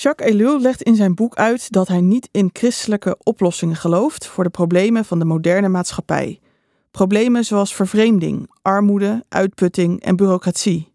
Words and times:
Jacques 0.00 0.30
Ellul 0.30 0.60
legt 0.60 0.82
in 0.82 0.94
zijn 0.94 1.14
boek 1.14 1.34
uit 1.34 1.72
dat 1.72 1.88
hij 1.88 2.00
niet 2.00 2.28
in 2.32 2.50
christelijke 2.52 3.16
oplossingen 3.22 3.76
gelooft 3.76 4.26
voor 4.26 4.44
de 4.44 4.50
problemen 4.50 5.04
van 5.04 5.18
de 5.18 5.24
moderne 5.24 5.68
maatschappij. 5.68 6.40
Problemen 6.90 7.44
zoals 7.44 7.74
vervreemding, 7.74 8.50
armoede, 8.62 9.24
uitputting 9.28 10.02
en 10.02 10.16
bureaucratie. 10.16 10.92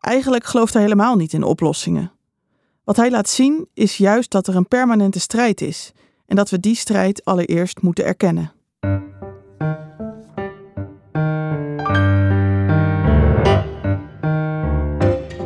Eigenlijk 0.00 0.44
gelooft 0.44 0.72
hij 0.72 0.82
helemaal 0.82 1.16
niet 1.16 1.32
in 1.32 1.42
oplossingen. 1.42 2.12
Wat 2.84 2.96
hij 2.96 3.10
laat 3.10 3.28
zien 3.28 3.68
is 3.74 3.96
juist 3.96 4.30
dat 4.30 4.46
er 4.46 4.56
een 4.56 4.68
permanente 4.68 5.20
strijd 5.20 5.60
is 5.60 5.92
en 6.26 6.36
dat 6.36 6.50
we 6.50 6.60
die 6.60 6.76
strijd 6.76 7.24
allereerst 7.24 7.82
moeten 7.82 8.04
erkennen. 8.04 8.52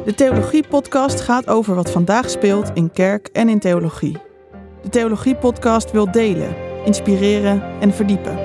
De 0.09 0.15
Theologie-podcast 0.15 1.21
gaat 1.21 1.47
over 1.47 1.75
wat 1.75 1.91
vandaag 1.91 2.31
speelt 2.31 2.71
in 2.75 2.93
kerk 2.93 3.29
en 3.33 3.49
in 3.49 3.59
theologie. 3.59 4.19
De 4.83 4.89
Theologie-podcast 4.89 5.91
wil 5.91 6.11
delen, 6.11 6.57
inspireren 6.85 7.63
en 7.81 7.93
verdiepen. 7.93 8.39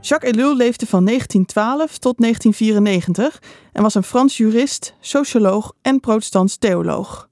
Jacques 0.00 0.32
Ellul 0.32 0.56
leefde 0.56 0.86
van 0.86 1.04
1912 1.04 1.98
tot 1.98 2.18
1994 2.18 3.42
en 3.72 3.82
was 3.82 3.94
een 3.94 4.02
Frans 4.02 4.36
jurist, 4.36 4.94
socioloog 5.00 5.72
en 5.82 6.00
protestants 6.00 6.56
theoloog. 6.56 7.28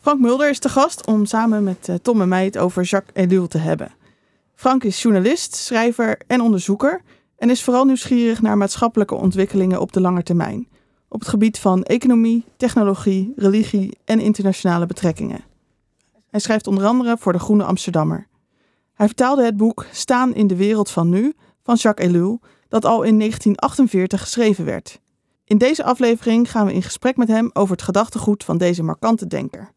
Frank 0.00 0.20
Mulder 0.20 0.50
is 0.50 0.60
de 0.60 0.68
gast 0.68 1.06
om 1.06 1.24
samen 1.24 1.64
met 1.64 1.88
eh, 1.88 1.94
Tom 2.02 2.20
en 2.20 2.28
mij 2.28 2.44
het 2.44 2.58
over 2.58 2.82
Jacques 2.82 3.24
Ellul 3.24 3.46
te 3.46 3.58
hebben. 3.58 3.94
Frank 4.54 4.84
is 4.84 5.02
journalist, 5.02 5.54
schrijver 5.54 6.18
en 6.26 6.40
onderzoeker 6.40 7.02
en 7.44 7.50
is 7.50 7.62
vooral 7.62 7.84
nieuwsgierig 7.84 8.42
naar 8.42 8.56
maatschappelijke 8.56 9.14
ontwikkelingen 9.14 9.80
op 9.80 9.92
de 9.92 10.00
lange 10.00 10.22
termijn, 10.22 10.68
op 11.08 11.20
het 11.20 11.28
gebied 11.28 11.58
van 11.58 11.82
economie, 11.82 12.44
technologie, 12.56 13.32
religie 13.36 13.98
en 14.04 14.20
internationale 14.20 14.86
betrekkingen. 14.86 15.44
Hij 16.30 16.40
schrijft 16.40 16.66
onder 16.66 16.84
andere 16.84 17.16
voor 17.18 17.32
de 17.32 17.38
Groene 17.38 17.64
Amsterdammer. 17.64 18.26
Hij 18.94 19.06
vertaalde 19.06 19.44
het 19.44 19.56
boek 19.56 19.86
Staan 19.92 20.34
in 20.34 20.46
de 20.46 20.56
wereld 20.56 20.90
van 20.90 21.08
nu 21.08 21.32
van 21.62 21.74
Jacques 21.74 22.08
Ellul, 22.08 22.40
dat 22.68 22.84
al 22.84 23.02
in 23.02 23.18
1948 23.18 24.20
geschreven 24.20 24.64
werd. 24.64 25.00
In 25.44 25.58
deze 25.58 25.84
aflevering 25.84 26.50
gaan 26.50 26.66
we 26.66 26.72
in 26.72 26.82
gesprek 26.82 27.16
met 27.16 27.28
hem 27.28 27.50
over 27.52 27.72
het 27.72 27.84
gedachtegoed 27.84 28.44
van 28.44 28.58
deze 28.58 28.82
markante 28.82 29.26
denker. 29.26 29.70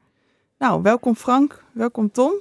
Nou, 0.58 0.82
welkom 0.82 1.16
Frank, 1.16 1.64
welkom 1.72 2.12
Tom. 2.12 2.34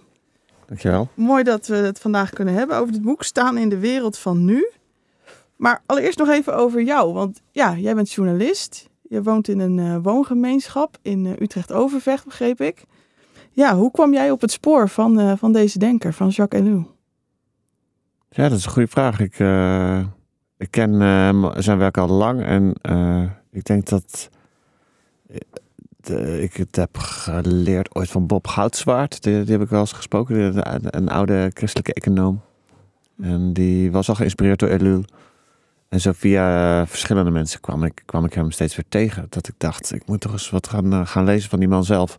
Dankjewel. 0.66 1.08
Mooi 1.14 1.42
dat 1.42 1.66
we 1.66 1.76
het 1.76 1.98
vandaag 1.98 2.30
kunnen 2.30 2.54
hebben 2.54 2.76
over 2.76 2.92
dit 2.92 3.02
boek 3.02 3.22
Staan 3.22 3.58
in 3.58 3.68
de 3.68 3.78
wereld 3.78 4.18
van 4.18 4.44
nu. 4.44 4.70
Maar 5.56 5.82
allereerst 5.86 6.18
nog 6.18 6.28
even 6.28 6.56
over 6.56 6.82
jou, 6.82 7.12
want 7.12 7.40
ja, 7.50 7.76
jij 7.76 7.94
bent 7.94 8.12
journalist. 8.12 8.88
Je 9.08 9.22
woont 9.22 9.48
in 9.48 9.58
een 9.58 9.78
uh, 9.78 9.96
woongemeenschap 10.02 10.98
in 11.02 11.24
uh, 11.24 11.32
Utrecht-Overvecht, 11.40 12.24
begreep 12.24 12.60
ik. 12.60 12.84
Ja, 13.50 13.76
hoe 13.76 13.90
kwam 13.90 14.12
jij 14.12 14.30
op 14.30 14.40
het 14.40 14.50
spoor 14.50 14.88
van, 14.88 15.20
uh, 15.20 15.32
van 15.36 15.52
deze 15.52 15.78
denker, 15.78 16.12
van 16.12 16.28
Jacques 16.28 16.62
Ellul? 16.62 16.94
Ja, 18.30 18.48
dat 18.48 18.58
is 18.58 18.64
een 18.64 18.70
goede 18.70 18.88
vraag. 18.88 19.20
Ik, 19.20 19.38
ik 20.56 20.70
ken 20.70 20.92
zijn 21.62 21.78
werk 21.78 21.98
al 21.98 22.08
lang 22.08 22.42
en 22.42 22.74
ik 23.50 23.64
denk 23.64 23.88
dat 23.88 24.28
ik 26.40 26.56
het 26.56 26.76
heb 26.76 26.98
geleerd 26.98 27.94
ooit 27.94 28.10
van 28.10 28.26
Bob 28.26 28.46
Goudzwaard. 28.46 29.22
Die, 29.22 29.42
die 29.42 29.52
heb 29.52 29.62
ik 29.62 29.68
wel 29.68 29.80
eens 29.80 29.92
gesproken, 29.92 30.36
een, 30.74 30.96
een 30.96 31.08
oude 31.08 31.50
christelijke 31.54 31.92
econoom. 31.92 32.40
En 33.20 33.52
die 33.52 33.92
was 33.92 34.08
al 34.08 34.14
geïnspireerd 34.14 34.58
door 34.58 34.68
Ellul. 34.68 35.04
En 35.88 36.00
zo 36.00 36.12
via 36.14 36.80
eh, 36.80 36.86
verschillende 36.86 37.30
mensen 37.30 37.60
kwam 37.60 37.84
ik, 37.84 38.02
kwam 38.04 38.24
ik 38.24 38.34
hem 38.34 38.50
steeds 38.50 38.76
weer 38.76 38.84
tegen. 38.88 39.26
Dat 39.28 39.48
ik 39.48 39.54
dacht, 39.58 39.94
ik 39.94 40.06
moet 40.06 40.20
toch 40.20 40.32
eens 40.32 40.50
wat 40.50 40.68
gaan, 40.68 40.92
uh, 40.92 41.06
gaan 41.06 41.24
lezen 41.24 41.50
van 41.50 41.58
die 41.58 41.68
man 41.68 41.84
zelf. 41.84 42.16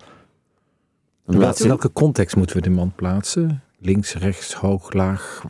In 1.25 1.39
welke 1.67 1.91
context 1.93 2.35
moeten 2.35 2.55
we 2.55 2.61
de 2.61 2.69
man 2.69 2.91
plaatsen? 2.95 3.61
Links, 3.79 4.13
rechts, 4.13 4.53
hoog, 4.53 4.93
laag? 4.93 5.43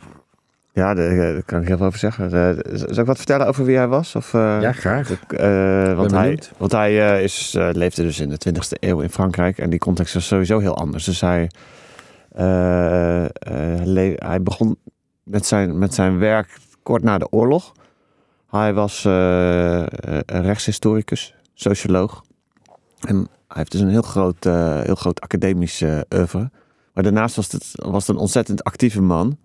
Ja, 0.72 0.94
daar, 0.94 1.16
daar 1.16 1.42
kan 1.42 1.60
ik 1.60 1.66
heel 1.68 1.76
veel 1.76 1.86
over 1.86 1.98
zeggen. 1.98 2.24
Uh, 2.24 2.74
zal 2.74 2.98
ik 2.98 3.06
wat 3.06 3.16
vertellen 3.16 3.46
over 3.46 3.64
wie 3.64 3.76
hij 3.76 3.86
was? 3.86 4.14
Of, 4.14 4.32
ja, 4.32 4.72
graag. 4.72 5.08
want, 5.96 6.10
hij, 6.10 6.38
want 6.56 6.72
hij 6.72 7.22
is, 7.22 7.52
leefde 7.72 8.02
dus 8.02 8.20
in 8.20 8.28
de 8.28 8.38
20e 8.48 8.78
eeuw 8.80 9.00
in 9.00 9.10
Frankrijk. 9.10 9.58
En 9.58 9.70
die 9.70 9.78
context 9.78 10.14
was 10.14 10.26
sowieso 10.26 10.58
heel 10.58 10.76
anders. 10.76 11.04
Dus 11.04 11.20
hij, 11.20 11.50
hij 14.16 14.42
begon 14.42 14.76
met 15.22 15.46
zijn, 15.46 15.78
met 15.78 15.94
zijn 15.94 16.18
werk 16.18 16.58
kort 16.82 17.02
na 17.02 17.18
de 17.18 17.32
oorlog. 17.32 17.72
Hij 18.50 18.74
was 18.74 19.04
uh, 19.04 19.82
rechtshistoricus, 20.26 21.34
socioloog. 21.54 22.24
En 23.00 23.16
hij 23.16 23.56
heeft 23.56 23.72
dus 23.72 23.80
een 23.80 23.88
heel 23.88 24.02
groot, 24.02 24.46
uh, 24.46 24.80
heel 24.80 24.94
groot 24.94 25.20
academisch 25.20 25.84
oeuvre. 26.14 26.50
Maar 26.94 27.02
daarnaast 27.04 27.36
was 27.36 27.52
het, 27.52 27.72
was 27.72 28.08
een 28.08 28.16
ontzettend 28.16 28.64
actieve 28.64 29.02
man. 29.02 29.38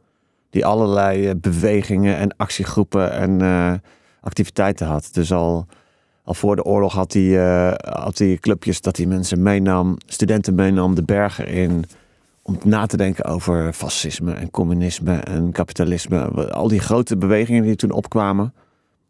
Die 0.50 0.66
allerlei 0.66 1.36
bewegingen 1.36 2.18
en 2.18 2.38
actiegroepen 2.38 3.12
en 3.12 3.82
activiteiten 4.22 4.88
had. 4.88 5.10
Dus 5.12 5.32
al, 5.32 5.66
al 6.24 6.34
voor 6.34 6.56
de 6.56 6.64
oorlog 6.64 6.94
had 6.94 7.14
hij, 7.14 7.36
had 7.82 8.18
hij 8.18 8.38
clubjes 8.40 8.82
dat 8.82 8.98
hij 8.98 9.06
mensen 9.06 9.42
meenam, 9.42 9.98
studenten 10.06 10.56
meenam 10.56 10.96
de 10.96 11.04
bergen 11.04 11.48
in. 11.48 11.86
Om 12.42 12.58
na 12.64 12.86
te 12.86 12.98
denken 12.98 13.26
over 13.26 13.74
fascisme 13.74 14.34
en 14.34 14.52
communisme 14.52 15.16
en 15.16 15.52
kapitalisme. 15.52 16.52
Al 16.52 16.68
die 16.68 16.80
grote 16.80 17.18
bewegingen 17.18 17.64
die 17.64 17.76
toen 17.76 17.92
opkwamen. 17.92 18.54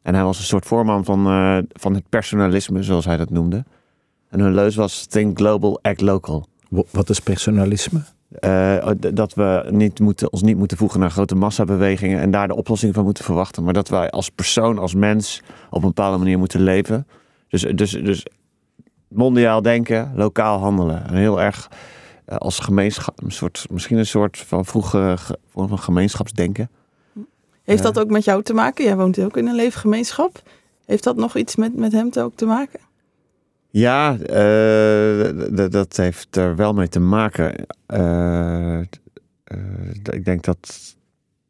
En 0.03 0.14
hij 0.14 0.24
was 0.24 0.38
een 0.38 0.44
soort 0.44 0.66
voorman 0.66 1.06
van, 1.06 1.28
uh, 1.28 1.58
van 1.69 1.94
het 1.94 2.09
personalisme, 2.09 2.84
zoals 2.84 3.06
hij 3.06 3.18
dat 3.18 3.30
noemde. 3.30 3.64
En 4.30 4.40
hun 4.40 4.53
leus 4.53 4.75
was 4.75 5.06
Think 5.06 5.38
Global, 5.38 5.80
Act 5.81 6.02
Local. 6.02 6.47
Wat 6.91 7.09
is 7.09 7.19
personalisme? 7.19 8.02
Uh, 8.40 8.90
dat 9.13 9.34
we 9.34 9.68
niet 9.69 10.00
moeten, 10.00 10.31
ons 10.31 10.42
niet 10.42 10.58
moeten 10.58 10.78
voegen 10.78 11.00
naar 11.00 11.12
grote 11.12 11.36
massabewegingen 11.36 12.19
en 12.19 12.31
daar 12.31 12.47
de 12.47 12.56
oplossing 12.56 12.94
van 12.94 13.03
moeten 13.03 13.24
verwachten. 13.24 13.63
Maar 13.63 13.74
dat 13.74 13.90
wij 13.90 14.09
als 14.09 14.30
persoon, 14.30 14.78
als 14.78 14.94
mens 14.94 15.42
op 15.69 15.81
een 15.81 15.88
bepaalde 15.88 16.18
manier 16.18 16.38
moeten 16.38 16.62
leven. 16.62 17.08
Dus, 17.47 17.62
dus, 17.62 17.92
dus 17.92 18.25
mondiaal 19.08 19.62
denken, 19.62 20.12
lokaal 20.16 20.59
handelen. 20.59 21.08
En 21.08 21.16
heel 21.16 21.42
erg 21.42 21.69
uh, 22.28 22.36
als 22.36 22.59
gemeenschap, 22.59 23.22
een 23.24 23.31
soort, 23.31 23.66
misschien 23.69 23.97
een 23.97 24.06
soort 24.06 24.38
van 24.38 24.66
vroege 24.66 25.18
vorm 25.47 25.68
van 25.68 25.80
gemeenschapsdenken. 25.80 26.69
Heeft 27.63 27.84
dat 27.84 28.00
ook 28.00 28.09
met 28.09 28.24
jou 28.24 28.44
te 28.44 28.53
maken? 28.53 28.85
Jij 28.85 28.96
woont 28.96 29.19
ook 29.19 29.38
in 29.38 29.47
een 29.47 29.56
leefgemeenschap. 29.56 30.41
Heeft 30.85 31.03
dat 31.03 31.16
nog 31.16 31.35
iets 31.35 31.56
met, 31.56 31.75
met 31.75 31.91
hem 31.91 32.09
te 32.09 32.22
ook 32.22 32.35
te 32.35 32.46
maken? 32.46 32.79
Ja, 33.69 34.18
uh, 34.18 35.69
dat 35.69 35.97
heeft 35.97 36.35
er 36.35 36.56
wel 36.56 36.74
mee 36.74 36.88
te 36.88 37.00
maken. 37.00 37.66
Uh, 37.94 38.79
ik 40.03 40.25
denk 40.25 40.44
dat 40.44 40.96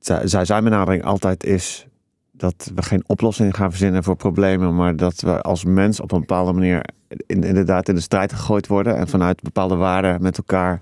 zijn 0.01 0.63
benadering 0.63 1.03
altijd 1.03 1.43
is 1.43 1.87
dat 2.31 2.71
we 2.75 2.81
geen 2.81 3.03
oplossing 3.07 3.55
gaan 3.55 3.69
verzinnen 3.69 4.03
voor 4.03 4.15
problemen, 4.15 4.75
maar 4.75 4.95
dat 4.95 5.21
we 5.21 5.41
als 5.41 5.63
mens 5.63 5.99
op 5.99 6.11
een 6.11 6.19
bepaalde 6.19 6.51
manier 6.51 6.85
in, 7.25 7.43
inderdaad 7.43 7.89
in 7.89 7.95
de 7.95 8.01
strijd 8.01 8.33
gegooid 8.33 8.67
worden 8.67 8.95
en 8.95 9.07
vanuit 9.07 9.41
bepaalde 9.41 9.75
waarden 9.75 10.21
met 10.21 10.37
elkaar 10.37 10.81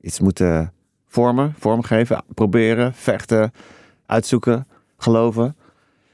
iets 0.00 0.20
moeten 0.20 0.72
vormen, 1.06 1.54
vormgeven, 1.58 2.24
proberen, 2.34 2.94
vechten, 2.94 3.52
uitzoeken, 4.08 4.66
geloven. 4.96 5.44
Een 5.44 5.54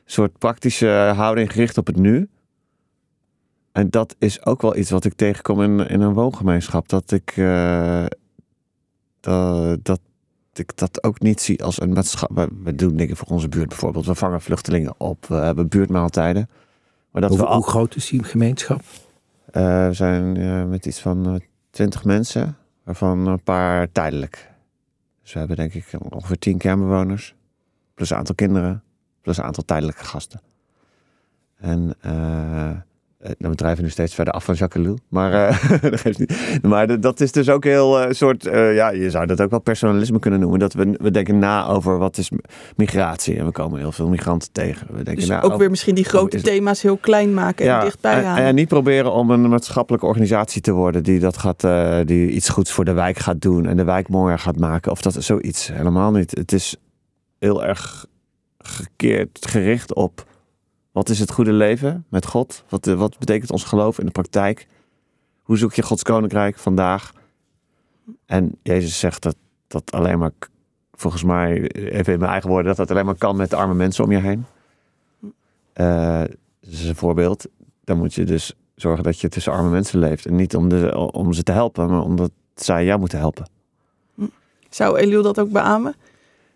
soort 0.05 0.38
praktische 0.38 1.12
houding 1.16 1.53
gericht 1.53 1.78
op 1.78 1.87
het 1.87 1.97
nu. 1.97 2.28
En 3.72 3.91
dat 3.91 4.16
is 4.19 4.44
ook 4.44 4.62
wel 4.62 4.77
iets 4.77 4.91
wat 4.91 5.05
ik 5.05 5.15
tegenkom 5.15 5.62
in, 5.62 5.88
in 5.88 6.00
een 6.00 6.12
woongemeenschap. 6.12 6.88
Dat 6.88 7.10
ik, 7.10 7.37
uh, 7.37 8.06
dat, 9.21 9.78
dat 9.82 10.00
ik 10.53 10.77
dat 10.77 11.05
ook 11.05 11.21
niet 11.21 11.41
zie 11.41 11.65
als 11.65 11.81
een 11.81 11.93
maatschappij. 11.93 12.49
We 12.62 12.75
doen 12.75 12.97
dingen 12.97 13.16
voor 13.16 13.28
onze 13.28 13.49
buurt 13.49 13.69
bijvoorbeeld. 13.69 14.06
We 14.06 14.15
vangen 14.15 14.41
vluchtelingen 14.41 14.94
op. 14.97 15.26
We 15.26 15.34
hebben 15.34 15.69
buurtmaaltijden. 15.69 16.49
Maar 17.11 17.22
dat 17.22 17.31
hoe, 17.31 17.38
we 17.38 17.47
al... 17.47 17.56
hoe 17.56 17.66
groot 17.66 17.97
is 17.97 18.09
die 18.09 18.22
gemeenschap? 18.22 18.81
Uh, 19.53 19.87
we 19.87 19.93
zijn 19.93 20.37
uh, 20.37 20.64
met 20.64 20.87
iets 20.87 21.00
van 21.00 21.43
twintig 21.70 22.05
mensen. 22.05 22.56
Waarvan 22.82 23.26
een 23.26 23.43
paar 23.43 23.93
tijdelijk. 23.93 24.50
Dus 25.23 25.32
we 25.32 25.38
hebben 25.38 25.56
denk 25.56 25.75
ik 25.75 25.87
ongeveer 26.08 26.38
tien 26.38 26.58
kernbewoners 26.58 27.35
plus 27.94 28.11
een 28.11 28.17
aantal 28.17 28.35
kinderen, 28.35 28.82
plus 29.20 29.37
een 29.37 29.44
aantal 29.44 29.64
tijdelijke 29.64 30.05
gasten. 30.05 30.41
En 31.56 31.94
uh, 32.06 32.70
we 33.38 33.55
drijven 33.55 33.85
nu 33.85 33.91
steeds 33.91 34.14
verder 34.14 34.35
af 34.35 34.44
van 34.44 34.55
Jacques. 34.55 34.99
Maar, 35.08 35.32
uh, 35.32 35.81
dat 35.91 36.00
geeft 36.00 36.19
niet. 36.19 36.62
maar 36.62 37.00
dat 37.00 37.20
is 37.20 37.32
dus 37.32 37.49
ook 37.49 37.64
heel 37.64 38.02
uh, 38.02 38.06
soort, 38.11 38.43
ja, 38.52 38.91
je 38.91 39.11
zou 39.11 39.26
dat 39.26 39.41
ook 39.41 39.50
wel 39.50 39.61
personalisme 39.61 40.19
kunnen 40.19 40.41
noemen. 40.41 40.58
Dat 40.58 40.73
we, 40.73 40.94
we 40.99 41.11
denken 41.11 41.38
na 41.38 41.67
over 41.67 41.99
wat 41.99 42.19
is 42.19 42.31
migratie. 42.76 43.37
En 43.37 43.44
we 43.44 43.52
komen 43.52 43.79
heel 43.79 43.93
veel 43.93 44.08
migranten 44.08 44.52
tegen. 44.52 44.87
We 44.87 44.94
denken 44.94 45.14
dus 45.14 45.26
na 45.26 45.38
ook 45.38 45.44
over, 45.44 45.58
weer 45.58 45.70
misschien 45.70 45.94
die 45.94 46.05
grote 46.05 46.40
thema's 46.40 46.82
heel 46.82 46.97
klein 46.97 47.35
maken 47.35 47.70
en 47.70 47.81
dichtbij 47.81 48.25
halen. 48.25 48.43
En, 48.43 48.49
en, 48.49 48.55
niet 48.55 48.69
proberen 48.69 49.12
om 49.12 49.31
een 49.31 49.49
maatschappelijke 49.49 50.06
organisatie 50.06 50.61
te 50.61 50.73
worden 50.73 51.02
die, 51.02 51.19
dat 51.19 51.37
gaat, 51.37 51.67
die 52.06 52.31
iets 52.31 52.49
goeds 52.49 52.73
voor 52.73 52.85
de 52.85 52.93
wijk 52.93 53.19
gaat 53.19 53.40
doen. 53.40 53.67
En 53.67 53.76
de 53.76 53.85
wijk 53.85 54.08
mooier 54.08 54.38
gaat 54.38 54.58
maken. 54.58 54.90
Of 54.90 55.02
dat 55.02 55.17
is 55.17 55.26
zoiets. 55.26 55.69
Helemaal 55.73 56.11
niet. 56.11 56.31
Het 56.31 56.52
is 56.52 56.76
heel 57.44 57.64
erg 57.64 58.06
gekeerd, 58.58 59.46
gericht 59.46 59.94
op 59.94 60.26
Wat 60.93 61.08
is 61.08 61.19
het 61.19 61.32
goede 61.32 61.52
leven 61.52 62.05
met 62.08 62.26
God? 62.26 62.64
Wat, 62.69 62.87
eh, 62.87 62.94
wat 62.94 63.19
betekent 63.19 63.50
ons 63.50 63.64
geloof 63.64 63.99
in 63.99 64.06
de 64.06 64.12
praktijk? 64.12 64.67
Hoe 65.43 65.56
zoek 65.56 65.75
je 65.75 65.82
Gods 65.82 66.02
koninkrijk 66.02 66.58
vandaag? 66.58 67.12
En 68.26 68.58
Jezus 68.62 68.99
zegt 68.99 69.23
dat 69.23 69.37
dat 69.67 69.93
alleen 69.93 70.19
maar, 70.19 70.31
volgens 70.93 71.23
mij, 71.23 71.70
even 71.70 72.12
in 72.12 72.19
mijn 72.19 72.31
eigen 72.31 72.50
woorden, 72.50 72.67
dat 72.67 72.76
dat 72.76 72.91
alleen 72.91 73.05
maar 73.05 73.19
kan 73.19 73.37
met 73.37 73.50
de 73.50 73.56
arme 73.56 73.75
mensen 73.75 74.05
om 74.05 74.12
je 74.12 74.19
heen. 74.19 74.44
Eh, 75.73 76.20
dat 76.61 76.73
is 76.73 76.85
een 76.85 76.97
voorbeeld. 76.97 77.47
Dan 77.85 77.99
moet 77.99 78.14
je 78.14 78.25
dus 78.25 78.55
zorgen 78.75 79.05
dat 79.05 79.20
je 79.20 79.29
tussen 79.29 79.52
arme 79.52 79.70
mensen 79.70 79.99
leeft. 79.99 80.26
En 80.26 80.35
niet 80.35 80.56
om, 80.56 80.69
de, 80.69 81.11
om 81.12 81.32
ze 81.32 81.43
te 81.43 81.52
helpen, 81.52 81.88
maar 81.88 82.02
omdat 82.02 82.31
zij 82.55 82.85
jou 82.85 82.99
moeten 82.99 83.19
helpen. 83.19 83.49
Zou 84.69 84.99
Eliel 84.99 85.23
dat 85.23 85.40
ook 85.40 85.50
beamen? 85.50 85.94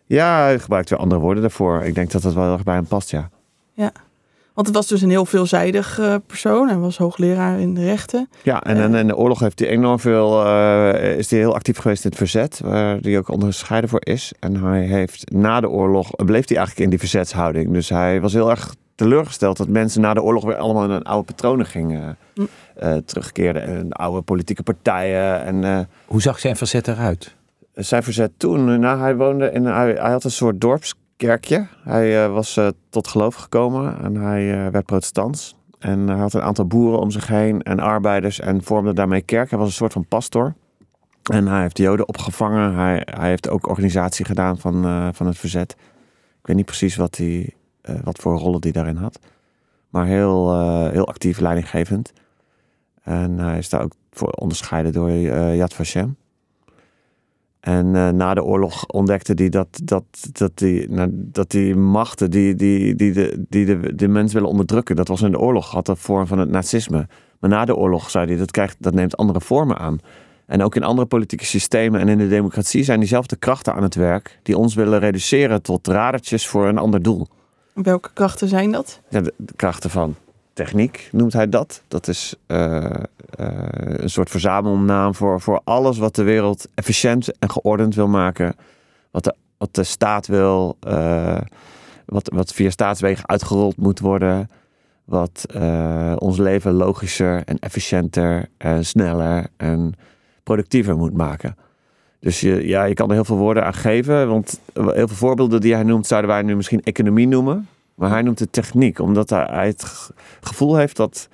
Ja, 0.08 0.42
hij 0.42 0.58
gebruikt 0.58 0.90
weer 0.90 0.98
andere 0.98 1.20
woorden 1.20 1.42
daarvoor. 1.42 1.82
Ik 1.82 1.94
denk 1.94 2.10
dat 2.10 2.22
dat 2.22 2.34
wel 2.34 2.44
heel 2.44 2.52
erg 2.52 2.62
bij 2.62 2.74
hem 2.74 2.86
past, 2.86 3.10
ja. 3.10 3.30
Want 4.54 4.70
het 4.70 4.78
was 4.78 4.86
dus 4.86 5.02
een 5.02 5.10
heel 5.10 5.24
veelzijdig 5.26 5.98
eh, 5.98 6.14
persoon. 6.26 6.68
Hij 6.68 6.76
was 6.78 6.96
hoogleraar 6.98 7.60
in 7.60 7.74
de 7.74 7.84
rechten. 7.84 8.28
Ja, 8.42 8.62
en, 8.62 8.76
en 8.76 8.94
in 8.94 9.06
de 9.06 9.16
oorlog 9.16 9.40
heeft 9.40 9.58
hij 9.58 9.68
enorm 9.68 9.98
veel, 10.00 10.44
eh, 10.46 11.16
is 11.18 11.30
hij 11.30 11.38
heel 11.38 11.54
actief 11.54 11.78
geweest 11.78 12.04
in 12.04 12.08
het 12.10 12.18
verzet, 12.18 12.60
waar 12.64 12.96
hij 13.00 13.18
ook 13.18 13.28
onderscheiden 13.28 13.90
voor 13.90 14.00
is. 14.04 14.32
En 14.40 14.54
hij 14.64 14.80
heeft 14.80 15.30
na 15.30 15.60
de 15.60 15.68
oorlog, 15.68 16.10
bleef 16.16 16.48
hij 16.48 16.56
eigenlijk 16.56 16.78
in 16.78 16.90
die 16.90 16.98
verzetshouding. 16.98 17.72
Dus 17.72 17.88
hij 17.88 18.20
was 18.20 18.32
heel 18.32 18.50
erg 18.50 18.74
teleurgesteld 18.94 19.56
dat 19.56 19.68
mensen 19.68 20.00
na 20.00 20.14
de 20.14 20.22
oorlog 20.22 20.44
weer 20.44 20.56
allemaal 20.56 20.84
in 20.84 20.90
een 20.90 21.02
oude 21.04 21.24
patronen 21.24 21.66
gingen 21.66 22.16
Hm. 22.34 22.42
eh, 22.76 22.96
terugkeerden. 22.96 23.62
En 23.62 23.92
oude 23.92 24.22
politieke 24.22 24.62
partijen. 24.62 25.44
En 25.44 25.64
eh, 25.64 25.80
Hoe 26.06 26.20
zag 26.20 26.38
zijn 26.38 26.56
verzet 26.56 26.88
eruit? 26.88 27.34
Zijn 27.84 28.02
verzet 28.02 28.32
toen, 28.36 28.80
nou, 28.80 28.98
hij 29.00 29.16
woonde 29.16 29.50
in, 29.50 29.64
hij, 29.64 29.94
had 29.94 30.24
een 30.24 30.30
soort 30.30 30.60
dorpskerkje. 30.60 31.66
Hij 31.84 32.24
eh, 32.24 32.32
was 32.32 32.56
eh, 32.56 32.68
tot 32.90 33.08
geloof 33.08 33.34
gekomen 33.34 33.98
en 34.02 34.14
hij 34.14 34.52
eh, 34.52 34.72
werd 34.72 34.86
protestants. 34.86 35.56
En 35.78 36.08
hij 36.08 36.18
had 36.18 36.34
een 36.34 36.42
aantal 36.42 36.66
boeren 36.66 37.00
om 37.00 37.10
zich 37.10 37.26
heen 37.26 37.62
en 37.62 37.80
arbeiders 37.80 38.40
en 38.40 38.62
vormde 38.62 38.92
daarmee 38.92 39.22
kerk. 39.22 39.50
Hij 39.50 39.58
was 39.58 39.68
een 39.68 39.74
soort 39.74 39.92
van 39.92 40.06
pastor. 40.08 40.54
En 41.22 41.46
hij 41.46 41.60
heeft 41.60 41.76
de 41.76 41.82
Joden 41.82 42.08
opgevangen. 42.08 42.74
Hij, 42.74 43.02
hij 43.04 43.28
heeft 43.28 43.48
ook 43.48 43.68
organisatie 43.68 44.24
gedaan 44.24 44.58
van, 44.58 44.84
eh, 44.84 45.08
van 45.12 45.26
het 45.26 45.38
verzet. 45.38 45.76
Ik 46.40 46.46
weet 46.46 46.56
niet 46.56 46.66
precies 46.66 46.96
wat, 46.96 47.18
eh, 47.18 47.94
wat 48.04 48.18
voor 48.18 48.38
rollen 48.38 48.62
hij 48.62 48.72
daarin 48.72 48.96
had. 48.96 49.18
Maar 49.88 50.06
heel, 50.06 50.52
eh, 50.52 50.90
heel 50.90 51.06
actief, 51.06 51.38
leidinggevend. 51.38 52.12
En 53.02 53.38
hij 53.38 53.58
is 53.58 53.68
daar 53.68 53.82
ook 53.82 53.92
voor 54.10 54.30
onderscheiden 54.30 54.92
door 54.92 55.08
eh, 55.08 55.56
Yad 55.56 55.74
Vashem. 55.74 56.16
En 57.60 57.96
eh, 57.96 58.08
na 58.08 58.34
de 58.34 58.44
oorlog 58.44 58.86
ontdekte 58.86 59.32
hij 59.36 59.48
dat, 59.48 59.80
dat, 59.84 60.04
dat, 60.32 60.50
die, 60.54 60.90
nou, 60.90 61.10
dat 61.12 61.50
die 61.50 61.74
machten 61.74 62.30
die, 62.30 62.54
die, 62.54 62.94
die, 62.94 63.12
de, 63.12 63.44
die 63.48 63.64
de, 63.64 63.94
de 63.94 64.08
mens 64.08 64.32
willen 64.32 64.48
onderdrukken, 64.48 64.96
dat 64.96 65.08
was 65.08 65.22
in 65.22 65.30
de 65.30 65.38
oorlog, 65.38 65.70
had 65.70 65.86
de 65.86 65.96
vorm 65.96 66.26
van 66.26 66.38
het 66.38 66.50
nazisme. 66.50 67.06
Maar 67.38 67.50
na 67.50 67.64
de 67.64 67.76
oorlog 67.76 68.10
zei 68.10 68.26
hij, 68.26 68.36
dat, 68.36 68.50
krijgt, 68.50 68.76
dat 68.78 68.94
neemt 68.94 69.16
andere 69.16 69.40
vormen 69.40 69.78
aan. 69.78 69.98
En 70.46 70.62
ook 70.62 70.74
in 70.74 70.82
andere 70.82 71.06
politieke 71.06 71.44
systemen 71.44 72.00
en 72.00 72.08
in 72.08 72.18
de 72.18 72.28
democratie 72.28 72.84
zijn 72.84 72.98
diezelfde 72.98 73.36
krachten 73.36 73.74
aan 73.74 73.82
het 73.82 73.94
werk, 73.94 74.38
die 74.42 74.56
ons 74.56 74.74
willen 74.74 74.98
reduceren 74.98 75.62
tot 75.62 75.86
radertjes 75.86 76.46
voor 76.46 76.68
een 76.68 76.78
ander 76.78 77.02
doel. 77.02 77.26
Welke 77.72 78.10
krachten 78.12 78.48
zijn 78.48 78.72
dat? 78.72 79.00
Ja, 79.08 79.20
de, 79.20 79.34
de 79.36 79.52
krachten 79.56 79.90
van 79.90 80.14
techniek 80.58 81.08
noemt 81.12 81.32
hij 81.32 81.48
dat. 81.48 81.82
Dat 81.88 82.08
is 82.08 82.34
eh, 82.46 82.84
eh, 82.84 82.92
een 83.80 84.10
soort 84.10 84.30
verzamelnaam 84.30 85.14
voor, 85.14 85.40
voor 85.40 85.60
alles 85.64 85.98
wat 85.98 86.14
de 86.14 86.22
wereld 86.22 86.68
efficiënt 86.74 87.38
en 87.38 87.50
geordend 87.50 87.94
wil 87.94 88.08
maken. 88.08 88.54
Wat 89.10 89.24
de, 89.24 89.34
wat 89.58 89.74
de 89.74 89.84
staat 89.84 90.26
wil, 90.26 90.76
eh, 90.80 91.40
wat, 92.04 92.30
wat 92.34 92.52
via 92.52 92.70
staatswegen 92.70 93.28
uitgerold 93.28 93.76
moet 93.76 94.00
worden. 94.00 94.50
Wat 95.04 95.46
ons 96.18 96.38
leven 96.38 96.72
logischer 96.72 97.42
en 97.44 97.58
efficiënter 97.58 98.48
en 98.56 98.84
sneller 98.84 99.46
en 99.56 99.94
productiever 100.42 100.96
moet 100.96 101.16
maken. 101.16 101.56
Dus 102.20 102.40
je, 102.40 102.66
ja, 102.66 102.84
je 102.84 102.94
kan 102.94 103.08
er 103.08 103.14
heel 103.14 103.24
veel 103.24 103.36
woorden 103.36 103.64
aan 103.64 103.74
geven. 103.74 104.28
Want 104.28 104.60
heel 104.74 104.92
veel 104.92 105.16
voorbeelden 105.16 105.60
die 105.60 105.74
hij 105.74 105.82
noemt, 105.82 106.06
zouden 106.06 106.30
wij 106.30 106.42
nu 106.42 106.56
misschien 106.56 106.82
economie 106.82 107.28
noemen. 107.28 107.68
Maar 107.98 108.10
hij 108.10 108.22
noemt 108.22 108.38
het 108.38 108.52
techniek, 108.52 108.98
omdat 108.98 109.30
hij 109.30 109.66
het 109.66 109.84
ge- 109.84 110.12
gevoel 110.40 110.76
heeft 110.76 110.96
dat 110.96 111.28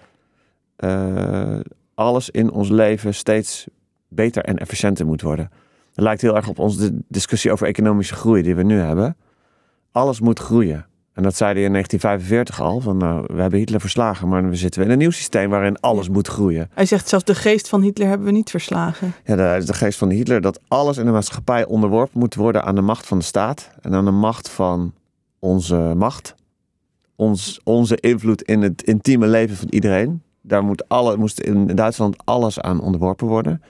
eh, 0.77 1.59
alles 1.95 2.31
in 2.31 2.51
ons 2.51 2.69
leven 2.69 3.15
steeds 3.15 3.67
beter 4.09 4.45
en 4.45 4.57
efficiënter 4.59 5.07
moet 5.07 5.23
worden. 5.23 5.51
Het 5.95 6.05
lijkt 6.05 6.21
heel 6.21 6.37
erg 6.37 6.49
op 6.49 6.59
onze 6.59 6.93
discussie 7.09 7.53
over 7.53 7.67
economische 7.67 8.15
groei 8.15 8.43
die 8.43 8.55
we 8.55 8.63
nu 8.63 8.79
hebben. 8.79 9.17
Alles 9.93 10.21
moet 10.21 10.39
groeien. 10.39 10.87
En 11.13 11.23
dat 11.23 11.37
zei 11.37 11.53
hij 11.55 11.63
in 11.63 11.71
1945 11.73 12.61
al. 12.61 12.81
Van, 12.81 12.97
nou, 12.97 13.25
we 13.35 13.41
hebben 13.41 13.59
Hitler 13.59 13.81
verslagen, 13.81 14.29
maar 14.29 14.49
we 14.49 14.57
zitten 14.57 14.83
in 14.83 14.91
een 14.91 14.99
nieuw 14.99 15.11
systeem 15.11 15.51
waarin 15.51 15.81
alles 15.81 16.09
moet 16.09 16.29
groeien. 16.29 16.71
Hij 16.75 16.87
zegt 16.87 17.09
zelfs 17.09 17.25
de 17.25 17.35
geest 17.35 17.69
van 17.69 17.83
Hitler 17.83 18.09
hebben 18.09 18.27
we 18.27 18.33
niet 18.33 18.51
verslagen. 18.51 19.13
Ja, 19.25 19.37
dat 19.37 19.67
de 19.67 19.75
geest 19.75 19.99
van 19.99 20.11
Hitler 20.11 20.41
dat 20.41 20.61
alles 20.69 20.97
in 20.99 21.05
de 21.05 21.11
maatschappij 21.11 21.65
onderworpen 21.67 22.19
moet 22.21 22.35
worden 22.35 22.65
aan 22.65 22.75
de 22.75 22.81
macht 22.81 23.07
van 23.07 23.19
de 23.19 23.25
staat 23.25 23.71
en 23.81 23.95
aan 23.95 24.05
de 24.05 24.11
macht 24.11 24.49
van 24.51 24.93
onze 25.39 25.75
macht. 25.97 26.35
Ons, 27.17 27.61
onze 27.65 27.97
invloed 28.01 28.43
in 28.43 28.63
het 28.63 28.83
intieme 28.83 29.27
leven 29.27 29.57
van 29.57 29.69
iedereen. 29.71 30.23
Daar 30.41 30.65
moet 30.65 30.89
alle, 30.89 31.17
moest 31.17 31.41
in 31.41 31.67
Duitsland 31.67 32.17
alles 32.25 32.61
aan 32.61 32.81
onderworpen 32.81 33.27
worden. 33.27 33.53
Een 33.53 33.61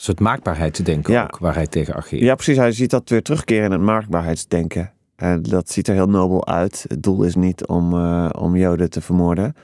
soort 0.00 0.20
maakbaarheid 0.20 0.74
te 0.74 0.82
denken 0.82 1.12
Ja. 1.12 1.22
ook, 1.22 1.38
waar 1.38 1.54
hij 1.54 1.66
tegen 1.66 1.94
ageert. 1.94 2.22
Ja, 2.22 2.34
precies. 2.34 2.56
Hij 2.56 2.72
ziet 2.72 2.90
dat 2.90 3.08
weer 3.08 3.22
terugkeren 3.22 3.64
in 3.64 3.70
het 3.72 3.80
maakbaarheidsdenken. 3.80 4.92
En 5.16 5.42
dat 5.42 5.70
ziet 5.70 5.88
er 5.88 5.94
heel 5.94 6.08
nobel 6.08 6.46
uit. 6.46 6.84
Het 6.88 7.02
doel 7.02 7.22
is 7.22 7.34
niet 7.34 7.66
om, 7.66 7.92
eh, 7.92 8.30
om 8.38 8.56
Joden 8.56 8.90
te 8.90 9.00
vermoorden. 9.00 9.54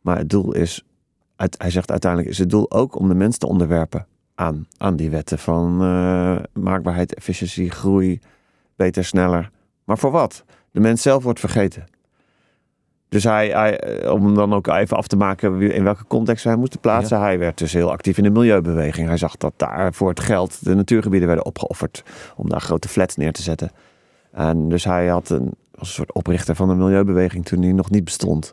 Maar 0.00 0.18
het 0.18 0.30
doel 0.30 0.52
is, 0.54 0.84
uit- 1.36 1.54
hij 1.58 1.70
zegt 1.70 1.90
uiteindelijk, 1.90 2.30
is 2.30 2.38
het 2.38 2.50
doel 2.50 2.70
ook 2.70 2.98
om 2.98 3.08
de 3.08 3.14
mens 3.14 3.36
te 3.38 3.46
onderwerpen 3.46 4.06
aan, 4.34 4.66
aan 4.76 4.96
die 4.96 5.10
wetten 5.10 5.38
van 5.38 5.80
eh, 5.82 6.36
maakbaarheid, 6.52 7.14
efficiëntie, 7.14 7.70
groei, 7.70 8.20
beter, 8.76 9.04
sneller. 9.04 9.50
Maar 9.84 9.98
voor 9.98 10.10
wat? 10.10 10.44
De 10.70 10.80
mens 10.80 11.02
zelf 11.02 11.22
wordt 11.22 11.40
vergeten. 11.40 11.84
Dus 13.12 13.24
hij, 13.24 13.48
hij, 13.48 13.78
eh, 13.78 14.12
om 14.12 14.34
dan 14.34 14.54
ook 14.54 14.66
even 14.66 14.96
af 14.96 15.06
te 15.06 15.16
maken 15.16 15.60
in 15.60 15.84
welke 15.84 16.04
context 16.06 16.44
hij 16.44 16.56
moest 16.56 16.80
plaatsen. 16.80 17.20
Hij 17.20 17.38
werd 17.38 17.58
dus 17.58 17.72
heel 17.72 17.90
actief 17.90 18.16
in 18.16 18.22
de 18.22 18.30
milieubeweging. 18.30 19.08
Hij 19.08 19.16
zag 19.16 19.36
dat 19.36 19.52
daar 19.56 19.94
voor 19.94 20.08
het 20.08 20.20
geld 20.20 20.64
de 20.64 20.74
natuurgebieden 20.74 21.28
werden 21.28 21.46
opgeofferd 21.46 22.02
om 22.36 22.48
daar 22.48 22.60
grote 22.60 22.88
flats 22.88 23.16
neer 23.16 23.32
te 23.32 23.42
zetten. 23.42 23.70
En 24.30 24.68
dus 24.68 24.84
hij 24.84 25.06
had 25.06 25.30
een, 25.30 25.50
was 25.74 25.88
een 25.88 25.94
soort 25.94 26.12
oprichter 26.12 26.54
van 26.54 26.68
de 26.68 26.74
milieubeweging 26.74 27.44
toen 27.44 27.60
die 27.60 27.74
nog 27.74 27.90
niet 27.90 28.04
bestond. 28.04 28.52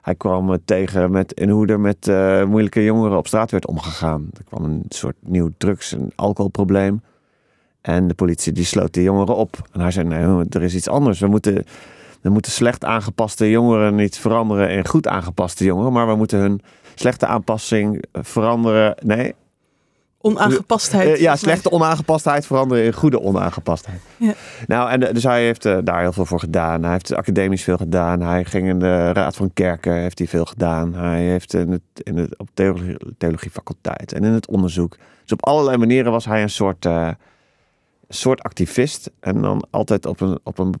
Hij 0.00 0.14
kwam 0.14 0.58
tegen 0.64 1.10
met, 1.10 1.32
in 1.32 1.48
hoe 1.50 1.66
er 1.66 1.80
met 1.80 2.08
eh, 2.08 2.44
moeilijke 2.44 2.84
jongeren 2.84 3.18
op 3.18 3.26
straat 3.26 3.50
werd 3.50 3.66
omgegaan. 3.66 4.30
Er 4.36 4.44
kwam 4.44 4.64
een 4.64 4.84
soort 4.88 5.16
nieuw 5.20 5.50
drugs- 5.56 5.92
en 5.92 6.12
alcoholprobleem. 6.14 7.02
En 7.80 8.08
de 8.08 8.14
politie 8.14 8.52
die 8.52 8.64
sloot 8.64 8.94
die 8.94 9.02
jongeren 9.02 9.36
op. 9.36 9.68
En 9.72 9.80
hij 9.80 9.90
zei, 9.90 10.08
nee, 10.08 10.46
er 10.50 10.62
is 10.62 10.74
iets 10.74 10.88
anders. 10.88 11.20
We 11.20 11.26
moeten, 11.26 11.64
we 12.20 12.30
moeten 12.30 12.52
slecht 12.52 12.84
aangepaste 12.84 13.50
jongeren 13.50 13.94
niet 13.94 14.18
veranderen 14.18 14.70
in 14.70 14.86
goed 14.86 15.06
aangepaste 15.06 15.64
jongeren. 15.64 15.92
Maar 15.92 16.06
we 16.06 16.14
moeten 16.14 16.38
hun 16.38 16.60
slechte 16.94 17.26
aanpassing 17.26 18.04
veranderen. 18.12 18.94
Nee, 19.02 19.34
Onaangepastheid. 20.22 21.08
eh, 21.08 21.20
ja, 21.20 21.36
slechte 21.36 21.70
onaangepastheid 21.70 22.46
veranderen 22.46 22.84
in 22.84 22.92
goede 22.92 23.20
onaangepastheid. 23.20 24.00
Ja. 24.16 24.34
Nou, 24.66 24.90
en 24.90 25.06
eh, 25.06 25.14
dus 25.14 25.22
hij 25.22 25.44
heeft 25.44 25.64
eh, 25.64 25.78
daar 25.84 26.00
heel 26.00 26.12
veel 26.12 26.26
voor 26.26 26.40
gedaan. 26.40 26.82
Hij 26.82 26.92
heeft 26.92 27.14
academisch 27.14 27.62
veel 27.62 27.76
gedaan. 27.76 28.20
Hij 28.20 28.44
ging 28.44 28.68
in 28.68 28.78
de 28.78 29.12
Raad 29.12 29.36
van 29.36 29.52
Kerken, 29.52 29.94
heeft 29.94 30.18
hij 30.18 30.28
veel 30.28 30.44
gedaan. 30.44 30.94
Hij 30.94 31.22
heeft 31.22 31.54
in 31.54 31.70
het, 31.70 31.82
in 31.94 32.16
het, 32.16 32.38
op 32.38 32.48
theologie, 32.54 32.96
theologiefaculteit 33.18 34.12
en 34.12 34.24
in 34.24 34.32
het 34.32 34.48
onderzoek. 34.48 34.96
Dus 35.22 35.32
op 35.32 35.46
allerlei 35.46 35.76
manieren 35.76 36.12
was 36.12 36.24
hij 36.24 36.42
een 36.42 36.50
soort, 36.50 36.88
soort 38.08 38.42
activist. 38.42 39.10
En 39.20 39.40
dan 39.40 39.66
altijd 39.70 40.06
op 40.06 40.20
een, 40.20 40.38
op, 40.42 40.58
een, 40.58 40.74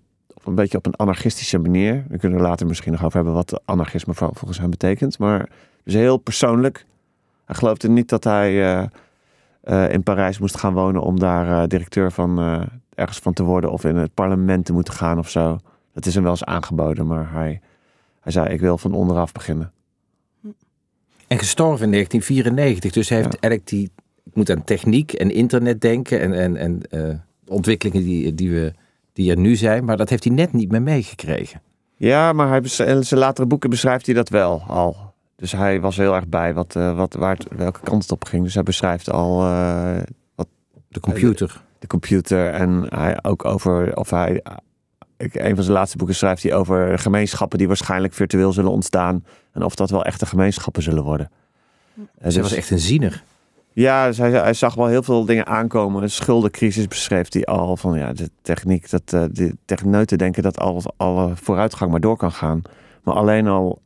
een 0.50 0.56
beetje 0.56 0.78
op 0.78 0.86
een 0.86 0.96
anarchistische 0.96 1.58
manier. 1.58 2.04
We 2.08 2.18
kunnen 2.18 2.38
er 2.38 2.44
later 2.44 2.66
misschien 2.66 2.92
nog 2.92 3.04
over 3.04 3.16
hebben 3.16 3.34
wat 3.34 3.60
anarchisme 3.64 4.14
vol- 4.14 4.30
volgens 4.32 4.58
hem 4.58 4.70
betekent. 4.70 5.18
Maar 5.18 5.48
dus 5.84 5.94
heel 5.94 6.16
persoonlijk. 6.16 6.86
Hij 7.44 7.54
geloofde 7.54 7.88
niet 7.88 8.08
dat 8.08 8.24
hij... 8.24 8.62
eh, 8.78 8.86
eh, 9.60 9.92
in 9.92 10.02
Parijs 10.02 10.38
moest 10.38 10.56
gaan 10.56 10.72
wonen 10.74 11.02
om 11.02 11.18
daar 11.18 11.62
eh, 11.62 11.68
directeur 11.68 12.12
van 12.12 12.38
ergens 12.94 13.18
van 13.18 13.32
te 13.32 13.42
worden 13.42 13.70
of 13.72 13.84
in 13.84 13.96
het 13.96 14.14
parlement 14.14 14.64
te 14.64 14.72
moeten 14.72 14.94
gaan 14.94 15.18
of 15.18 15.30
zo. 15.30 15.58
Dat 15.92 16.06
is 16.06 16.14
hem 16.14 16.22
wel 16.22 16.32
eens 16.32 16.44
aangeboden, 16.44 17.06
maar 17.06 17.32
hij, 17.32 17.60
hij 18.20 18.32
zei: 18.32 18.48
Ik 18.48 18.60
wil 18.60 18.78
van 18.78 18.92
onderaf 18.94 19.32
beginnen. 19.32 19.72
En 21.26 21.38
gestorven 21.38 21.84
in 21.84 21.92
1994. 21.92 22.92
Dus 22.92 23.08
hij 23.08 23.18
heeft 23.18 23.32
Ja. 23.32 23.38
eigenlijk 23.40 23.66
die... 23.72 23.90
Ik 24.24 24.34
moet 24.36 24.50
aan 24.50 24.64
techniek 24.64 25.12
en 25.12 25.30
internet 25.30 25.80
denken 25.80 26.20
en, 26.20 26.32
en, 26.34 26.56
en 26.56 26.82
ontwikkelingen 27.46 28.02
die, 28.04 28.34
die, 28.34 28.50
we, 28.50 28.72
die 29.20 29.30
er 29.30 29.38
nu 29.38 29.56
zijn. 29.56 29.84
Maar 29.84 29.96
dat 29.96 30.08
heeft 30.08 30.24
hij 30.24 30.32
net 30.32 30.52
niet 30.52 30.70
meer 30.70 30.82
meegekregen. 30.82 31.62
Ja, 31.96 32.32
maar 32.32 32.48
hij, 32.48 32.60
in 32.86 33.04
zijn 33.04 33.20
latere 33.20 33.46
boeken 33.46 33.70
beschrijft 33.70 34.06
hij 34.06 34.14
dat 34.14 34.28
wel 34.28 34.62
al. 34.66 34.96
Dus 35.36 35.52
hij 35.52 35.80
was 35.80 35.96
heel 35.96 36.14
erg 36.14 36.28
bij 36.28 36.54
wat, 36.54 36.76
eh, 36.76 36.96
wat, 36.96 37.14
waar 37.14 37.36
het, 37.36 37.46
welke 37.56 37.80
kant 37.80 38.02
het 38.02 38.12
op 38.12 38.24
ging. 38.24 38.44
Dus 38.44 38.54
hij 38.54 38.62
beschrijft 38.62 39.10
al 39.10 39.42
eh, 39.42 40.00
De 40.88 41.00
computer. 41.00 41.62
de 41.78 41.86
computer 41.86 42.50
en 42.50 42.86
hij 42.88 43.18
ook 43.22 43.44
over 43.44 43.96
of 43.96 44.10
hij 44.10 44.42
een 45.16 45.54
van 45.54 45.64
zijn 45.64 45.76
laatste 45.76 45.96
boeken 45.96 46.16
schrijft 46.16 46.42
hij 46.42 46.54
over 46.54 46.98
gemeenschappen 46.98 47.58
die 47.58 47.66
waarschijnlijk 47.66 48.12
virtueel 48.12 48.52
zullen 48.52 48.70
ontstaan. 48.70 49.24
En 49.52 49.62
of 49.62 49.74
dat 49.74 49.90
wel 49.90 50.04
echte 50.04 50.26
gemeenschappen 50.26 50.82
zullen 50.82 51.02
worden. 51.02 51.30
Ze 51.96 52.04
dus- 52.22 52.36
was 52.36 52.52
echt 52.52 52.70
een 52.70 52.78
ziener. 52.78 53.22
Ja, 53.72 54.06
dus 54.06 54.18
hij, 54.18 54.30
hij 54.30 54.54
zag 54.54 54.74
wel 54.74 54.86
heel 54.86 55.02
veel 55.02 55.24
dingen 55.24 55.46
aankomen. 55.46 56.02
Een 56.02 56.10
schuldencrisis 56.10 56.88
beschreef 56.88 57.32
hij 57.32 57.44
al. 57.44 57.76
Van 57.76 57.98
ja, 57.98 58.12
de 58.12 58.30
techniek, 58.42 58.90
dat, 58.90 59.02
uh, 59.14 59.24
de 59.32 59.56
techneuten 59.64 60.18
denken 60.18 60.42
dat 60.42 60.58
alles, 60.58 60.84
alle 60.96 61.30
vooruitgang 61.34 61.90
maar 61.90 62.00
door 62.00 62.16
kan 62.16 62.32
gaan. 62.32 62.62
Maar 63.02 63.14
alleen 63.14 63.46
al 63.46 63.80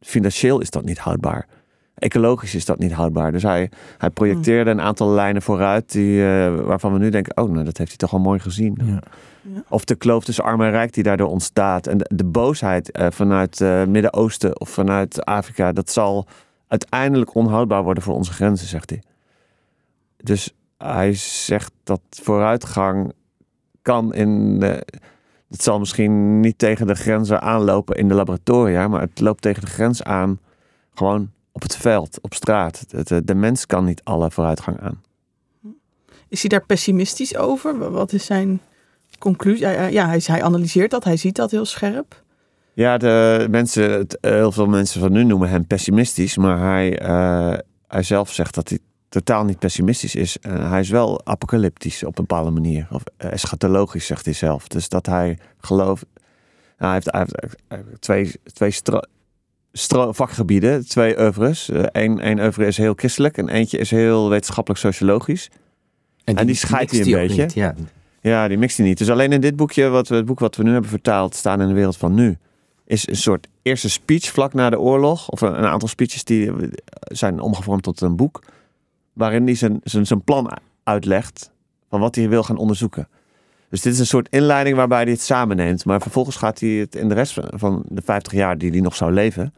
financieel 0.00 0.60
is 0.60 0.70
dat 0.70 0.84
niet 0.84 0.98
houdbaar. 0.98 1.46
Ecologisch 1.94 2.54
is 2.54 2.64
dat 2.64 2.78
niet 2.78 2.92
houdbaar. 2.92 3.32
Dus 3.32 3.42
hij, 3.42 3.70
hij 3.98 4.10
projecteerde 4.10 4.70
een 4.70 4.80
aantal 4.80 5.10
lijnen 5.10 5.42
vooruit 5.42 5.92
die, 5.92 6.16
uh, 6.16 6.54
waarvan 6.60 6.92
we 6.92 6.98
nu 6.98 7.10
denken: 7.10 7.36
oh, 7.36 7.50
nou, 7.50 7.64
dat 7.64 7.78
heeft 7.78 7.90
hij 7.90 7.98
toch 7.98 8.12
al 8.12 8.18
mooi 8.18 8.38
gezien. 8.38 8.78
Ja. 8.84 9.02
Ja. 9.54 9.62
Of 9.68 9.84
de 9.84 9.94
kloof 9.94 10.24
tussen 10.24 10.44
arm 10.44 10.62
en 10.62 10.70
rijk 10.70 10.92
die 10.92 11.02
daardoor 11.02 11.28
ontstaat. 11.28 11.86
En 11.86 11.98
de, 11.98 12.10
de 12.14 12.24
boosheid 12.24 12.98
uh, 12.98 13.06
vanuit 13.10 13.58
het 13.58 13.88
Midden-Oosten 13.88 14.60
of 14.60 14.68
vanuit 14.68 15.24
Afrika, 15.24 15.72
dat 15.72 15.90
zal 15.90 16.26
uiteindelijk 16.68 17.34
onhoudbaar 17.34 17.82
worden 17.82 18.02
voor 18.02 18.14
onze 18.14 18.32
grenzen, 18.32 18.66
zegt 18.66 18.90
hij. 18.90 19.02
Dus 20.22 20.54
hij 20.78 21.14
zegt 21.14 21.72
dat 21.82 22.00
vooruitgang 22.10 23.12
kan 23.82 24.14
in. 24.14 24.58
De, 24.58 24.86
het 25.48 25.62
zal 25.62 25.78
misschien 25.78 26.40
niet 26.40 26.58
tegen 26.58 26.86
de 26.86 26.94
grenzen 26.94 27.40
aanlopen 27.40 27.96
in 27.96 28.08
de 28.08 28.14
laboratoria, 28.14 28.88
maar 28.88 29.00
het 29.00 29.20
loopt 29.20 29.42
tegen 29.42 29.60
de 29.60 29.70
grens 29.70 30.02
aan 30.02 30.40
gewoon 30.94 31.30
op 31.52 31.62
het 31.62 31.76
veld, 31.76 32.18
op 32.20 32.34
straat. 32.34 32.84
De, 33.06 33.24
de 33.24 33.34
mens 33.34 33.66
kan 33.66 33.84
niet 33.84 34.04
alle 34.04 34.30
vooruitgang 34.30 34.80
aan. 34.80 35.02
Is 36.28 36.40
hij 36.40 36.50
daar 36.50 36.66
pessimistisch 36.66 37.36
over? 37.36 37.90
Wat 37.90 38.12
is 38.12 38.24
zijn 38.24 38.60
conclusie? 39.18 39.66
Ja, 39.68 40.06
hij, 40.06 40.20
hij 40.24 40.42
analyseert 40.42 40.90
dat, 40.90 41.04
hij 41.04 41.16
ziet 41.16 41.36
dat 41.36 41.50
heel 41.50 41.64
scherp. 41.64 42.22
Ja, 42.74 42.98
de 42.98 43.46
mensen, 43.50 44.06
heel 44.20 44.52
veel 44.52 44.66
mensen 44.66 45.00
van 45.00 45.12
nu 45.12 45.24
noemen 45.24 45.48
hem 45.48 45.66
pessimistisch, 45.66 46.36
maar 46.36 46.58
hij, 46.58 47.02
uh, 47.02 47.58
hij 47.86 48.02
zelf 48.02 48.32
zegt 48.32 48.54
dat 48.54 48.68
hij 48.68 48.78
totaal 49.12 49.44
niet 49.44 49.58
pessimistisch 49.58 50.14
is. 50.14 50.36
Uh, 50.40 50.70
hij 50.70 50.80
is 50.80 50.90
wel 50.90 51.26
apocalyptisch 51.26 52.04
op 52.04 52.18
een 52.18 52.24
bepaalde 52.26 52.50
manier. 52.50 52.86
Of 52.90 53.02
uh, 53.18 53.32
eschatologisch, 53.32 54.06
zegt 54.06 54.24
hij 54.24 54.34
zelf. 54.34 54.68
Dus 54.68 54.88
dat 54.88 55.06
hij 55.06 55.38
gelooft... 55.58 56.04
Nou, 56.78 56.92
hij, 56.92 56.92
heeft, 56.92 57.10
hij, 57.10 57.20
heeft, 57.20 57.56
hij 57.68 58.16
heeft 58.16 58.84
twee, 58.84 59.00
twee 59.72 60.14
vakgebieden, 60.14 60.88
twee 60.88 61.18
oeuvres. 61.18 61.68
Eén 61.72 62.18
uh, 62.18 62.24
één 62.24 62.38
oeuvre 62.38 62.66
is 62.66 62.76
heel 62.76 62.94
christelijk 62.96 63.38
en 63.38 63.48
eentje 63.48 63.78
is 63.78 63.90
heel 63.90 64.28
wetenschappelijk-sociologisch. 64.28 65.50
En, 66.24 66.36
en, 66.36 66.46
die 66.46 66.54
scheidt 66.54 66.90
hij 66.90 67.00
een 67.00 67.10
beetje. 67.10 67.42
Niet, 67.42 67.52
ja. 67.52 67.74
ja, 68.20 68.48
die 68.48 68.58
mixt 68.58 68.76
hij 68.76 68.86
niet. 68.86 68.98
Dus 68.98 69.10
alleen 69.10 69.32
in 69.32 69.40
dit 69.40 69.56
boekje, 69.56 69.88
wat 69.88 70.08
we, 70.08 70.14
het 70.14 70.24
boek 70.24 70.40
wat 70.40 70.56
we 70.56 70.62
nu 70.62 70.72
hebben 70.72 70.90
vertaald, 70.90 71.34
staan 71.34 71.60
in 71.60 71.68
de 71.68 71.74
wereld 71.74 71.96
van 71.96 72.14
nu, 72.14 72.36
is 72.84 73.08
een 73.08 73.16
soort 73.16 73.48
eerste 73.62 73.90
speech 73.90 74.24
vlak 74.24 74.52
na 74.52 74.70
de 74.70 74.80
oorlog. 74.80 75.28
Of 75.28 75.40
een 75.40 75.54
aantal 75.54 75.88
speeches 75.88 76.24
die 76.24 76.50
zijn 77.00 77.40
omgevormd 77.40 77.82
tot 77.82 78.00
een 78.00 78.16
boek 78.16 78.40
waarin 79.12 79.44
hij 79.44 79.54
zijn, 79.54 79.80
zijn, 79.84 80.06
zijn 80.06 80.22
plan 80.22 80.58
uitlegt 80.82 81.50
van 81.88 82.00
wat 82.00 82.14
hij 82.14 82.28
wil 82.28 82.42
gaan 82.42 82.56
onderzoeken. 82.56 83.08
Dus 83.68 83.80
dit 83.80 83.92
is 83.92 83.98
een 83.98 84.06
soort 84.06 84.28
inleiding 84.30 84.76
waarbij 84.76 85.02
hij 85.02 85.12
het 85.12 85.20
samenneemt. 85.20 85.84
Maar 85.84 86.00
vervolgens 86.00 86.36
gaat 86.36 86.60
hij 86.60 86.68
het 86.68 86.94
in 86.94 87.08
de 87.08 87.14
rest 87.14 87.40
van 87.50 87.82
de 87.88 88.02
50 88.04 88.32
jaar 88.32 88.58
die 88.58 88.70
hij 88.70 88.80
nog 88.80 88.96
zou 88.96 89.12
leven, 89.12 89.54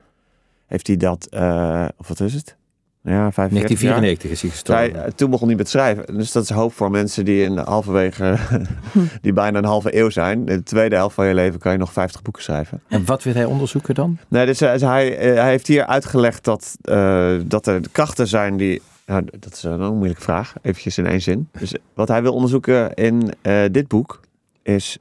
heeft 0.66 0.86
hij 0.86 0.96
dat, 0.96 1.28
uh, 1.30 1.86
of 1.96 2.08
wat 2.08 2.20
is 2.20 2.34
het? 2.34 2.56
Ja, 3.02 3.30
1994 3.34 4.30
is 4.30 4.40
hij 4.42 4.50
gestorven. 4.50 5.00
Hij, 5.00 5.10
toen 5.10 5.30
begon 5.30 5.48
hij 5.48 5.56
met 5.56 5.68
schrijven. 5.68 6.16
Dus 6.16 6.32
dat 6.32 6.42
is 6.42 6.50
hoop 6.50 6.72
voor 6.72 6.90
mensen 6.90 7.24
die 7.24 7.42
in 7.42 7.54
de 7.54 7.60
halverwege, 7.60 8.36
die 9.22 9.32
bijna 9.32 9.58
een 9.58 9.64
halve 9.64 9.96
eeuw 9.98 10.10
zijn. 10.10 10.38
In 10.38 10.44
de 10.56 10.62
tweede 10.62 10.94
helft 10.94 11.14
van 11.14 11.26
je 11.26 11.34
leven 11.34 11.60
kan 11.60 11.72
je 11.72 11.78
nog 11.78 11.92
50 11.92 12.22
boeken 12.22 12.42
schrijven. 12.42 12.82
En 12.88 13.04
wat 13.04 13.22
wil 13.22 13.34
hij 13.34 13.44
onderzoeken 13.44 13.94
dan? 13.94 14.18
Nee, 14.28 14.46
dus, 14.46 14.58
dus 14.58 14.80
hij, 14.80 15.08
hij 15.18 15.48
heeft 15.48 15.66
hier 15.66 15.86
uitgelegd 15.86 16.44
dat, 16.44 16.76
uh, 16.84 17.34
dat 17.44 17.66
er 17.66 17.80
krachten 17.92 18.28
zijn 18.28 18.56
die 18.56 18.82
nou, 19.06 19.24
dat 19.38 19.52
is 19.52 19.62
een 19.62 19.94
moeilijke 19.94 20.22
vraag. 20.22 20.54
Eventjes 20.62 20.98
in 20.98 21.06
één 21.06 21.22
zin. 21.22 21.48
Dus 21.58 21.74
wat 21.94 22.08
hij 22.08 22.22
wil 22.22 22.34
onderzoeken 22.34 22.94
in 22.94 23.34
uh, 23.42 23.64
dit 23.70 23.88
boek 23.88 24.20
is 24.62 24.98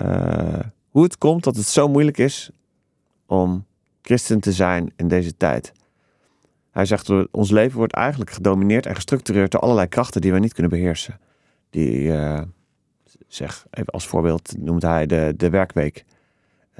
uh, 0.00 0.58
hoe 0.88 1.02
het 1.02 1.18
komt 1.18 1.44
dat 1.44 1.56
het 1.56 1.66
zo 1.66 1.88
moeilijk 1.88 2.18
is 2.18 2.50
om 3.26 3.64
christen 4.02 4.40
te 4.40 4.52
zijn 4.52 4.92
in 4.96 5.08
deze 5.08 5.36
tijd. 5.36 5.72
Hij 6.70 6.84
zegt, 6.84 7.30
ons 7.30 7.50
leven 7.50 7.78
wordt 7.78 7.92
eigenlijk 7.92 8.30
gedomineerd 8.30 8.86
en 8.86 8.94
gestructureerd 8.94 9.50
door 9.50 9.60
allerlei 9.60 9.88
krachten 9.88 10.20
die 10.20 10.32
we 10.32 10.38
niet 10.38 10.52
kunnen 10.52 10.72
beheersen. 10.72 11.20
Die, 11.70 12.12
zeg, 13.26 13.66
even 13.70 13.92
als 13.92 14.06
voorbeeld 14.06 14.54
noemt 14.58 14.82
hij 14.82 15.06
de, 15.06 15.34
de 15.36 15.50
werkweek. 15.50 16.04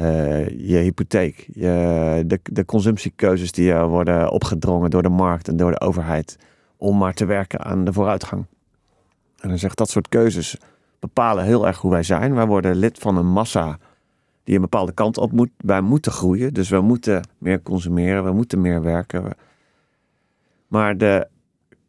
Uh, 0.00 0.48
je 0.48 0.76
hypotheek, 0.76 1.48
je, 1.52 2.22
de, 2.26 2.40
de 2.42 2.64
consumptiekeuzes 2.64 3.52
die 3.52 3.70
uh, 3.70 3.86
worden 3.86 4.30
opgedrongen 4.30 4.90
door 4.90 5.02
de 5.02 5.08
markt 5.08 5.48
en 5.48 5.56
door 5.56 5.70
de 5.70 5.80
overheid 5.80 6.38
om 6.76 6.98
maar 6.98 7.14
te 7.14 7.24
werken 7.24 7.64
aan 7.64 7.84
de 7.84 7.92
vooruitgang. 7.92 8.44
En 9.40 9.48
hij 9.48 9.58
zegt 9.58 9.78
dat 9.78 9.90
soort 9.90 10.08
keuzes 10.08 10.56
bepalen 10.98 11.44
heel 11.44 11.66
erg 11.66 11.78
hoe 11.78 11.90
wij 11.90 12.02
zijn. 12.02 12.34
Wij 12.34 12.46
worden 12.46 12.76
lid 12.76 12.98
van 12.98 13.16
een 13.16 13.26
massa 13.26 13.78
die 14.44 14.54
een 14.54 14.60
bepaalde 14.60 14.92
kant 14.92 15.18
op 15.18 15.32
moet. 15.32 15.50
Wij 15.56 15.80
moeten 15.80 16.12
groeien, 16.12 16.54
dus 16.54 16.68
we 16.68 16.80
moeten 16.80 17.28
meer 17.38 17.62
consumeren, 17.62 18.24
we 18.24 18.32
moeten 18.32 18.60
meer 18.60 18.82
werken. 18.82 19.36
Maar 20.68 20.96
de 20.96 21.28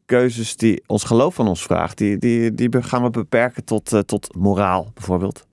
keuzes 0.06 0.58
die 0.58 0.84
ons 0.88 1.04
geloof 1.04 1.36
van 1.36 1.48
ons 1.48 1.64
vraagt, 1.64 1.98
die, 1.98 2.18
die, 2.18 2.54
die 2.54 2.82
gaan 2.82 3.04
we 3.04 3.10
beperken 3.10 3.64
tot, 3.64 3.94
uh, 3.94 4.00
tot 4.00 4.36
moraal 4.36 4.92
bijvoorbeeld. 4.94 5.48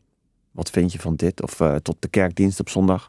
Wat 0.52 0.70
vind 0.70 0.92
je 0.92 0.98
van 0.98 1.14
dit? 1.14 1.42
Of 1.42 1.60
uh, 1.60 1.74
tot 1.74 1.96
de 1.98 2.08
kerkdienst 2.08 2.60
op 2.60 2.68
zondag. 2.68 3.08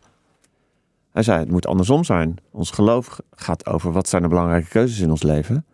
Hij 1.12 1.24
zei, 1.24 1.40
het 1.40 1.52
moet 1.52 1.68
andersom 1.68 2.04
zijn. 2.04 2.38
Ons 2.52 2.72
geloof 2.72 3.20
gaat 3.32 3.66
over 3.66 3.92
wat 3.92 4.10
zijn 4.10 4.22
de 4.22 4.28
belangrijke 4.28 4.70
keuzes 4.70 5.00
in 5.00 5.10
ons 5.10 5.24
leven. 5.24 5.66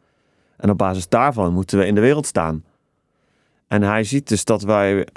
En 0.57 0.69
op 0.69 0.77
basis 0.77 1.09
daarvan 1.09 1.53
moeten 1.53 1.77
we 1.77 1.85
in 1.85 1.95
de 1.95 2.01
wereld 2.01 2.25
staan. 2.25 2.63
En 3.67 3.81
hij 3.81 4.03
ziet 4.03 4.27
dus 4.27 4.43
dat 4.43 4.61
wij, 4.61 5.07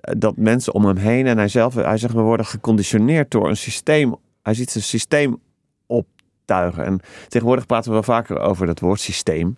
dat 0.00 0.36
mensen 0.36 0.74
om 0.74 0.84
hem 0.84 0.96
heen 0.96 1.26
en 1.26 1.36
hij 1.36 1.48
zelf, 1.48 1.74
hij 1.74 1.98
zegt, 1.98 2.14
we 2.14 2.20
worden 2.20 2.46
geconditioneerd 2.46 3.30
door 3.30 3.48
een 3.48 3.56
systeem. 3.56 4.16
Hij 4.42 4.54
ziet 4.54 4.74
een 4.74 4.82
systeem 4.82 5.40
optuigen. 5.86 6.84
En 6.84 7.00
tegenwoordig 7.28 7.66
praten 7.66 7.88
we 7.88 7.94
wel 7.94 8.02
vaker 8.02 8.38
over 8.38 8.66
dat 8.66 8.80
woord 8.80 9.00
systeem. 9.00 9.56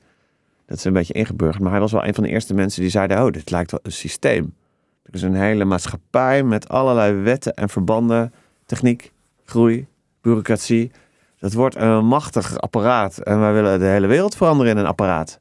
Dat 0.66 0.76
is 0.76 0.84
een 0.84 0.92
beetje 0.92 1.14
ingeburgerd. 1.14 1.62
Maar 1.62 1.70
hij 1.72 1.80
was 1.80 1.92
wel 1.92 2.06
een 2.06 2.14
van 2.14 2.24
de 2.24 2.30
eerste 2.30 2.54
mensen 2.54 2.80
die 2.80 2.90
zeiden, 2.90 3.24
oh, 3.24 3.30
dit 3.30 3.50
lijkt 3.50 3.70
wel 3.70 3.80
een 3.82 3.92
systeem. 3.92 4.54
Er 5.02 5.14
is 5.14 5.23
een 5.23 5.35
hele 5.35 5.64
maatschappij 5.64 6.42
met 6.42 6.68
allerlei 6.68 7.12
wetten 7.14 7.54
en 7.54 7.68
verbanden, 7.68 8.32
techniek, 8.66 9.12
groei, 9.44 9.87
bureaucratie. 10.21 10.90
Dat 11.38 11.52
wordt 11.52 11.76
een 11.76 12.06
machtig 12.06 12.61
apparaat 12.61 13.18
en 13.18 13.40
wij 13.40 13.52
willen 13.52 13.78
de 13.78 13.85
hele 13.85 14.06
wereld 14.06 14.37
veranderen 14.37 14.73
in 14.73 14.78
een 14.78 14.87
apparaat. 14.87 15.40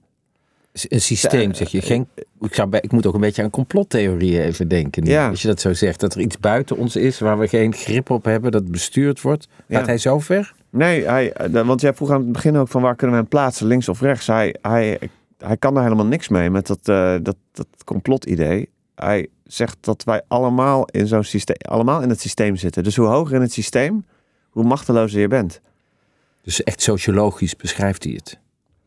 Een 0.88 1.02
systeem, 1.02 1.54
zeg 1.54 1.70
je. 1.70 1.82
Geen, 1.82 2.08
ik, 2.42 2.54
zou, 2.54 2.78
ik 2.82 2.92
moet 2.92 3.06
ook 3.06 3.14
een 3.14 3.20
beetje 3.20 3.44
aan 3.44 3.50
complottheorieën 3.50 4.42
even 4.42 4.68
denken. 4.68 5.06
Ja. 5.06 5.30
Als 5.30 5.42
je 5.42 5.48
dat 5.48 5.60
zo 5.62 5.74
zegt, 5.74 6.00
dat 6.00 6.14
er 6.14 6.22
iets 6.22 6.40
buiten 6.40 6.78
ons 6.78 6.96
is 6.96 7.20
waar 7.20 7.40
we 7.40 7.48
geen 7.48 7.74
grip 7.74 8.10
op 8.10 8.26
hebben, 8.26 8.52
dat 8.52 8.72
bestuurd 8.72 9.22
wordt. 9.22 9.48
Gaat 9.70 9.80
Ja. 9.80 9.86
hij 9.86 9.98
zo 9.98 10.20
ver? 10.20 10.54
Nee, 10.70 11.06
hij, 11.08 11.34
want 11.52 11.82
jij 11.82 11.94
vroeg 11.94 12.12
aan 12.12 12.22
het 12.22 12.32
begin 12.32 12.58
ook 12.58 12.68
van 12.68 12.82
waar 12.82 12.96
kunnen 12.96 13.16
we 13.16 13.22
hem 13.22 13.32
plaatsen, 13.32 13.68
links 13.68 13.90
of 13.90 14.02
rechts. 14.02 14.28
Hij, 14.28 14.56
hij, 14.62 15.00
hij 15.38 15.58
kan 15.58 15.74
daar 15.74 15.84
helemaal 15.84 16.06
niks 16.06 16.28
mee 16.28 16.50
met 16.50 16.68
dat, 16.68 16.80
uh, 16.90 17.16
dat, 17.22 17.36
dat 17.52 17.68
complotidee. 17.86 18.70
Hij 19.02 19.28
zegt 19.44 19.78
dat 19.80 20.04
wij 20.04 20.22
allemaal 20.28 20.86
in 20.86 21.08
zo'n 21.08 21.24
systeem, 21.24 21.56
allemaal 21.60 22.02
in 22.02 22.10
het 22.10 22.22
systeem 22.22 22.56
zitten. 22.56 22.84
Dus 22.84 22.96
hoe 22.96 23.08
hoger 23.08 23.36
in 23.36 23.42
het 23.42 23.54
systeem, 23.54 24.06
hoe 24.50 24.64
machtelozer 24.64 25.20
je 25.20 25.28
bent. 25.28 25.62
Dus 26.42 26.64
echt 26.64 26.82
sociologisch 26.82 27.56
beschrijft 27.56 28.04
hij 28.04 28.14
het. 28.14 28.40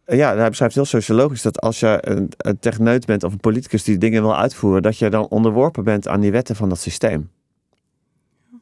Ja, 0.07 0.37
hij 0.37 0.49
beschrijft 0.49 0.75
heel 0.75 0.85
sociologisch 0.85 1.43
dat 1.43 1.61
als 1.61 1.81
je 1.81 1.99
een, 2.01 2.33
een 2.37 2.59
techneut 2.59 3.07
bent 3.07 3.25
of 3.25 3.33
een 3.33 3.41
politicus 3.41 3.85
die 3.85 3.99
dingen 3.99 4.23
wil 4.23 4.37
uitvoeren, 4.37 4.83
dat 4.83 4.99
je 4.99 5.11
dan 5.11 5.29
onderworpen 5.29 5.85
bent 5.85 6.09
aan 6.09 6.21
die 6.21 6.33
wetten 6.33 6.57
van 6.57 6.69
dat 6.69 6.79
systeem. 6.79 7.31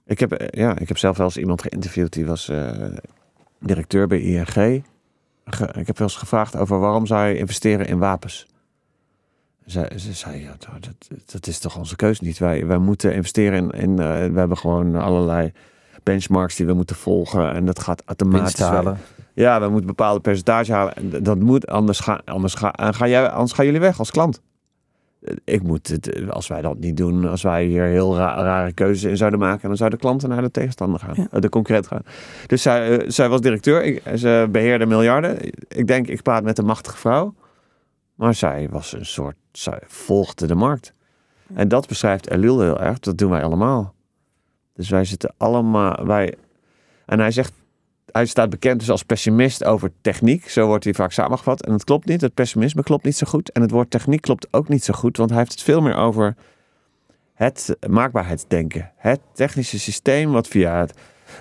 Ik 0.06 0.20
heb, 0.20 0.50
ja, 0.54 0.78
ik 0.78 0.88
heb 0.88 0.98
zelf 0.98 1.16
wel 1.16 1.26
eens 1.26 1.36
iemand 1.36 1.62
geïnterviewd 1.62 2.12
die 2.12 2.26
was 2.26 2.48
uh, 2.48 2.70
directeur 3.58 4.06
bij 4.06 4.20
ING. 4.20 4.84
Ge, 5.44 5.64
ik 5.64 5.86
heb 5.86 5.98
wel 5.98 6.08
eens 6.08 6.16
gevraagd 6.16 6.56
over 6.56 6.78
waarom 6.78 7.06
zou 7.06 7.28
je 7.28 7.38
investeren 7.38 7.86
in 7.86 7.98
wapens. 7.98 8.46
Ze, 9.66 9.90
ze 9.96 10.12
zei, 10.12 10.42
ja, 10.42 10.54
dat, 10.58 11.08
dat 11.32 11.46
is 11.46 11.58
toch 11.58 11.76
onze 11.76 11.96
keuze 11.96 12.24
niet. 12.24 12.38
Wij, 12.38 12.66
wij 12.66 12.78
moeten 12.78 13.14
investeren 13.14 13.58
in, 13.58 13.80
in 13.80 13.90
uh, 13.90 13.96
we 14.32 14.38
hebben 14.38 14.56
gewoon 14.56 14.94
allerlei 14.94 15.52
benchmarks 16.02 16.56
die 16.56 16.66
we 16.66 16.72
moeten 16.72 16.96
volgen 16.96 17.52
en 17.52 17.64
dat 17.66 17.78
gaat 17.78 18.02
automatisch. 18.06 18.58
halen. 18.58 18.98
Ja, 19.34 19.54
we 19.58 19.64
moeten 19.64 19.80
een 19.80 19.96
bepaalde 19.96 20.20
percentage 20.20 20.72
halen. 20.72 20.94
En 20.94 21.22
dat 21.22 21.38
moet, 21.38 21.66
anders, 21.66 22.00
ga, 22.00 22.20
anders, 22.24 22.54
ga, 22.54 22.74
ga 22.76 23.08
jij, 23.08 23.28
anders 23.28 23.52
gaan 23.52 23.64
jullie 23.64 23.80
weg 23.80 23.98
als 23.98 24.10
klant. 24.10 24.40
Ik 25.44 25.62
moet 25.62 25.88
het, 25.88 26.30
als 26.30 26.48
wij 26.48 26.62
dat 26.62 26.78
niet 26.78 26.96
doen, 26.96 27.28
als 27.28 27.42
wij 27.42 27.64
hier 27.64 27.84
heel 27.84 28.16
ra 28.16 28.42
rare 28.42 28.72
keuzes 28.72 29.10
in 29.10 29.16
zouden 29.16 29.38
maken, 29.38 29.68
dan 29.68 29.76
zouden 29.76 29.98
klanten 29.98 30.28
naar 30.28 30.42
de 30.42 30.50
tegenstander 30.50 31.00
gaan, 31.00 31.28
ja. 31.32 31.40
de 31.40 31.48
concurrent 31.48 31.86
gaan. 31.86 32.02
Dus 32.46 32.62
zij, 32.62 33.10
zij 33.10 33.28
was 33.28 33.40
directeur, 33.40 33.84
ik, 33.84 34.02
ze 34.16 34.48
beheerde 34.50 34.86
miljarden. 34.86 35.38
Ik 35.68 35.86
denk, 35.86 36.06
ik 36.06 36.22
praat 36.22 36.42
met 36.42 36.58
een 36.58 36.64
machtige 36.64 36.96
vrouw. 36.96 37.34
Maar 38.14 38.34
zij 38.34 38.68
was 38.70 38.92
een 38.92 39.06
soort, 39.06 39.36
volgde 39.86 40.46
de 40.46 40.54
markt. 40.54 40.92
En 41.54 41.68
dat 41.68 41.88
beschrijft 41.88 42.30
Elul 42.30 42.60
heel 42.60 42.80
erg, 42.80 42.98
dat 42.98 43.18
doen 43.18 43.30
wij 43.30 43.42
allemaal. 43.42 43.94
Dus 44.74 44.88
wij 44.88 45.04
zitten 45.04 45.34
allemaal. 45.36 46.06
Wij, 46.06 46.34
en 47.06 47.18
hij 47.18 47.30
zegt. 47.30 47.52
Hij 48.06 48.26
staat 48.26 48.50
bekend 48.50 48.78
dus 48.78 48.90
als 48.90 49.02
pessimist 49.02 49.64
over 49.64 49.90
techniek. 50.00 50.48
Zo 50.48 50.66
wordt 50.66 50.84
hij 50.84 50.94
vaak 50.94 51.12
samengevat. 51.12 51.62
En 51.66 51.72
het 51.72 51.84
klopt 51.84 52.06
niet. 52.06 52.20
Het 52.20 52.34
pessimisme 52.34 52.82
klopt 52.82 53.04
niet 53.04 53.16
zo 53.16 53.26
goed. 53.26 53.52
En 53.52 53.62
het 53.62 53.70
woord 53.70 53.90
techniek 53.90 54.20
klopt 54.20 54.48
ook 54.50 54.68
niet 54.68 54.84
zo 54.84 54.94
goed. 54.94 55.16
Want 55.16 55.30
hij 55.30 55.38
heeft 55.38 55.52
het 55.52 55.62
veel 55.62 55.80
meer 55.80 55.94
over 55.96 56.36
het 57.34 57.76
maakbaarheidsdenken. 57.88 58.92
Het 58.96 59.20
technische 59.32 59.78
systeem 59.78 60.32
wat 60.32 60.48
via 60.48 60.86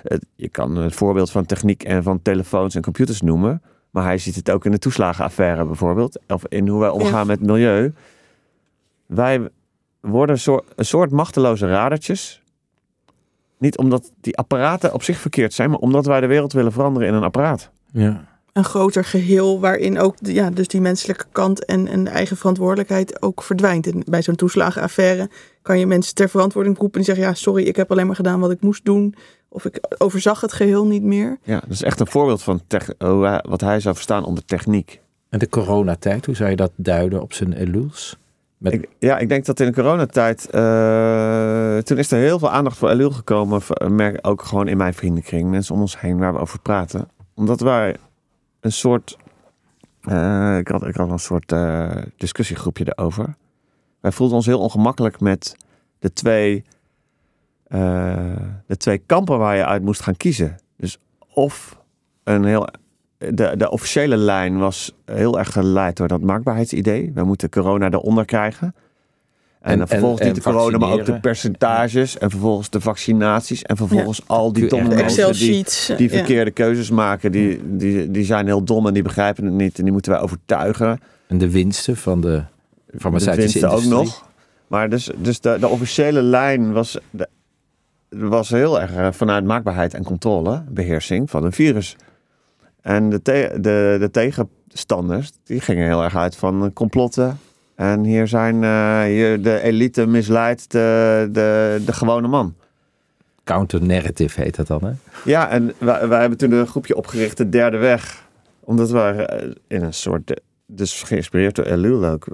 het- 0.02 0.26
je 0.36 0.48
kan 0.48 0.76
het 0.76 0.94
voorbeeld 0.94 1.30
van 1.30 1.46
techniek 1.46 1.82
en 1.84 2.02
van 2.02 2.22
telefoons 2.22 2.74
en 2.74 2.82
computers 2.82 3.20
noemen. 3.20 3.62
Maar 3.92 4.04
hij 4.04 4.18
ziet 4.18 4.34
het 4.34 4.50
ook 4.50 4.64
in 4.64 4.70
de 4.70 4.78
toeslagenaffaire 4.78 5.64
bijvoorbeeld. 5.64 6.18
Of 6.28 6.42
in 6.48 6.68
hoe 6.68 6.80
wij 6.80 6.88
omgaan 6.88 7.26
met 7.26 7.40
milieu. 7.40 7.92
Wij 9.06 9.48
worden 10.00 10.34
een 10.34 10.40
soort, 10.40 10.64
een 10.76 10.84
soort 10.84 11.10
machteloze 11.10 11.66
radertjes. 11.66 12.42
Niet 13.58 13.78
omdat 13.78 14.12
die 14.20 14.36
apparaten 14.36 14.94
op 14.94 15.02
zich 15.02 15.18
verkeerd 15.18 15.52
zijn, 15.52 15.70
maar 15.70 15.78
omdat 15.78 16.06
wij 16.06 16.20
de 16.20 16.26
wereld 16.26 16.52
willen 16.52 16.72
veranderen 16.72 17.08
in 17.08 17.14
een 17.14 17.22
apparaat. 17.22 17.70
Ja. 17.92 18.24
Een 18.52 18.64
groter 18.64 19.04
geheel 19.04 19.60
waarin 19.60 19.98
ook 19.98 20.14
ja, 20.20 20.50
dus 20.50 20.68
die 20.68 20.80
menselijke 20.80 21.24
kant 21.32 21.64
en, 21.64 21.88
en 21.88 22.04
de 22.04 22.10
eigen 22.10 22.36
verantwoordelijkheid 22.36 23.22
ook 23.22 23.42
verdwijnt. 23.42 23.86
En 23.86 24.02
bij 24.06 24.22
zo'n 24.22 24.34
toeslagenaffaire 24.34 25.30
kan 25.62 25.78
je 25.78 25.86
mensen 25.86 26.14
ter 26.14 26.28
verantwoording 26.28 26.78
roepen 26.78 26.98
en 26.98 27.06
zeggen: 27.06 27.24
Ja, 27.24 27.34
sorry, 27.34 27.64
ik 27.64 27.76
heb 27.76 27.90
alleen 27.90 28.06
maar 28.06 28.16
gedaan 28.16 28.40
wat 28.40 28.50
ik 28.50 28.60
moest 28.60 28.84
doen. 28.84 29.14
Of 29.52 29.64
ik 29.64 29.80
overzag 29.98 30.40
het 30.40 30.52
geheel 30.52 30.86
niet 30.86 31.02
meer. 31.02 31.38
Ja, 31.42 31.60
dat 31.60 31.70
is 31.70 31.82
echt 31.82 32.00
een 32.00 32.06
voorbeeld 32.06 32.42
van 32.42 32.60
wat 33.48 33.60
hij 33.60 33.80
zou 33.80 33.94
verstaan 33.94 34.24
onder 34.24 34.44
techniek. 34.44 35.00
En 35.28 35.38
de 35.38 35.48
coronatijd, 35.48 36.26
hoe 36.26 36.34
zou 36.34 36.50
je 36.50 36.56
dat 36.56 36.72
duiden 36.76 37.22
op 37.22 37.32
zijn 37.32 37.52
eluls? 37.52 38.16
Met, 38.58 38.72
Ik, 38.72 38.88
ja, 38.98 39.18
ik 39.18 39.28
denk 39.28 39.44
dat 39.44 39.60
in 39.60 39.66
de 39.66 39.72
coronatijd, 39.72 40.50
eh, 40.50 41.78
toen 41.78 41.98
is 41.98 42.10
er 42.10 42.18
heel 42.18 42.38
veel 42.38 42.50
aandacht 42.50 42.76
voor 42.76 42.90
Elul 42.90 43.10
gekomen. 43.10 43.62
Merk 43.88 44.26
ook 44.26 44.42
gewoon 44.42 44.68
in 44.68 44.76
mijn 44.76 44.94
vriendenkring, 44.94 45.50
mensen 45.50 45.74
om 45.74 45.80
ons 45.80 46.00
heen 46.00 46.18
waar 46.18 46.32
we 46.32 46.38
over 46.38 46.60
praten. 46.60 47.08
Omdat 47.34 47.60
wij 47.60 47.96
een 48.60 48.72
soort, 48.72 49.16
eh, 50.02 50.56
ik, 50.58 50.68
had, 50.68 50.86
ik 50.86 50.96
had 50.96 51.10
een 51.10 51.18
soort 51.18 51.52
eh, 51.52 51.96
discussiegroepje 52.16 52.92
erover. 52.94 53.34
Wij 54.00 54.12
voelden 54.12 54.36
ons 54.36 54.46
heel 54.46 54.60
ongemakkelijk 54.60 55.20
met 55.20 55.56
de 55.98 56.12
twee, 56.12 56.64
de 58.66 58.76
twee 58.76 58.98
kampen 58.98 59.38
waar 59.38 59.56
je 59.56 59.66
uit 59.66 59.82
moest 59.82 60.00
gaan 60.00 60.16
kiezen. 60.16 60.56
Dus 60.76 60.98
of 61.34 61.78
een 62.24 62.44
heel 62.44 62.66
de, 63.18 63.54
de 63.56 63.70
officiële 63.70 64.16
lijn 64.16 64.58
was 64.58 64.92
heel 65.04 65.38
erg 65.38 65.52
geleid 65.52 65.96
door 65.96 66.08
dat 66.08 66.20
maakbaarheidsidee. 66.20 67.10
We 67.14 67.24
moeten 67.24 67.48
corona 67.48 67.90
eronder 67.90 68.24
krijgen. 68.24 68.74
En, 69.60 69.70
En- 69.72 69.78
dan 69.78 69.88
vervolgens 69.88 70.20
en- 70.20 70.26
niet 70.26 70.36
de 70.36 70.42
corona, 70.42 70.78
maar 70.78 70.92
ook 70.92 71.04
de 71.04 71.20
percatages. 71.20 72.18
En 72.18 72.30
vervolgens 72.30 72.70
de 72.70 72.80
vaccinaties. 72.80 73.62
En 73.62 73.76
vervolgens 73.76 74.22
al 74.26 74.52
die 74.52 74.66
domme 74.68 74.94
mensen 74.94 75.32
die, 75.32 75.64
ja. 75.86 76.08
verkeerde 76.08 76.50
keuzes 76.50 76.90
maken. 76.90 77.32
Die, 77.32 77.76
die, 77.76 78.10
die 78.10 78.24
zijn 78.24 78.46
heel 78.46 78.64
dom 78.64 78.86
en 78.86 78.94
die 78.94 79.02
begrijpen 79.02 79.44
het 79.44 79.54
niet. 79.54 79.78
En 79.78 79.82
die 79.84 79.92
moeten 79.92 80.12
wij 80.12 80.20
overtuigen. 80.20 81.00
en 81.26 81.38
de 81.38 81.50
winsten 81.50 81.96
van 81.96 82.20
de 82.20 82.42
De 82.86 82.98
farmaceutische 83.00 83.58
winsten 83.60 83.70
ook 83.70 83.82
industrie. 83.84 84.04
nog. 84.04 84.30
Maar 84.66 84.88
dus, 84.90 85.10
dus 85.16 85.40
de, 85.40 85.56
de 85.60 85.68
officiële 85.68 86.22
lijn 86.22 86.72
was, 86.72 86.98
de, 87.10 87.28
was 88.12 88.48
heel 88.50 88.80
erg 88.80 88.94
eh, 88.94 89.08
vanuit 89.12 89.44
maakbaarheid 89.44 89.94
en 89.94 90.04
controle, 90.04 90.64
beheersing 90.68 91.30
van 91.30 91.44
een 91.44 91.52
virus. 91.52 91.96
En 92.80 93.10
de, 93.10 93.22
te- 93.22 93.56
de, 93.60 93.96
de 94.00 94.10
tegenstanders, 94.10 95.30
die 95.44 95.60
gingen 95.60 95.86
heel 95.86 96.02
erg 96.02 96.16
uit 96.16 96.36
van 96.36 96.72
complotten. 96.72 97.38
En 97.74 98.04
hier 98.04 98.28
zijn 98.28 98.64
eh, 98.64 99.02
hier 99.02 99.42
de 99.42 99.60
elite 99.60 100.06
misleidt 100.06 100.70
de, 100.70 101.28
de, 101.32 101.82
de 101.86 101.92
gewone 101.92 102.28
man. 102.28 102.54
Counter-narrative 103.44 104.40
heet 104.40 104.56
dat 104.56 104.66
dan, 104.66 104.84
hè? 104.84 104.90
Ja, 105.24 105.48
en 105.48 105.72
wij, 105.78 106.08
wij 106.08 106.20
hebben 106.20 106.38
toen 106.38 106.52
een 106.52 106.66
groepje 106.66 106.96
opgericht, 106.96 107.36
de 107.36 107.48
derde 107.48 107.76
weg. 107.76 108.24
Omdat 108.60 108.90
wij 108.90 109.26
eh, 109.26 109.50
in 109.66 109.82
een 109.82 109.94
soort, 109.94 110.40
dus 110.66 111.02
geïnspireerd 111.02 111.54
door 111.54 111.64
Elul 111.64 112.04
ook. 112.04 112.26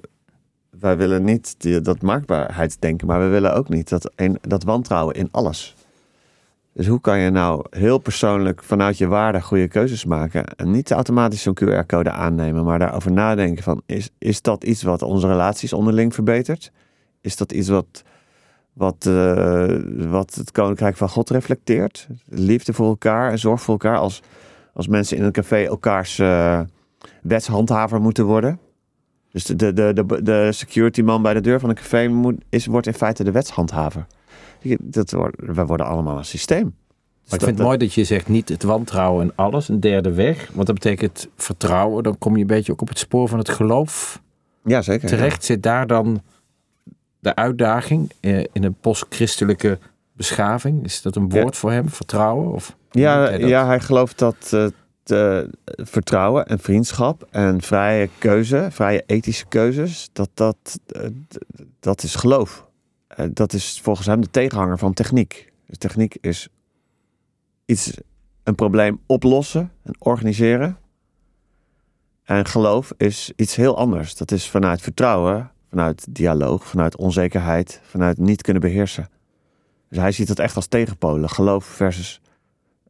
Wij 0.81 0.97
willen 0.97 1.25
niet 1.25 1.55
die, 1.59 1.81
dat 1.81 2.03
maakbaarheidsdenken, 2.03 3.07
maar 3.07 3.21
we 3.21 3.27
willen 3.27 3.55
ook 3.55 3.69
niet 3.69 3.89
dat, 3.89 4.11
een, 4.17 4.39
dat 4.41 4.65
wantrouwen 4.65 5.15
in 5.15 5.29
alles. 5.31 5.77
Dus 6.73 6.87
hoe 6.87 7.01
kan 7.01 7.19
je 7.19 7.31
nou 7.31 7.65
heel 7.71 7.99
persoonlijk 7.99 8.63
vanuit 8.63 8.99
je 8.99 9.07
waarde 9.07 9.43
goede 9.43 9.69
keuzes 9.69 10.05
maken 10.05 10.45
en 10.45 10.71
niet 10.71 10.91
automatisch 10.91 11.43
zo'n 11.43 11.59
QR-code 11.65 12.11
aannemen, 12.11 12.65
maar 12.65 12.79
daarover 12.79 13.13
nadenken 13.13 13.63
van 13.63 13.83
is, 13.87 14.11
is 14.19 14.43
dat 14.43 14.65
iets 14.65 14.83
wat 14.83 15.03
onze 15.03 15.27
relaties 15.27 15.73
onderling 15.73 16.15
verbetert? 16.15 16.73
Is 17.21 17.37
dat 17.37 17.53
iets 17.53 17.69
wat, 17.69 18.03
wat, 18.73 19.07
eh, 19.07 19.77
wat 20.11 20.35
het 20.35 20.53
Koninkrijk 20.53 20.97
van 20.97 21.09
God 21.09 21.31
reflecteert? 21.31 22.07
Liefde 22.25 22.73
voor 22.73 22.87
elkaar 22.87 23.31
en 23.31 23.39
zorg 23.39 23.61
voor 23.63 23.73
elkaar 23.73 23.99
als, 23.99 24.23
als 24.75 24.89
mensen 24.89 25.17
in 25.17 25.25
een 25.25 25.33
café 25.33 25.65
elkaars 25.65 26.19
eh, 26.19 26.61
wetshandhaver 27.23 28.01
moeten 28.01 28.25
worden. 28.25 28.59
Dus 29.33 29.45
de, 29.45 29.73
de, 29.73 29.93
de, 29.93 30.23
de, 30.23 30.49
security 30.53 31.01
man 31.01 31.23
bij 31.23 31.35
de 31.35 31.41
deur 31.41 31.61
van 31.61 31.69
een 31.69 31.75
café 31.75 32.09
moet, 32.09 32.35
is, 32.49 32.67
wordt 32.67 32.87
in 32.87 32.95
feite 32.95 33.25
de 33.25 33.31
wetshandhaver. 33.31 34.07
Dat 34.79 35.11
we 35.37 35.65
worden 35.65 35.87
allemaal 35.87 36.19
een 36.19 36.25
systeem. 36.25 36.65
Dus 36.65 37.31
Maar 37.31 37.39
ik 37.39 37.45
vind 37.45 37.59
het 37.59 37.67
mooi 37.67 37.79
dat 37.79 37.95
je 37.95 38.05
zegt 38.05 38.29
niet 38.29 38.49
het 38.49 38.63
wantrouwen 38.63 39.23
en 39.23 39.33
alles, 39.35 39.69
een 39.69 39.81
derde 39.81 40.13
weg. 40.13 40.51
Want 40.55 40.67
dat 40.67 40.75
betekent 40.75 41.29
vertrouwen. 41.37 42.03
Dan 42.03 42.19
kom 42.19 42.35
je 42.35 42.41
een 42.41 42.47
beetje 42.47 42.73
ook 42.73 42.81
op 42.81 42.89
het 42.89 42.99
spoor 42.99 43.29
van 43.29 43.39
het 43.39 43.49
geloof. 43.49 44.23
Ja, 44.65 44.83
zeker. 44.83 45.09
Terecht 45.09 45.45
zit 45.45 45.63
daar 45.63 45.87
dan 45.87 46.23
de 47.21 47.35
uitdaging 47.35 48.11
eh, 48.21 48.39
in 48.39 48.65
een 48.65 48.75
post-christelijke 48.81 49.79
beschaving. 50.13 50.85
Is 50.85 51.03
dat 51.03 51.17
een 51.17 51.29
woord 51.29 51.57
voor 51.57 51.73
hem, 51.73 51.89
vertrouwen? 51.89 52.53
Of 52.53 52.77
Ja, 52.91 53.21
hij 53.21 53.39
ja, 53.39 53.67
hij 53.67 53.81
gelooft 53.81 54.19
dat 54.19 54.51
eh, 54.51 54.67
te- 55.09 55.51
vertrouwen 55.65 56.47
en 56.47 56.59
vriendschap 56.59 57.27
en 57.31 57.63
vrije 57.63 58.09
keuze, 58.19 58.69
vrije 58.71 59.03
ethische 59.07 59.47
keuzes, 59.47 60.09
dat 60.13 60.31
dat, 60.35 60.81
eh, 60.87 61.09
dat 61.81 62.03
is 62.03 62.15
geloof. 62.15 62.67
Eh, 63.07 63.27
dat 63.33 63.53
is 63.53 63.81
volgens 63.83 64.07
hem 64.07 64.21
de 64.21 64.31
tegenhanger 64.31 64.79
van 64.79 64.93
techniek. 64.93 65.53
Dus 65.67 65.79
techniek 65.79 66.17
is 66.21 66.49
iets, 67.65 67.93
een 68.43 68.55
probleem 68.55 69.01
oplossen 69.07 69.73
en 69.83 69.95
organiseren. 69.99 70.79
En 72.25 72.47
geloof 72.47 72.93
is 72.97 73.33
iets 73.37 73.55
heel 73.57 73.77
anders. 73.77 74.17
Dat 74.17 74.31
is 74.31 74.51
vanuit 74.51 74.81
vertrouwen, 74.81 75.51
vanuit 75.71 76.07
dialoog, 76.11 76.67
vanuit 76.67 76.97
onzekerheid, 76.97 77.81
vanuit 77.85 78.19
niet 78.19 78.43
kunnen 78.43 78.63
beheersen. 78.63 79.09
Dus 79.89 79.99
hij 79.99 80.13
ziet 80.13 80.29
het 80.29 80.39
echt 80.39 80.57
als 80.57 80.67
tegenpolen, 80.67 81.29
geloof 81.29 81.65
versus 81.65 82.21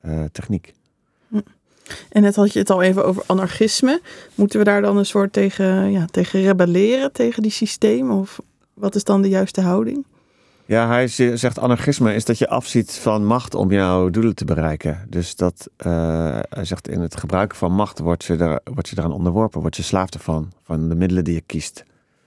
eh, 0.01 0.25
techniek. 0.25 0.73
En 2.09 2.23
net 2.23 2.37
had 2.37 2.53
je 2.53 2.59
het 2.59 2.71
al 2.71 2.83
even 2.83 3.05
over 3.05 3.23
anarchisme. 3.27 4.01
Moeten 4.35 4.59
we 4.59 4.65
daar 4.65 4.83
dan 4.83 4.97
een 4.97 5.07
soort 5.07 5.33
tegen, 5.33 5.91
ja, 5.91 6.05
tegen 6.11 6.43
rebelleren, 6.43 7.13
tegen 7.13 7.43
die 7.43 7.51
systeem? 7.51 8.11
Of 8.11 8.41
wat 8.75 8.95
is 8.95 9.05
dan 9.05 9.23
de 9.23 9.29
juiste 9.29 9.61
houding? 9.61 10.05
Ja, 10.69 10.89
hij 10.89 11.09
zegt 11.37 11.59
anarchisme 11.59 12.15
is 12.15 12.25
dat 12.25 12.39
je 12.39 12.49
afziet 12.49 12.93
van 12.93 13.27
macht 13.27 13.55
om 13.55 13.73
jouw 13.73 14.11
doelen 14.11 14.35
te 14.35 14.45
bereiken. 14.45 15.07
Dus 15.09 15.37
dat, 15.37 15.69
eh, 15.77 16.39
hij 16.49 16.65
zegt 16.65 16.89
in 16.89 17.01
het 17.01 17.17
gebruiken 17.17 17.59
van 17.59 17.73
macht 17.73 17.99
word 17.99 18.25
je, 18.25 18.37
er, 18.37 18.61
word 18.65 18.89
je 18.89 18.97
eraan 18.99 19.13
onderworpen, 19.13 19.61
word 19.61 19.77
je 19.77 19.83
slaaf 19.83 20.11
ervan, 20.11 20.53
van 20.63 20.89
de 20.89 20.95
middelen 20.95 21.25
die 21.25 21.35
je 21.35 21.41
kiest. 21.41 21.85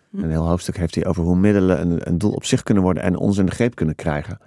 Hm. 0.10 0.24
Een 0.24 0.30
heel 0.30 0.48
hoofdstuk 0.48 0.78
heeft 0.78 0.96
hij 0.96 1.06
over 1.06 1.24
hoe 1.24 1.36
middelen 1.36 1.82
een, 1.82 2.08
een 2.08 2.18
doel 2.18 2.32
op 2.32 2.46
zich 2.46 2.64
kunnen 2.64 2.84
worden 2.84 3.04
en 3.04 3.18
ons 3.18 3.38
in 3.38 3.46
de 3.46 3.52
greep 3.52 3.76
kunnen 3.76 3.96
krijgen. 3.96 4.40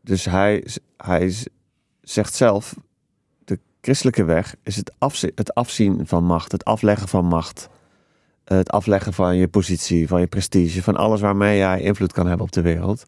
Dus 0.00 0.24
hij, 0.24 0.66
hij 0.96 1.34
zegt 2.00 2.34
zelf, 2.34 2.74
christelijke 3.86 4.24
weg 4.24 4.54
is 4.62 4.76
het, 4.76 4.94
afzi- 4.98 5.32
het 5.34 5.54
afzien 5.54 6.06
van 6.06 6.24
macht, 6.24 6.52
het 6.52 6.64
afleggen 6.64 7.08
van 7.08 7.24
macht. 7.24 7.68
Het 8.44 8.70
afleggen 8.70 9.12
van 9.12 9.36
je 9.36 9.48
positie, 9.48 10.08
van 10.08 10.20
je 10.20 10.26
prestige, 10.26 10.82
van 10.82 10.96
alles 10.96 11.20
waarmee 11.20 11.58
jij 11.58 11.80
invloed 11.80 12.12
kan 12.12 12.26
hebben 12.26 12.46
op 12.46 12.52
de 12.52 12.60
wereld. 12.60 13.04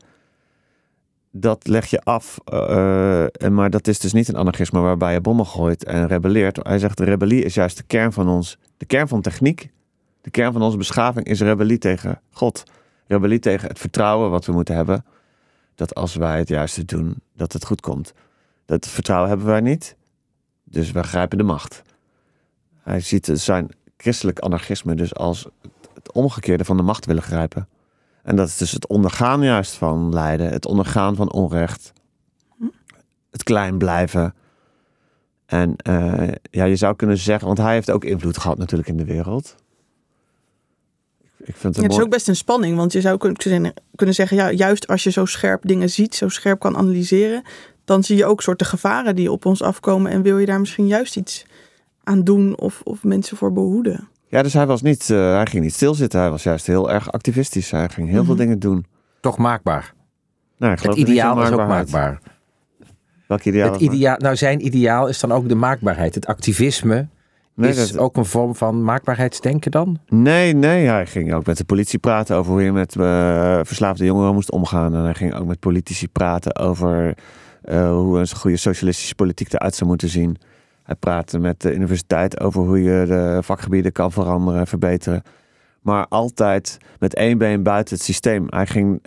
Dat 1.31 1.67
leg 1.67 1.87
je 1.87 2.01
af, 2.01 2.39
eh, 2.45 3.23
en 3.23 3.55
maar 3.55 3.71
dat 3.71 3.87
is 3.87 3.99
dus 3.99 4.13
niet 4.13 4.29
een 4.29 4.37
anarchisme 4.37 4.81
waarbij 4.81 5.13
je 5.13 5.21
bommen 5.21 5.47
gooit 5.47 5.85
en 5.85 6.07
rebelleert. 6.07 6.59
Hij 6.63 6.79
zegt 6.79 6.97
de 6.97 7.05
rebellie 7.05 7.45
is 7.45 7.55
juist 7.55 7.77
de 7.77 7.83
kern 7.83 8.13
van 8.13 8.29
ons, 8.29 8.59
de 8.77 8.87
kern 8.87 9.09
van 9.09 9.21
techniek. 9.21 9.71
De 10.21 10.31
kern 10.31 10.53
van 10.53 10.63
onze 10.63 10.77
beschaving 10.77 11.27
is 11.27 11.41
rebellie 11.41 11.79
tegen 11.79 12.21
God. 12.31 12.63
Rebellie 13.07 13.39
tegen 13.39 13.69
het 13.69 13.79
vertrouwen 13.79 14.31
wat 14.31 14.47
we 14.47 14.53
moeten 14.53 14.75
hebben. 14.75 15.05
Dat 15.75 15.95
als 15.95 16.15
wij 16.15 16.39
het 16.39 16.49
juiste 16.49 16.85
doen, 16.85 17.15
dat 17.37 17.53
het 17.53 17.65
goed 17.65 17.81
komt. 17.81 18.13
Dat 18.65 18.89
vertrouwen 18.89 19.29
hebben 19.29 19.47
wij 19.47 19.61
niet. 19.61 19.97
Dus 20.71 20.91
wij 20.91 21.03
grijpen 21.03 21.39
de 21.39 21.45
macht. 21.45 21.83
Hij 22.83 23.01
ziet 23.01 23.31
zijn 23.33 23.69
christelijk 23.97 24.39
anarchisme 24.39 24.95
dus 24.95 25.15
als 25.15 25.49
het- 25.95 26.13
omgekeerde 26.13 26.65
van 26.65 26.77
de 26.77 26.83
macht 26.83 27.07
willen 27.07 27.23
grijpen. 27.23 27.69
En 28.23 28.37
dat 28.37 28.49
is 28.49 28.57
dus 28.57 28.73
het 28.73 28.87
ondergaan 28.87 29.43
juist 29.43 29.73
van 29.75 30.13
lijden, 30.13 30.49
het 30.51 30.67
ondergaan 30.67 31.17
van 31.17 31.33
onrecht, 31.33 31.93
het 33.31 33.43
klein 33.43 33.79
blijven. 33.79 34.35
En 35.47 35.77
eh, 35.77 36.29
ja, 36.51 36.65
je 36.65 36.77
zou 36.77 36.97
kunnen 36.97 37.19
zeggen, 37.19 37.47
want 37.47 37.59
hij 37.59 37.73
heeft 37.75 37.91
ook 37.91 38.05
invloed 38.05 38.39
gehad 38.39 38.59
natuurlijk 38.59 38.89
in 38.89 38.97
de 38.97 39.05
wereld. 39.05 39.55
ik 41.39 41.57
vind 41.57 41.63
het 41.63 41.77
Ja, 41.77 41.83
het 41.83 41.93
is 41.93 42.01
ook 42.01 42.11
best 42.11 42.29
een 42.29 42.37
spanning, 42.37 42.77
want 42.77 42.93
je 42.93 43.01
zou 43.01 43.19
kun- 43.19 43.37
kunnen 43.95 44.15
zeggen, 44.15 44.37
ja, 44.37 44.51
juist 44.51 44.87
als 44.87 45.03
je 45.03 45.11
zo 45.11 45.25
scherp 45.25 45.67
dingen 45.67 45.91
ziet, 45.91 46.15
zo 46.15 46.29
scherp 46.29 46.59
kan 46.61 46.77
analyseren, 46.77 47.43
dan 47.89 48.03
zie 48.05 48.17
je 48.17 48.25
ook 48.27 48.43
soorten 48.43 48.67
gevaren 48.67 49.17
die 49.17 49.33
op 49.33 49.45
ons 49.47 49.63
afkomen 49.63 50.11
en 50.13 50.23
wil 50.23 50.39
je 50.39 50.47
daar 50.47 50.61
misschien 50.61 50.87
juist 50.87 51.17
iets 51.17 51.47
aan 52.05 52.25
doen 52.25 52.59
of, 52.59 52.81
of 52.85 53.05
mensen 53.05 53.37
voor 53.37 53.53
behoeden. 53.53 54.09
Ja, 54.29 54.43
dus 54.43 54.53
hij 54.53 54.67
was 54.67 54.83
niet, 54.83 55.11
eh, 55.11 55.19
hij 55.35 55.47
ging 55.47 55.63
niet 55.63 55.75
stilzitten. 55.75 56.21
Hij 56.21 56.31
was 56.31 56.43
juist 56.43 56.67
heel 56.67 56.91
erg 56.91 57.13
activistisch. 57.13 57.71
Hij 57.71 57.89
ging 57.89 58.09
heel 58.09 58.25
veel 58.25 58.35
Mhm. 58.35 58.43
dingen 58.43 58.59
doen. 58.59 58.87
Toch 59.21 59.39
maakbaar. 59.39 59.95
Nou, 60.59 60.73
ik 60.73 60.81
Het 60.81 60.95
ideaal 60.97 61.43
is 61.43 61.51
ook 61.51 61.67
maakbaar. 61.69 62.21
Welk 63.27 63.45
ideaal? 63.45 63.73
Het 63.73 63.81
ideaal, 63.81 64.17
nou, 64.19 64.37
zijn 64.37 64.67
ideaal 64.67 65.09
is 65.09 65.21
dan 65.21 65.33
ook 65.33 65.49
de 65.49 65.55
maakbaarheid. 65.55 66.15
Het 66.15 66.27
activisme 66.27 67.09
Nee, 67.55 67.71
is 67.71 67.77
dat- 67.93 67.99
ook 68.01 68.17
een 68.17 68.25
vorm 68.25 68.55
van 68.55 68.85
maakbaarheidsdenken 68.85 69.71
dan? 69.71 69.99
Nee, 70.09 70.53
nee, 70.55 70.87
hij 70.87 71.07
ging 71.07 71.35
ook 71.35 71.47
met 71.47 71.57
de 71.57 71.65
politie 71.65 71.99
praten 71.99 72.37
over 72.37 72.53
hoe 72.53 72.63
je 72.63 72.73
met 72.73 72.97
eh, 72.97 73.61
verslaafde 73.63 74.05
jongeren 74.05 74.35
moest 74.35 74.51
omgaan. 74.51 74.95
En 74.95 75.03
hij 75.03 75.15
ging 75.15 75.35
ook 75.35 75.47
met 75.47 75.61
politici 75.61 76.09
praten 76.09 76.57
over 76.57 77.15
eh, 77.63 77.91
hoe 77.91 78.19
een 78.19 78.29
goede 78.29 78.57
socialistische 78.57 79.15
politiek 79.15 79.53
eruit 79.53 79.75
zou 79.75 79.91
moeten 79.91 80.09
zien. 80.09 80.37
Hij 80.83 80.95
praatte 80.95 81.39
met 81.39 81.61
de 81.61 81.75
universiteit 81.75 82.41
over 82.41 82.63
hoe 82.63 82.83
je 82.83 83.05
de 83.07 83.39
vakgebieden 83.43 83.93
kan 83.93 84.13
veranderen 84.13 84.61
en 84.61 84.67
verbeteren. 84.67 85.23
Maar 85.81 86.07
altijd 86.09 86.79
met 86.99 87.15
één 87.15 87.39
been 87.39 87.63
buiten 87.63 87.95
het 87.95 88.05
systeem. 88.05 88.47
Hij, 88.49 88.67
ging, 88.67 89.03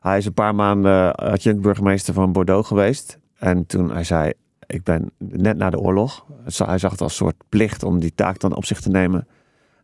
hij 0.00 0.18
is 0.18 0.26
een 0.26 0.34
paar 0.34 0.54
maanden 0.54 1.14
adjunct-burgemeester 1.14 2.14
van 2.14 2.32
Bordeaux 2.32 2.68
geweest. 2.68 3.18
En 3.38 3.66
toen 3.66 3.90
hij 3.90 4.04
zei, 4.04 4.32
ik 4.66 4.82
ben 4.82 5.10
net 5.18 5.56
na 5.56 5.70
de 5.70 5.78
oorlog. 5.78 6.24
Hij 6.44 6.78
zag 6.78 6.90
het 6.90 7.00
als 7.00 7.00
een 7.00 7.26
soort 7.26 7.42
plicht 7.48 7.82
om 7.82 8.00
die 8.00 8.14
taak 8.14 8.38
dan 8.38 8.56
op 8.56 8.64
zich 8.64 8.80
te 8.80 8.90
nemen. 8.90 9.26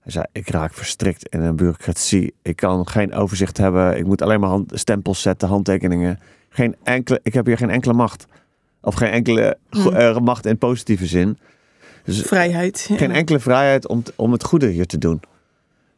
Hij 0.00 0.12
zei, 0.12 0.24
ik 0.32 0.48
raak 0.48 0.74
verstrikt 0.74 1.28
in 1.28 1.40
een 1.40 1.56
bureaucratie. 1.56 2.34
Ik 2.42 2.56
kan 2.56 2.88
geen 2.88 3.12
overzicht 3.12 3.56
hebben. 3.56 3.96
Ik 3.98 4.06
moet 4.06 4.22
alleen 4.22 4.40
maar 4.40 4.48
hand, 4.48 4.72
stempels 4.74 5.22
zetten, 5.22 5.48
handtekeningen. 5.48 6.18
Geen 6.60 6.76
enkele, 6.82 7.20
ik 7.22 7.34
heb 7.34 7.46
hier 7.46 7.56
geen 7.56 7.70
enkele 7.70 7.94
macht. 7.94 8.26
Of 8.82 8.94
geen 8.94 9.10
enkele 9.10 9.56
Hmm. 9.70 9.92
eh, 9.92 10.18
macht 10.18 10.46
in 10.46 10.58
positieve 10.58 11.06
zin. 11.06 11.38
Dus 12.04 12.20
Vrijheid. 12.22 12.86
ja. 12.88 12.96
geen 12.96 13.10
enkele 13.10 13.38
vrijheid 13.40 13.86
om, 13.86 14.02
om 14.16 14.32
het 14.32 14.44
goede 14.44 14.66
hier 14.66 14.86
te 14.86 14.98
doen. 14.98 15.20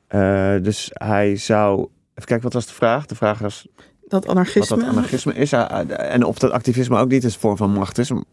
Eh, 0.07 0.55
dus 0.63 0.91
hij 0.93 1.37
zou... 1.37 1.79
Even 1.79 2.25
kijken, 2.29 2.43
wat 2.43 2.53
was 2.53 2.67
de 2.67 2.73
vraag? 2.73 3.07
De 3.07 3.15
vraag 3.15 3.39
was 3.39 3.69
Dat 4.09 4.29
anarchisme. 4.29 4.77
wat 4.77 4.85
dat 4.87 4.97
anarchisme 4.97 5.35
is. 5.35 5.53
eh, 5.53 5.81
eh, 5.81 6.15
En 6.15 6.25
of 6.25 6.39
dat 6.39 6.51
activisme 6.51 6.99
ook 6.99 7.09
niet 7.11 7.25
een 7.25 7.31
vorm 7.31 7.57
van 7.57 7.71
macht 7.73 7.99
is. 7.99 8.11
Een 8.11 8.25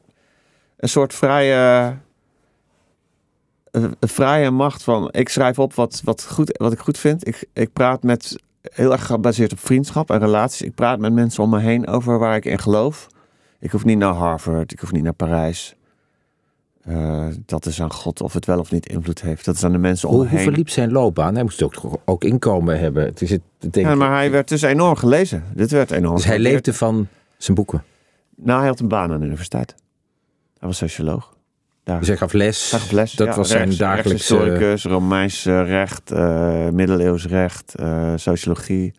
soort 0.90 1.14
vrije... 1.14 1.96
Een 3.72 3.96
vrije 4.00 4.50
macht 4.50 4.84
van... 4.84 5.10
Ik 5.12 5.30
schrijf 5.30 5.60
op 5.60 5.74
wat, 5.74 6.02
wat, 6.04 6.28
goed, 6.30 6.58
wat 6.58 6.72
ik 6.72 6.80
goed 6.80 6.98
vind. 6.98 7.28
Ik, 7.28 7.48
ik 7.54 7.74
praat 7.74 8.04
met... 8.04 8.36
Heel 8.70 8.92
erg 8.92 9.06
gebaseerd 9.06 9.52
op 9.52 9.60
vriendschap 9.60 10.10
en 10.10 10.20
relaties. 10.20 10.62
Ik 10.62 10.76
praat 10.76 11.00
met 11.00 11.14
mensen 11.14 11.44
om 11.44 11.50
me 11.50 11.60
heen 11.60 11.88
over 11.88 12.20
waar 12.20 12.36
ik 12.36 12.46
in 12.46 12.60
geloof. 12.60 13.08
Ik 13.60 13.72
hoef 13.72 13.86
niet 13.86 13.98
naar 13.98 14.14
Harvard. 14.14 14.72
Ik 14.72 14.80
hoef 14.80 14.92
niet 14.92 15.04
naar 15.04 15.14
Parijs. 15.14 15.76
Eh, 16.82 17.28
dat 17.46 17.66
is 17.66 17.82
aan 17.82 17.92
God 17.92 18.22
of 18.22 18.34
het 18.34 18.46
wel 18.46 18.60
of 18.60 18.72
niet 18.72 18.88
invloed 18.88 19.22
heeft. 19.22 19.46
Dat 19.46 19.56
is 19.56 19.64
aan 19.64 19.72
de 19.72 19.78
mensen 19.78 20.10
om 20.10 20.16
Hoe, 20.16 20.24
me 20.24 20.30
hoe 20.30 20.40
heen. 20.40 20.48
verliep 20.48 20.70
zijn 20.70 20.92
loopbaan? 20.92 21.34
Hij 21.34 21.44
moest 21.44 21.64
ook, 21.64 22.00
ook 22.06 22.24
inkomen 22.24 22.80
hebben. 22.80 23.06
Het 23.06 23.22
is 23.22 23.30
het, 23.30 23.42
het 23.60 23.74
denk 23.74 23.88
Ja, 23.88 23.96
maar 23.96 24.12
hij 24.12 24.32
werd 24.32 24.48
dus 24.48 24.62
enorm 24.62 24.96
gelezen. 24.96 25.44
Dit 25.54 25.72
werd 25.72 25.92
enorm 25.92 26.16
dus 26.16 26.26
hij 26.26 26.40
leefde 26.40 26.74
van 26.74 27.08
zijn 27.38 27.56
boeken. 27.58 27.84
Nou, 28.36 28.60
hij 28.60 28.68
had 28.68 28.80
een 28.80 28.88
baan 28.88 29.12
aan 29.12 29.20
de 29.20 29.26
universiteit. 29.26 29.76
Hij 30.60 30.68
was 30.68 30.78
socioloog. 30.78 31.38
Dus 31.98 32.08
hij 32.08 32.18
gaf 32.18 32.34
les. 32.34 32.72
Hij 32.72 32.80
gaf 32.80 32.92
les. 32.92 33.12
Dat 33.12 33.28
ja, 33.28 33.36
was 33.36 33.48
zijn 33.50 33.76
dagelijkse... 33.78 34.36
rechtshistoricus, 34.38 34.84
Romeins 34.84 35.46
eh, 35.46 35.62
recht, 35.66 36.12
eh, 36.12 36.68
middeleeuws 36.70 37.26
recht, 37.26 37.76
eh, 37.76 38.14
sociologie. 38.16 38.94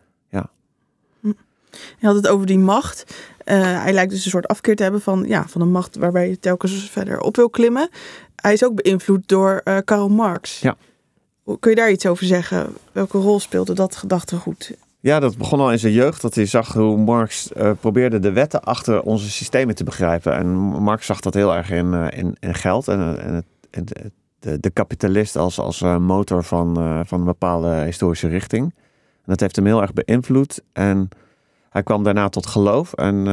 Hij 1.99 2.09
had 2.09 2.15
het 2.15 2.27
over 2.27 2.45
die 2.45 2.59
macht. 2.59 3.03
Eh, 3.43 3.61
hij 3.83 3.93
lijkt 3.93 4.11
dus 4.11 4.25
een 4.25 4.31
soort 4.31 4.47
afkeer 4.47 4.75
te 4.75 4.83
hebben 4.83 5.01
van, 5.01 5.23
ja, 5.27 5.47
van 5.47 5.61
een 5.61 5.71
macht 5.71 5.95
waarbij 5.95 6.29
je 6.29 6.39
telkens 6.39 6.89
verder 6.89 7.19
op 7.19 7.35
wil 7.35 7.49
klimmen. 7.49 7.89
Hij 8.35 8.53
is 8.53 8.63
ook 8.65 8.83
beïnvloed 8.83 9.27
door 9.27 9.61
eh, 9.63 9.77
Karl 9.85 10.09
Marx. 10.09 10.59
Ja. 10.59 10.75
Hoe- 11.43 11.59
Kun 11.59 11.69
je 11.69 11.75
daar 11.77 11.91
iets 11.91 12.05
over 12.05 12.25
zeggen? 12.25 12.75
Welke 12.91 13.17
rol 13.17 13.39
speelde 13.39 13.73
dat 13.73 13.95
gedachtegoed? 13.95 14.71
Ja, 15.01 15.19
dat 15.19 15.37
begon 15.37 15.59
al 15.59 15.71
in 15.71 15.79
zijn 15.79 15.93
jeugd. 15.93 16.21
Dat 16.21 16.35
hij 16.35 16.45
zag 16.45 16.73
hoe 16.73 16.97
Marx 16.97 17.53
eh, 17.53 17.71
probeerde 17.79 18.19
de 18.19 18.31
wetten 18.31 18.63
achter 18.63 19.01
onze 19.01 19.29
systemen 19.29 19.75
te 19.75 19.83
begrijpen. 19.83 20.35
En 20.35 20.47
Marx 20.57 21.05
zag 21.05 21.19
dat 21.19 21.33
heel 21.33 21.55
erg 21.55 21.71
in, 21.71 21.93
eh, 21.93 22.19
in, 22.19 22.35
in 22.39 22.53
geld. 22.53 22.87
En, 22.87 22.99
eh, 22.99 23.25
en, 23.25 23.45
en 23.71 23.85
de, 24.39 24.59
de, 24.59 24.69
kapitalist 24.69 25.35
als, 25.35 25.59
als 25.59 25.81
motor 25.81 26.43
van, 26.43 26.75
van 27.05 27.19
een 27.19 27.25
bepaalde 27.25 27.69
historische 27.69 28.27
richting. 28.27 28.73
Dat 29.25 29.39
heeft 29.39 29.55
hem 29.55 29.65
heel 29.65 29.81
erg 29.81 29.93
beïnvloed. 29.93 30.61
En 30.73 31.09
hij 31.69 31.83
kwam 31.83 32.03
daarna 32.03 32.29
tot 32.29 32.45
geloof. 32.45 32.93
En 32.93 33.23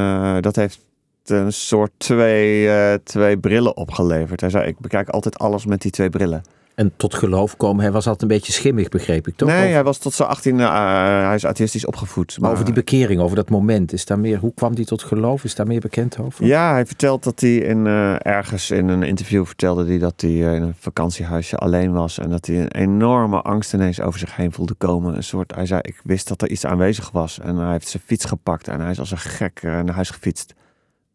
dat 0.40 0.56
heeft 0.56 0.80
een 1.24 1.52
soort 1.52 1.90
twee, 1.96 3.02
twee 3.02 3.38
brillen 3.38 3.76
opgeleverd. 3.76 4.40
Hij 4.40 4.50
zei, 4.50 4.66
ik 4.66 4.78
bekijk 4.78 5.08
altijd 5.08 5.38
alles 5.38 5.66
met 5.66 5.82
die 5.82 5.90
twee 5.90 6.10
brillen. 6.10 6.42
En 6.78 6.92
tot 6.96 7.14
geloof 7.14 7.56
komen. 7.56 7.82
Hij 7.82 7.92
was 7.92 8.04
altijd 8.04 8.22
een 8.22 8.36
beetje 8.36 8.52
schimmig, 8.52 8.88
begreep 8.88 9.28
ik 9.28 9.36
toch? 9.36 9.48
nee, 9.48 9.72
hij 9.72 9.84
was 9.84 9.98
tot 9.98 10.14
zijn 10.14 10.28
18 10.28 10.58
hij 10.58 11.34
is 11.34 11.46
atheïstisch 11.46 11.86
opgevoed. 11.86 12.40
maar 12.40 12.50
over 12.50 12.64
die 12.64 12.74
bekering, 12.74 13.20
over 13.20 13.36
dat 13.36 13.50
moment. 13.50 13.92
Is 13.92 14.04
daar 14.04 14.18
meer, 14.18 14.38
hoe 14.38 14.54
kwam 14.54 14.74
hij 14.74 14.84
tot 14.84 15.02
geloof? 15.02 15.44
Is 15.44 15.54
daar 15.54 15.66
meer 15.66 15.80
bekend 15.80 16.18
over? 16.18 16.46
Ja, 16.46 16.72
hij 16.72 16.86
vertelt 16.86 17.24
dat 17.24 17.40
hij 17.40 17.56
in, 17.56 17.86
eh, 17.86 18.26
ergens 18.26 18.70
in 18.70 18.88
een 18.88 19.02
interview 19.02 19.46
vertelde 19.46 19.86
hij 19.86 19.98
dat 19.98 20.20
hij 20.20 20.30
eh, 20.30 20.54
in 20.54 20.62
een 20.62 20.74
vakantiehuisje 20.78 21.56
alleen 21.56 21.92
was. 21.92 22.18
En 22.18 22.30
dat 22.30 22.46
hij 22.46 22.60
een 22.60 22.72
enorme 22.72 23.42
angst 23.42 23.74
ineens 23.74 24.00
over 24.00 24.18
zich 24.18 24.36
heen 24.36 24.52
voelde 24.52 24.74
komen. 24.74 25.16
Een 25.16 25.22
soort, 25.22 25.54
hij 25.54 25.66
zei, 25.66 25.80
ik 25.82 26.00
wist 26.04 26.28
dat 26.28 26.42
er 26.42 26.50
iets 26.50 26.66
aanwezig 26.66 27.10
was. 27.10 27.38
En 27.38 27.56
hij 27.56 27.72
heeft 27.72 27.88
zijn 27.88 28.02
fiets 28.06 28.24
gepakt 28.24 28.68
en 28.68 28.80
hij 28.80 28.90
is 28.90 28.98
als 28.98 29.10
een 29.10 29.18
gek 29.18 29.60
eh, 29.62 29.70
naar 29.70 29.94
huis 29.94 30.10
gefietst. 30.10 30.54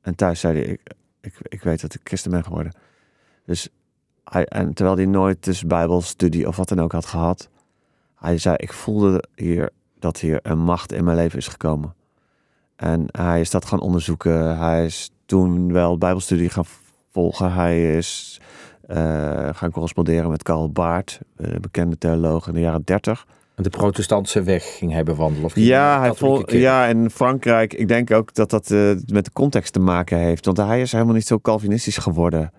En 0.01 0.15
thuis 0.15 0.39
zei 0.39 0.53
hij, 0.53 0.67
ik, 0.67 0.81
ik, 1.21 1.35
ik 1.43 1.63
weet 1.63 1.81
dat 1.81 1.93
ik 1.93 2.01
christen 2.03 2.31
ben 2.31 2.43
geworden. 2.43 2.73
Dus 3.45 3.69
hij, 4.23 4.45
en 4.45 4.73
terwijl 4.73 4.97
hij 4.97 5.05
nooit 5.05 5.43
dus 5.43 5.63
bijbelstudie 5.63 6.47
of 6.47 6.55
wat 6.55 6.69
dan 6.69 6.81
ook 6.81 6.91
had 6.91 7.05
gehad. 7.05 7.49
Hij 8.15 8.37
zei, 8.37 8.55
ik 8.57 8.73
voelde 8.73 9.23
hier 9.35 9.69
dat 9.99 10.19
hier 10.19 10.39
een 10.41 10.59
macht 10.59 10.91
in 10.91 11.03
mijn 11.03 11.17
leven 11.17 11.37
is 11.39 11.47
gekomen. 11.47 11.93
En 12.75 13.05
hij 13.11 13.41
is 13.41 13.49
dat 13.49 13.65
gaan 13.65 13.79
onderzoeken. 13.79 14.57
Hij 14.57 14.85
is 14.85 15.11
toen 15.25 15.73
wel 15.73 15.97
bijbelstudie 15.97 16.49
gaan 16.49 16.65
volgen. 17.11 17.53
Hij 17.53 17.97
is 17.97 18.41
eh, 18.87 19.49
gaan 19.53 19.71
corresponderen 19.71 20.29
met 20.29 20.43
Karl 20.43 20.71
Baart, 20.71 21.19
de 21.35 21.59
bekende 21.59 21.97
theoloog 21.97 22.47
in 22.47 22.53
de 22.53 22.59
jaren 22.59 22.81
30. 22.83 23.25
De 23.55 23.69
protestantse 23.69 24.43
weg 24.43 24.77
ging 24.77 24.91
hij 24.91 25.03
bewandelen. 25.03 25.45
Of 25.45 25.55
Ja, 25.55 25.99
hij 25.99 26.13
vol, 26.13 26.55
ja, 26.55 26.87
en 26.87 27.11
Frankrijk, 27.11 27.73
ik 27.73 27.87
denk 27.87 28.11
ook 28.11 28.33
dat 28.33 28.49
dat 28.49 28.71
eh, 28.71 28.91
met 29.05 29.25
de 29.25 29.31
context 29.33 29.73
te 29.73 29.79
maken 29.79 30.17
heeft. 30.17 30.45
Want 30.45 30.57
hij 30.57 30.81
is 30.81 30.91
helemaal 30.91 31.13
niet 31.13 31.27
zo 31.27 31.39
Calvinistisch 31.39 31.97
geworden. 31.97 32.51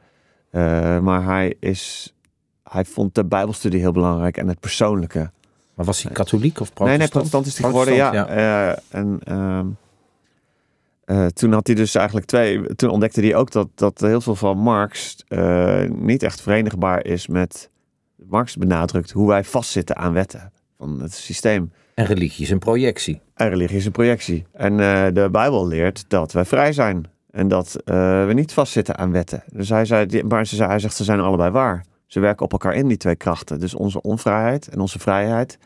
Eh, 0.54 0.98
maar 0.98 1.24
hij, 1.24 1.56
is, 1.60 2.14
hij 2.62 2.84
vond 2.84 3.14
de 3.14 3.24
bijbelstudie 3.24 3.80
heel 3.80 3.92
belangrijk 3.92 4.36
en 4.36 4.48
het 4.48 4.60
persoonlijke. 4.60 5.30
Maar 5.74 5.86
was 5.86 6.02
hij 6.02 6.12
katholiek 6.12 6.60
of 6.60 6.72
protestant? 6.72 6.88
Nee, 6.88 6.98
nee, 6.98 7.08
protestant 7.08 7.46
is 7.46 7.58
hij 7.58 7.68
geworden, 7.68 7.94
ja. 7.94 8.26
Eh, 8.26 8.98
en 9.00 9.20
ehm, 9.24 9.66
eh, 11.04 11.26
toen 11.26 11.52
had 11.52 11.66
hij 11.66 11.76
dus 11.76 11.94
eigenlijk 11.94 12.26
twee... 12.26 12.74
Toen 12.74 12.90
ontdekte 12.90 13.20
hij 13.20 13.34
ook 13.34 13.50
dat, 13.50 13.68
dat 13.74 14.00
heel 14.00 14.20
veel 14.20 14.34
van 14.34 14.58
Marx 14.58 15.16
niet 15.88 16.22
echt 16.22 16.40
verenigbaar 16.40 17.04
is 17.04 17.26
met... 17.26 17.70
Marx 18.16 18.56
benadrukt 18.56 19.10
hoe 19.10 19.28
wij 19.28 19.44
vastzitten 19.44 19.96
aan 19.96 20.12
wetten 20.12 20.52
van 20.78 21.00
het 21.00 21.14
systeem. 21.14 21.72
En 21.94 22.04
religie 22.06 22.44
is 22.44 22.50
een 22.50 22.58
projectie. 22.58 23.20
En 23.34 23.48
religie 23.48 23.76
is 23.76 23.86
een 23.86 23.92
projectie. 23.92 24.46
En 24.52 24.76
de 25.14 25.28
Bijbel 25.32 25.66
leert 25.66 26.04
dat 26.08 26.32
wij 26.32 26.44
vrij 26.44 26.72
zijn. 26.72 27.06
En 27.34 27.48
dat 27.48 27.76
eh, 27.84 28.26
we 28.26 28.32
niet 28.32 28.52
vastzitten 28.52 28.96
aan 28.96 29.12
wetten. 29.12 29.42
Dus 29.52 29.68
hij, 29.68 29.84
zei, 29.84 30.22
maar 30.22 30.46
ze 30.46 30.56
zei, 30.56 30.68
hij 30.68 30.78
zegt, 30.78 30.96
ze 30.96 31.04
zijn 31.04 31.20
allebei 31.20 31.50
waar. 31.50 31.84
Ze 32.06 32.20
werken 32.20 32.44
op 32.44 32.52
elkaar 32.52 32.74
in, 32.74 32.88
die 32.88 32.96
twee 32.96 33.16
krachten. 33.16 33.60
Dus 33.60 33.74
onze 33.74 34.02
onvrijheid 34.02 34.68
en 34.68 34.80
onze 34.80 34.98
vrijheid, 34.98 35.58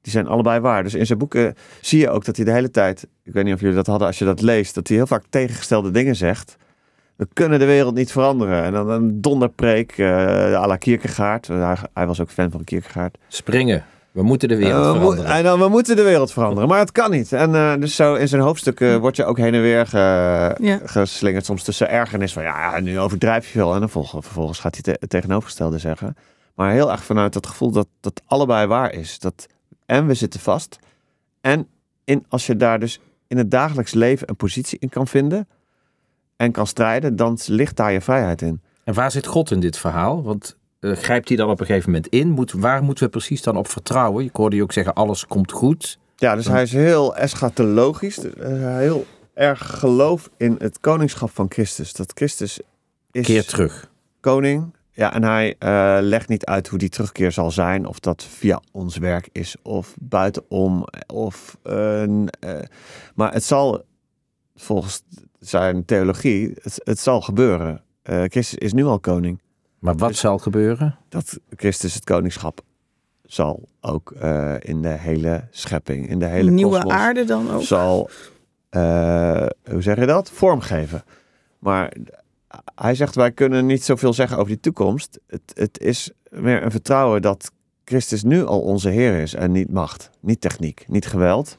die 0.00 0.12
zijn 0.12 0.26
allebei 0.26 0.60
waar. 0.60 0.82
Dus 0.82 0.94
in 0.94 1.06
zijn 1.06 1.18
boeken 1.18 1.54
zie 1.80 2.00
je 2.00 2.10
ook 2.10 2.24
dat 2.24 2.36
hij 2.36 2.44
de 2.44 2.50
hele 2.52 2.70
tijd... 2.70 3.06
Ik 3.22 3.32
weet 3.32 3.44
niet 3.44 3.54
of 3.54 3.60
jullie 3.60 3.74
dat 3.74 3.86
hadden 3.86 4.06
als 4.06 4.18
je 4.18 4.24
dat 4.24 4.40
leest. 4.40 4.74
Dat 4.74 4.88
hij 4.88 4.96
heel 4.96 5.06
vaak 5.06 5.24
tegengestelde 5.30 5.90
dingen 5.90 6.16
zegt. 6.16 6.56
We 7.16 7.28
kunnen 7.32 7.58
de 7.58 7.64
wereld 7.64 7.94
niet 7.94 8.12
veranderen. 8.12 8.62
En 8.62 8.72
dan 8.72 8.90
een 8.90 9.20
donderpreek 9.20 9.98
uh, 9.98 10.08
à 10.54 10.66
la 10.66 10.76
Kierkegaard. 10.76 11.46
Hij, 11.46 11.76
hij 11.94 12.06
was 12.06 12.20
ook 12.20 12.30
fan 12.30 12.50
van 12.50 12.64
Kierkegaard. 12.64 13.18
Springen. 13.28 13.84
We 14.14 14.22
moeten 14.22 14.48
de 14.48 14.56
wereld 14.56 14.84
Uh, 14.84 14.92
we, 14.92 14.98
veranderen. 14.98 15.30
en 15.32 15.42
dan, 15.42 15.58
we 15.58 15.68
moeten 15.68 15.96
de 15.96 16.02
wereld 16.02 16.32
veranderen, 16.32 16.68
maar 16.68 16.78
het 16.78 16.92
kan 16.92 17.10
niet. 17.10 17.32
En 17.32 17.50
uh, 17.50 17.74
dus 17.78 17.96
zo 17.96 18.14
in 18.14 18.28
zijn 18.28 18.42
hoofdstukken 18.42 19.00
word 19.00 19.16
je 19.16 19.24
ook 19.24 19.36
heen 19.38 19.54
en 19.54 19.60
weer 19.62 19.86
ge, 19.86 19.96
Ja. 20.60 20.80
geslingerd. 20.84 21.44
Soms 21.44 21.62
tussen 21.62 21.88
ergernis 21.88 22.32
van 22.32 22.42
ja, 22.42 22.80
nu 22.80 22.98
overdrijf 22.98 23.44
je 23.46 23.50
veel. 23.52 23.72
En 23.72 23.80
dan 23.80 23.88
vervolgens, 23.88 24.24
vervolgens 24.26 24.58
gaat 24.58 24.72
hij 24.74 24.82
te- 24.82 24.96
het 25.00 25.10
tegenovergestelde 25.10 25.78
zeggen. 25.78 26.16
Maar 26.54 26.70
heel 26.72 26.90
erg 26.90 27.04
vanuit 27.04 27.34
het 27.34 27.46
gevoel 27.46 27.70
dat 27.70 27.86
dat 28.00 28.22
allebei 28.26 28.66
waar 28.66 28.92
is. 28.92 29.18
Dat 29.18 29.46
en 29.86 30.06
we 30.06 30.14
zitten 30.14 30.40
vast. 30.40 30.78
En 31.40 31.66
in, 32.04 32.24
als 32.28 32.46
je 32.46 32.56
daar 32.56 32.78
dus 32.80 33.00
in 33.26 33.38
het 33.38 33.50
dagelijks 33.50 33.94
leven 33.94 34.28
een 34.28 34.36
positie 34.36 34.78
in 34.78 34.88
kan 34.88 35.06
vinden 35.08 35.48
en 36.36 36.52
kan 36.52 36.66
strijden, 36.66 37.16
dan 37.16 37.38
ligt 37.46 37.76
daar 37.76 37.92
je 37.92 38.00
vrijheid 38.00 38.42
in. 38.42 38.62
En 38.84 38.94
waar 38.94 39.10
zit 39.10 39.26
God 39.26 39.50
in 39.50 39.60
dit 39.60 39.76
verhaal? 39.78 40.22
Want 40.22 40.56
eh, 40.56 40.63
grijpt 40.92 41.28
hij 41.28 41.36
dan 41.36 41.50
op 41.50 41.60
een 41.60 41.66
gegeven 41.66 41.90
moment 41.90 42.12
in? 42.12 42.30
Moet, 42.30 42.52
waar 42.52 42.82
moeten 42.82 43.04
we 43.04 43.10
precies 43.10 43.42
dan 43.42 43.56
op 43.56 43.68
vertrouwen? 43.68 44.24
Ik 44.24 44.36
hoorde 44.36 44.56
je 44.56 44.62
ook 44.62 44.72
zeggen, 44.72 44.94
alles 44.94 45.26
komt 45.26 45.52
goed. 45.52 45.98
Ja, 46.16 46.36
dus 46.36 46.46
hij 46.46 46.62
is 46.62 46.72
heel 46.72 47.16
eschatologisch. 47.16 48.16
dus, 48.16 48.34
eh, 48.34 48.76
heel 48.76 49.06
erg 49.34 49.78
geloof 49.78 50.30
in 50.36 50.56
het 50.58 50.80
koningschap 50.80 51.30
van 51.30 51.46
Christus. 51.48 51.92
Dat 51.92 52.12
Christus 52.14 52.60
is 53.12 53.26
Keer 53.26 53.44
terug. 53.44 53.90
koning. 54.20 54.72
Ja, 54.96 55.14
en 55.14 55.22
hij 55.22 55.56
eh, 55.58 55.98
legt 56.00 56.28
niet 56.28 56.44
uit 56.44 56.68
hoe 56.68 56.78
die 56.78 56.88
terugkeer 56.88 57.32
zal 57.32 57.50
zijn. 57.50 57.86
Of 57.86 58.00
dat 58.00 58.24
via 58.24 58.60
ons 58.72 58.96
werk 58.96 59.28
is 59.32 59.56
of 59.62 59.94
buitenom. 60.00 60.86
Of, 61.06 61.56
een, 61.62 62.28
eh, 62.40 62.58
maar 63.14 63.32
het 63.32 63.44
zal, 63.44 63.82
volgens 64.56 65.02
zijn 65.38 65.84
theologie, 65.84 66.52
het, 66.62 66.80
het 66.84 66.98
zal 66.98 67.20
gebeuren. 67.20 67.82
Eh, 68.02 68.22
Christus 68.22 68.54
is 68.54 68.72
nu 68.72 68.84
al 68.84 69.00
koning. 69.00 69.42
Maar 69.84 69.96
wat 69.96 70.08
Dus- 70.08 70.18
zal 70.18 70.38
gebeuren? 70.38 70.96
Dat 71.08 71.38
Christus 71.56 71.94
het 71.94 72.04
koningschap 72.04 72.60
zal 73.24 73.68
ook 73.80 74.10
eh, 74.10 74.54
in 74.58 74.82
de 74.82 74.88
hele 74.88 75.44
schepping, 75.50 76.08
in 76.08 76.18
de 76.18 76.26
hele 76.26 76.48
Een 76.48 76.54
nieuwe 76.54 76.72
kosmos, 76.74 76.92
aarde 76.92 77.24
dan 77.24 77.50
ook. 77.50 77.62
zal, 77.62 78.10
eh, 78.68 79.46
hoe 79.70 79.82
zeg 79.82 79.98
je 79.98 80.06
dat, 80.06 80.30
vormgeven. 80.30 81.04
Maar 81.58 81.92
hij 82.74 82.94
zegt, 82.94 83.14
wij 83.14 83.32
kunnen 83.32 83.66
niet 83.66 83.84
zoveel 83.84 84.12
zeggen 84.12 84.36
over 84.36 84.48
die 84.48 84.60
toekomst. 84.60 85.20
Het, 85.26 85.52
het 85.54 85.80
is 85.80 86.10
meer 86.28 86.62
een 86.62 86.70
vertrouwen 86.70 87.22
dat 87.22 87.50
Christus 87.84 88.22
nu 88.22 88.44
al 88.44 88.60
onze 88.60 88.88
Heer 88.88 89.20
is 89.20 89.34
en 89.34 89.52
niet 89.52 89.70
macht, 89.70 90.10
niet 90.20 90.40
techniek, 90.40 90.84
niet 90.88 91.06
geweld. 91.06 91.58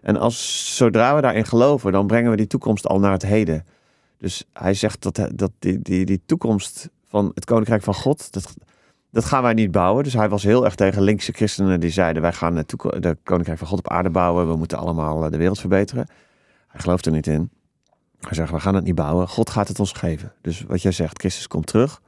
En 0.00 0.16
als, 0.16 0.76
zodra 0.76 1.14
we 1.14 1.20
daarin 1.20 1.46
geloven, 1.46 1.92
dan 1.92 2.06
brengen 2.06 2.30
we 2.30 2.36
die 2.36 2.46
toekomst 2.46 2.86
al 2.86 2.98
naar 2.98 3.12
het 3.12 3.22
heden. 3.22 3.64
Dus 4.18 4.44
hij 4.52 4.74
zegt 4.74 5.02
dat, 5.02 5.28
dat 5.34 5.50
die, 5.58 5.82
die, 5.82 6.04
die 6.04 6.20
toekomst 6.26 6.88
van 7.10 7.30
het 7.34 7.44
Koninkrijk 7.44 7.82
van 7.82 7.94
God, 7.94 8.32
dat, 8.32 8.54
dat 9.10 9.24
gaan 9.24 9.42
wij 9.42 9.54
niet 9.54 9.70
bouwen. 9.70 10.04
Dus 10.04 10.12
hij 10.12 10.28
was 10.28 10.42
heel 10.42 10.64
erg 10.64 10.74
tegen 10.74 11.02
linkse 11.02 11.32
christenen 11.32 11.80
die 11.80 11.90
zeiden, 11.90 12.22
wij 12.22 12.32
gaan 12.32 12.56
het 12.56 12.74
Koninkrijk 13.22 13.58
van 13.58 13.66
God 13.66 13.78
op 13.78 13.90
aarde 13.90 14.10
bouwen. 14.10 14.48
We 14.48 14.56
moeten 14.56 14.78
allemaal 14.78 15.24
eh, 15.24 15.30
de 15.30 15.36
wereld 15.36 15.60
verbeteren. 15.60 16.06
Hij 16.68 16.80
gelooft 16.80 17.06
er 17.06 17.12
niet 17.12 17.26
in. 17.26 17.50
Hij 18.20 18.34
zegt, 18.34 18.50
we 18.50 18.60
gaan 18.60 18.74
het 18.74 18.84
niet 18.84 18.94
bouwen. 18.94 19.28
God 19.28 19.50
gaat 19.50 19.68
het 19.68 19.80
ons 19.80 19.92
geven. 19.92 20.32
Dus 20.40 20.62
wat 20.62 20.82
jij 20.82 20.92
zegt, 20.92 21.18
Christus 21.18 21.46
komt 21.46 21.66
terug. 21.66 22.00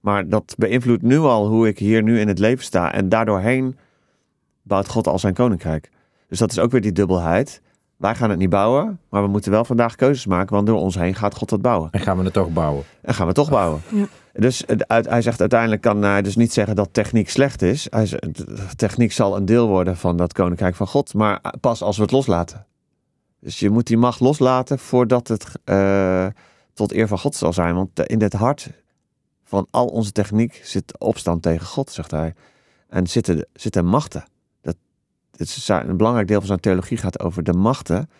Maar 0.00 0.28
dat 0.28 0.54
beïnvloedt 0.58 1.02
nu 1.02 1.18
al 1.18 1.48
hoe 1.48 1.68
ik 1.68 1.78
hier 1.78 2.02
nu 2.02 2.20
in 2.20 2.28
het 2.28 2.38
leven 2.38 2.64
sta. 2.64 2.92
En 2.92 3.08
daardoorheen 3.08 3.78
bouwt 4.62 4.88
God 4.88 5.06
al 5.06 5.18
zijn 5.18 5.34
koninkrijk. 5.34 5.90
Dus 6.28 6.38
dat 6.38 6.50
is 6.50 6.58
ook 6.58 6.70
weer 6.70 6.80
die 6.80 6.92
dubbelheid. 6.92 7.62
Wij 8.02 8.14
gaan 8.14 8.30
het 8.30 8.38
niet 8.38 8.50
bouwen, 8.50 9.00
maar 9.08 9.22
we 9.22 9.28
moeten 9.28 9.50
wel 9.50 9.64
vandaag 9.64 9.94
keuzes 9.96 10.26
maken. 10.26 10.54
Want 10.54 10.66
door 10.66 10.78
ons 10.78 10.94
heen 10.94 11.14
gaat 11.14 11.34
God 11.34 11.48
dat 11.48 11.62
bouwen. 11.62 11.88
En 11.90 12.00
gaan 12.00 12.16
we 12.18 12.24
het 12.24 12.32
toch 12.32 12.52
bouwen? 12.52 12.84
En 13.02 13.14
gaan 13.14 13.26
we 13.26 13.32
toch 13.32 13.50
bouwen. 13.50 13.80
Ja. 13.88 14.06
Dus 14.32 14.62
het- 14.66 14.88
uit- 14.88 15.08
hij 15.08 15.22
zegt 15.22 15.40
uiteindelijk 15.40 15.80
kan 15.80 16.02
hij 16.02 16.22
dus 16.22 16.36
niet 16.36 16.52
zeggen 16.52 16.76
dat 16.76 16.88
techniek 16.92 17.30
slecht 17.30 17.62
is. 17.62 17.86
Hij 17.90 18.06
zegt, 18.06 18.78
techniek 18.78 19.12
zal 19.12 19.36
een 19.36 19.44
deel 19.44 19.68
worden 19.68 19.96
van 19.96 20.16
dat 20.16 20.32
koninkrijk 20.32 20.74
van 20.74 20.86
God. 20.86 21.14
Maar 21.14 21.40
pas 21.60 21.82
als 21.82 21.96
we 21.96 22.02
het 22.02 22.10
loslaten. 22.12 22.66
Dus 23.40 23.58
je 23.58 23.70
moet 23.70 23.86
die 23.86 23.96
macht 23.96 24.20
loslaten 24.20 24.78
voordat 24.78 25.28
het 25.28 25.46
eh, 25.64 26.26
tot 26.74 26.92
eer 26.92 27.08
van 27.08 27.18
God 27.18 27.34
zal 27.34 27.52
zijn. 27.52 27.74
Want 27.74 28.00
in 28.06 28.22
het 28.22 28.32
hart 28.32 28.70
van 29.44 29.66
al 29.70 29.86
onze 29.86 30.12
techniek 30.12 30.60
zit 30.64 30.98
opstand 30.98 31.42
tegen 31.42 31.66
God, 31.66 31.90
zegt 31.90 32.10
hij. 32.10 32.34
En 32.88 33.06
zitten, 33.06 33.46
zitten 33.52 33.84
machten. 33.86 34.24
Is 35.36 35.68
een 35.68 35.96
belangrijk 35.96 36.28
deel 36.28 36.38
van 36.38 36.46
zijn 36.46 36.60
theologie 36.60 36.96
gaat 36.96 37.20
over 37.20 37.42
de 37.42 37.52
machten. 37.52 38.10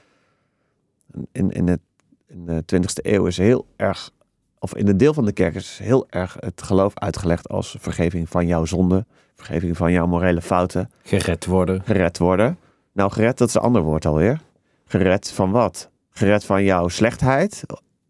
In, 1.32 1.50
in, 1.50 1.68
het, 1.68 1.80
in 2.26 2.46
de 2.46 2.62
20e 2.74 3.06
eeuw 3.06 3.26
is 3.26 3.36
heel 3.36 3.66
erg, 3.76 4.10
of 4.58 4.74
in 4.74 4.88
een 4.88 4.96
deel 4.96 5.14
van 5.14 5.24
de 5.24 5.32
kerk 5.32 5.54
is 5.54 5.78
heel 5.78 6.06
erg 6.08 6.36
het 6.40 6.62
geloof 6.62 6.98
uitgelegd 6.98 7.48
als 7.48 7.76
vergeving 7.80 8.28
van 8.28 8.46
jouw 8.46 8.64
zonde, 8.64 9.06
vergeving 9.34 9.76
van 9.76 9.92
jouw 9.92 10.06
morele 10.06 10.42
fouten, 10.42 10.90
Gered 11.02 11.46
worden. 11.46 11.82
gered 11.84 12.18
worden. 12.18 12.58
Nou, 12.92 13.10
gered, 13.10 13.38
dat 13.38 13.48
is 13.48 13.54
een 13.54 13.60
ander 13.60 13.82
woord 13.82 14.06
alweer. 14.06 14.40
Gered 14.84 15.30
van 15.30 15.50
wat? 15.50 15.90
Gered 16.10 16.44
van 16.44 16.64
jouw 16.64 16.88
slechtheid 16.88 17.62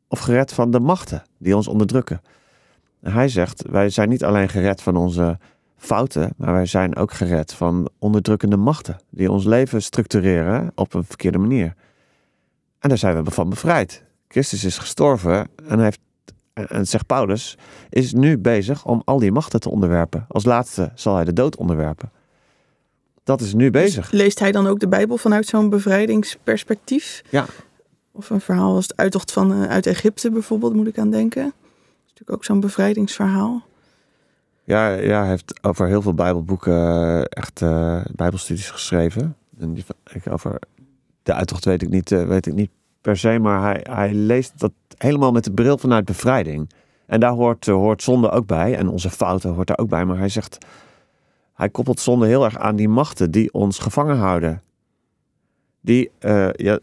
of 0.09 0.19
gered 0.19 0.53
van 0.53 0.71
de 0.71 0.81
machten 0.81 1.23
die 1.39 1.57
ons 1.57 1.69
onderdrukken? 1.69 2.21
En 3.01 3.13
hij 3.13 3.29
zegt, 3.29 3.63
wij 3.71 3.91
zijn 3.91 4.09
niet 4.09 4.25
alleen 4.25 4.49
gered 4.49 4.83
van 4.83 4.97
onze 4.97 5.39
fouten, 5.83 6.33
maar 6.37 6.53
wij 6.53 6.67
zijn 6.67 6.97
ook 6.97 7.13
gered 7.13 7.53
van 7.53 7.89
onderdrukkende 7.99 8.57
machten 8.57 9.01
die 9.11 9.31
ons 9.31 9.45
leven 9.45 9.83
structureren 9.83 10.73
op 10.75 10.95
een 10.95 11.05
verkeerde 11.05 11.39
manier. 11.39 11.75
En 12.79 12.89
daar 12.89 12.99
zijn 12.99 13.25
we 13.25 13.31
van 13.31 13.49
bevrijd. 13.49 14.03
Christus 14.29 14.65
is 14.65 14.79
gestorven 14.79 15.49
en 15.69 15.81
heeft, 15.81 16.01
en- 16.53 16.87
zegt 16.87 17.07
Paulus, 17.07 17.59
is 17.89 18.13
nu 18.13 18.39
bezig 18.39 18.85
om 18.85 19.03
al 19.05 19.19
die 19.19 19.33
machten 19.33 19.61
te 19.61 19.71
onderwerpen. 19.71 20.25
Als 20.29 20.45
laatste 20.45 20.91
zal 20.95 21.15
hij 21.15 21.25
de 21.25 21.33
dood 21.33 21.57
onderwerpen. 21.57 22.11
Dat 23.25 23.41
is 23.41 23.55
nu 23.55 23.71
bezig. 23.71 24.11
Dus 24.11 24.21
leest 24.21 24.39
hij 24.39 24.53
dan 24.53 24.67
ook 24.67 24.81
de 24.81 24.89
Bijbel 24.89 25.17
vanuit 25.17 25.47
zo'n 25.47 25.69
bevrijdingsperspectief? 25.69 27.23
Ja. 27.31 27.47
Of 28.13 28.31
een 28.31 28.41
verhaal 28.41 28.75
als 28.75 28.87
de 28.87 28.97
uittocht 28.97 29.33
van, 29.33 29.53
eh, 29.53 29.69
uit 29.69 29.87
Egypte 29.87 30.31
bijvoorbeeld, 30.31 30.75
moet 30.75 30.87
ik 30.87 30.99
aan 30.99 31.11
denken. 31.11 31.43
Dat 31.43 31.53
is 32.05 32.09
natuurlijk 32.09 32.31
ook 32.31 32.45
zo'n 32.45 32.61
bevrijdingsverhaal. 32.61 33.63
Ja, 34.73 34.89
ja, 34.89 35.21
hij 35.21 35.29
heeft 35.29 35.65
over 35.65 35.87
heel 35.87 36.03
veel 36.03 36.15
Bijbelboeken 36.15 36.73
eh, 36.73 37.21
echt 37.29 37.63
eh, 37.63 38.01
Bijbelstudies 38.15 38.71
geschreven. 38.71 39.37
En 39.59 39.75
die, 39.75 39.85
ik, 40.13 40.33
over 40.33 40.59
de 41.23 41.35
uittocht 41.35 41.65
weet 41.65 41.83
ik 41.83 41.89
niet, 41.89 42.13
eh, 42.13 42.27
weet 42.27 42.47
ik 42.47 42.55
niet 42.55 42.71
per 43.01 43.17
se, 43.17 43.39
maar 43.39 43.63
hij, 43.63 43.87
hij 43.91 44.15
leest 44.15 44.53
dat 44.61 44.73
helemaal 44.99 45.33
met 45.33 45.45
de 45.45 45.53
bril 45.53 45.79
vanuit 45.79 46.05
bevrijding. 46.05 46.71
En 47.07 47.21
daar 47.21 47.31
hoort, 47.31 47.67
hoort 47.67 48.03
zonde 48.03 48.31
ook 48.31 48.47
bij. 48.47 48.77
En 48.77 48.89
onze 48.89 49.11
fouten 49.11 49.51
hoort 49.51 49.67
daar 49.67 49.79
ook 49.79 49.89
bij. 49.89 50.05
Maar 50.05 50.19
hij 50.19 50.29
zegt, 50.29 50.67
hij 51.55 51.69
koppelt 51.69 52.01
zonde 52.01 52.27
heel 52.27 52.45
erg 52.45 52.59
aan 52.59 52.77
die 52.77 52.89
machten 52.89 53.31
die 53.31 53.53
ons 53.53 53.79
gevangen 53.79 54.17
houden. 54.17 54.63
Die, 55.81 56.11
ja, 56.53 56.79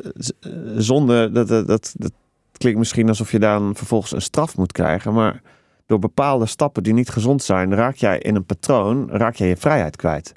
zonde, 0.77 1.31
dat, 1.31 1.47
dat, 1.47 1.67
dat, 1.67 1.93
dat 1.97 2.11
klinkt 2.51 2.79
misschien 2.79 3.07
alsof 3.07 3.31
je 3.31 3.39
dan 3.39 3.75
vervolgens 3.75 4.11
een 4.11 4.21
straf 4.21 4.57
moet 4.57 4.71
krijgen. 4.71 5.13
Maar 5.13 5.41
door 5.89 5.99
bepaalde 5.99 6.45
stappen 6.45 6.83
die 6.83 6.93
niet 6.93 7.09
gezond 7.09 7.43
zijn, 7.43 7.75
raak 7.75 7.95
jij 7.95 8.19
in 8.19 8.35
een 8.35 8.45
patroon, 8.45 9.09
raak 9.11 9.35
jij 9.35 9.47
je 9.47 9.57
vrijheid 9.57 9.95
kwijt. 9.95 10.33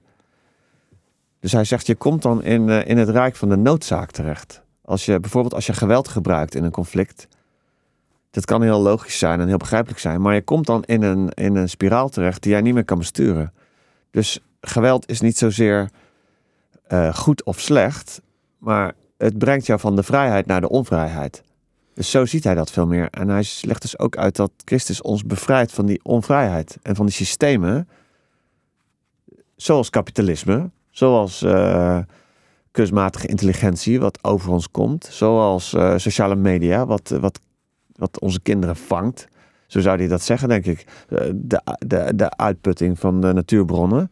Dus 1.41 1.53
hij 1.53 1.65
zegt, 1.65 1.87
je 1.87 1.95
komt 1.95 2.23
dan 2.23 2.43
in, 2.43 2.69
eh, 2.69 2.89
in 2.89 2.99
het 2.99 3.09
rijk 3.09 3.37
van 3.37 3.49
de 3.49 3.57
noodzaak 3.57 4.11
terecht. 4.11 4.63
Als 4.85 5.05
je 5.05 5.21
bijvoorbeeld 5.21 5.55
als 5.55 5.67
je 5.67 5.73
geweld 5.73 6.09
gebruikt 6.09 6.55
in 6.55 6.65
een 6.65 6.71
conflict, 6.71 7.29
dat 8.31 8.45
kan 8.45 8.63
heel 8.63 8.81
logisch 8.81 9.19
zijn 9.19 9.41
en 9.41 9.49
heel 9.49 9.57
begrijpelijk 9.57 10.01
zijn, 10.01 10.21
maar 10.21 10.35
je 10.35 10.43
komt 10.43 10.67
dan 10.67 10.85
in 10.85 11.03
een, 11.03 11.29
in 11.29 11.57
een 11.57 11.69
spiraal 11.69 12.09
terecht 12.09 12.43
die 12.43 12.53
jij 12.53 12.61
niet 12.61 12.75
meer 12.75 12.85
kan 12.85 12.99
besturen. 12.99 13.53
Dus 14.11 14.41
geweld 14.61 15.09
is 15.09 15.21
niet 15.21 15.39
zozeer 15.39 15.91
eh, 16.83 17.15
goed 17.15 17.45
of 17.45 17.61
slecht, 17.61 18.21
maar 18.59 18.93
het 19.19 19.39
brengt 19.39 19.67
jou 19.67 19.81
van 19.81 19.97
de 19.97 20.03
vrijheid 20.03 20.47
naar 20.47 20.61
de 20.61 20.69
onvrijheid. 20.69 21.43
Dus 22.03 22.11
zo 22.11 22.27
ziet 22.27 22.45
hij 22.45 22.55
dat 22.55 22.71
veel 22.71 22.87
meer. 22.87 23.09
En 23.11 23.29
hij 23.29 23.45
legt 23.61 23.83
dus 23.83 23.99
ook 23.99 24.17
uit 24.17 24.37
dat 24.37 24.51
Christus 24.65 25.03
ons 25.03 25.25
bevrijdt 25.25 25.73
van 25.73 25.87
die 25.87 26.01
onvrijheid 26.03 26.79
en 26.83 26.97
van 26.97 27.07
die 27.07 27.15
systemen, 27.15 27.89
zoals 29.57 29.91
kapitalisme, 29.91 30.71
zoals 30.91 31.43
eh, 31.43 31.99
kunstmatige 32.71 33.27
intelligentie, 33.27 34.01
wat 34.01 34.25
over 34.25 34.51
ons 34.51 34.71
komt, 34.71 35.09
zoals 35.11 35.75
eh, 35.75 35.97
sociale 35.97 36.35
media, 36.35 36.87
wat, 36.87 37.09
wat, 37.09 37.41
wat 37.97 38.21
onze 38.21 38.41
kinderen 38.41 38.77
vangt. 38.77 39.29
Zo 39.67 39.81
zou 39.81 39.99
hij 39.99 40.09
dat 40.09 40.23
zeggen, 40.23 40.49
denk 40.49 40.67
ik. 40.67 40.87
Eh, 41.09 41.19
De, 41.35 41.63
de, 41.87 42.13
de 42.15 42.37
uitputting 42.37 42.99
van 42.99 43.21
de 43.21 43.33
natuurbronnen. 43.33 44.11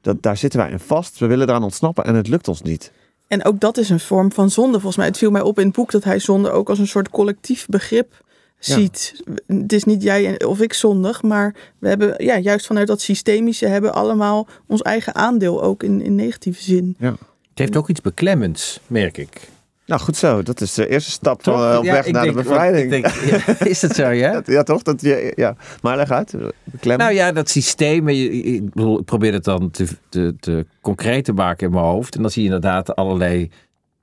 Dat, 0.00 0.22
daar 0.22 0.36
zitten 0.36 0.60
wij 0.60 0.70
in 0.70 0.78
vast. 0.80 1.18
We 1.18 1.26
willen 1.26 1.48
eraan 1.48 1.62
ontsnappen 1.62 2.04
en 2.04 2.14
het 2.14 2.28
lukt 2.28 2.48
ons 2.48 2.62
niet. 2.62 2.92
En 3.28 3.44
ook 3.44 3.60
dat 3.60 3.76
is 3.76 3.88
een 3.90 4.00
vorm 4.00 4.32
van 4.32 4.50
zonde. 4.50 4.72
Volgens 4.72 4.96
mij, 4.96 5.06
het 5.06 5.18
viel 5.18 5.30
mij 5.30 5.40
op 5.42 5.58
in 5.58 5.66
het 5.66 5.74
boek 5.74 5.90
dat 5.90 6.04
hij 6.04 6.18
zonde 6.18 6.50
ook 6.50 6.68
als 6.68 6.78
een 6.78 6.86
soort 6.86 7.10
collectief 7.10 7.66
begrip 7.66 8.24
Ja. 8.58 8.74
ziet. 8.74 9.22
Het 9.46 9.72
is 9.72 9.84
niet 9.84 10.02
jij 10.02 10.26
en- 10.36 10.46
of 10.46 10.60
ik 10.60 10.72
zondig, 10.72 11.22
maar 11.22 11.54
we 11.78 11.88
hebben 11.88 12.24
ja, 12.24 12.38
juist 12.38 12.66
vanuit 12.66 12.86
dat 12.86 13.00
systemische 13.00 13.66
hebben 13.66 13.94
allemaal 13.94 14.46
ons 14.66 14.82
eigen 14.82 15.14
aandeel 15.14 15.62
ook 15.62 15.82
in, 15.82 16.00
in 16.02 16.14
negatieve 16.14 16.62
zin. 16.62 16.96
Het 16.98 17.18
heeft 17.54 17.76
ook 17.76 17.88
iets 17.88 18.00
beklemmends, 18.00 18.80
merk 18.86 19.18
ik. 19.18 19.48
Nou, 19.86 20.00
goed 20.00 20.16
zo. 20.16 20.42
Dat 20.42 20.60
is 20.60 20.74
de 20.74 20.88
eerste 20.88 21.10
stap 21.10 21.42
Toch? 21.42 21.54
van, 21.60 21.70
eh, 21.72 21.78
op 21.78 21.84
Ja, 21.84 21.92
weg 21.92 22.10
naar 22.10 22.22
denk- 22.22 22.36
de 22.36 22.42
bevrijding. 22.42 22.90
want 22.90 23.04
ik 23.04 23.12
denk, 23.30 23.44
ja, 23.58 23.66
is 23.74 23.82
het 23.82 23.94
zo, 23.94 24.08
ja? 24.08 24.42
Ja, 24.46 24.62
toch? 24.62 24.82
Dat, 24.82 25.00
je, 25.00 25.32
ja. 25.36 25.56
Maar 25.82 25.96
leg 25.96 26.10
uit. 26.10 26.34
Beklem. 26.64 26.98
Nou 26.98 27.12
ja, 27.12 27.32
dat 27.32 27.48
systeem, 27.48 28.08
je- 28.08 28.30
ik, 28.30 28.70
bedoel, 28.74 28.98
ik 28.98 29.04
probeer 29.04 29.32
het 29.32 29.44
dan 29.44 29.70
te, 29.70 29.86
te, 30.08 30.34
te 30.40 30.66
concreet 30.80 31.24
te 31.24 31.32
maken 31.32 31.66
in 31.66 31.72
mijn 31.72 31.84
hoofd. 31.84 32.14
En 32.14 32.22
dan 32.22 32.30
zie 32.30 32.42
je 32.42 32.48
inderdaad 32.48 32.94
allerlei 32.96 33.50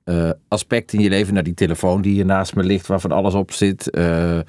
eh, 0.04 0.30
aspecten 0.48 0.98
in 0.98 1.04
je 1.04 1.10
leven. 1.10 1.32
Nou, 1.32 1.44
die 1.44 1.54
telefoon 1.54 2.00
die 2.02 2.12
hier 2.12 2.24
naast 2.24 2.54
me 2.54 2.62
ligt, 2.62 2.86
waarvan 2.86 3.12
alles 3.12 3.34
op 3.34 3.52
zit. 3.52 3.90
eh, 3.90 4.38
eh, 4.38 4.44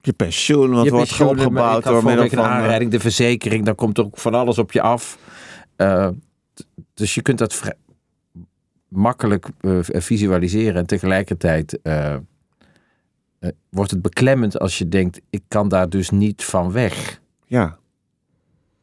je 0.00 0.12
pensioen, 0.12 0.70
wat 0.70 0.84
je 0.84 0.90
wordt 0.90 1.06
pensioen, 1.08 1.28
opgebouwd 1.28 1.84
door 1.84 2.04
middel 2.04 2.24
een 2.24 2.30
van... 2.30 2.38
eh, 2.38 2.44
aanrijding, 2.50 2.90
de 2.90 3.00
verzekering, 3.00 3.64
dan 3.64 3.74
komt 3.74 3.98
er 3.98 4.04
ook 4.04 4.18
van 4.18 4.34
alles 4.34 4.58
op 4.58 4.72
je 4.72 4.80
af. 4.82 5.18
Eh, 5.76 6.08
dus 6.94 7.14
je 7.14 7.22
kunt 7.22 7.38
dat 7.38 7.62
makkelijk 8.90 9.48
eh, 9.60 9.78
visualiseren 9.80 10.74
en 10.74 10.86
tegelijkertijd 10.86 11.82
eh, 11.82 12.14
eh, 12.14 12.20
wordt 13.68 13.90
het 13.90 14.02
beklemmend 14.02 14.58
als 14.58 14.78
je 14.78 14.88
denkt, 14.88 15.20
ik 15.30 15.42
kan 15.48 15.68
daar 15.68 15.88
dus 15.88 16.10
niet 16.10 16.44
van 16.44 16.72
weg. 16.72 17.20
Ja. 17.46 17.78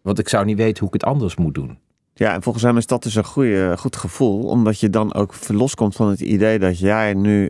Want 0.01 0.19
ik 0.19 0.29
zou 0.29 0.45
niet 0.45 0.57
weten 0.57 0.79
hoe 0.79 0.87
ik 0.87 0.93
het 0.93 1.03
anders 1.03 1.35
moet 1.35 1.55
doen. 1.55 1.79
Ja, 2.13 2.33
en 2.33 2.43
volgens 2.43 2.63
hem 2.63 2.77
is 2.77 2.87
dat 2.87 3.03
dus 3.03 3.15
een 3.15 3.23
goede, 3.23 3.77
goed 3.77 3.95
gevoel, 3.95 4.43
omdat 4.43 4.79
je 4.79 4.89
dan 4.89 5.13
ook 5.13 5.33
loskomt 5.47 5.95
van 5.95 6.09
het 6.09 6.19
idee 6.19 6.59
dat 6.59 6.79
jij 6.79 7.13
nu 7.13 7.49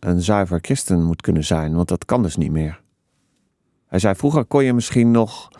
een 0.00 0.22
zuiver 0.22 0.58
christen 0.62 1.02
moet 1.02 1.22
kunnen 1.22 1.44
zijn, 1.44 1.74
want 1.74 1.88
dat 1.88 2.04
kan 2.04 2.22
dus 2.22 2.36
niet 2.36 2.50
meer. 2.50 2.80
Hij 3.86 3.98
zei, 3.98 4.14
vroeger 4.14 4.44
kon 4.44 4.64
je 4.64 4.72
misschien 4.72 5.10
nog 5.10 5.50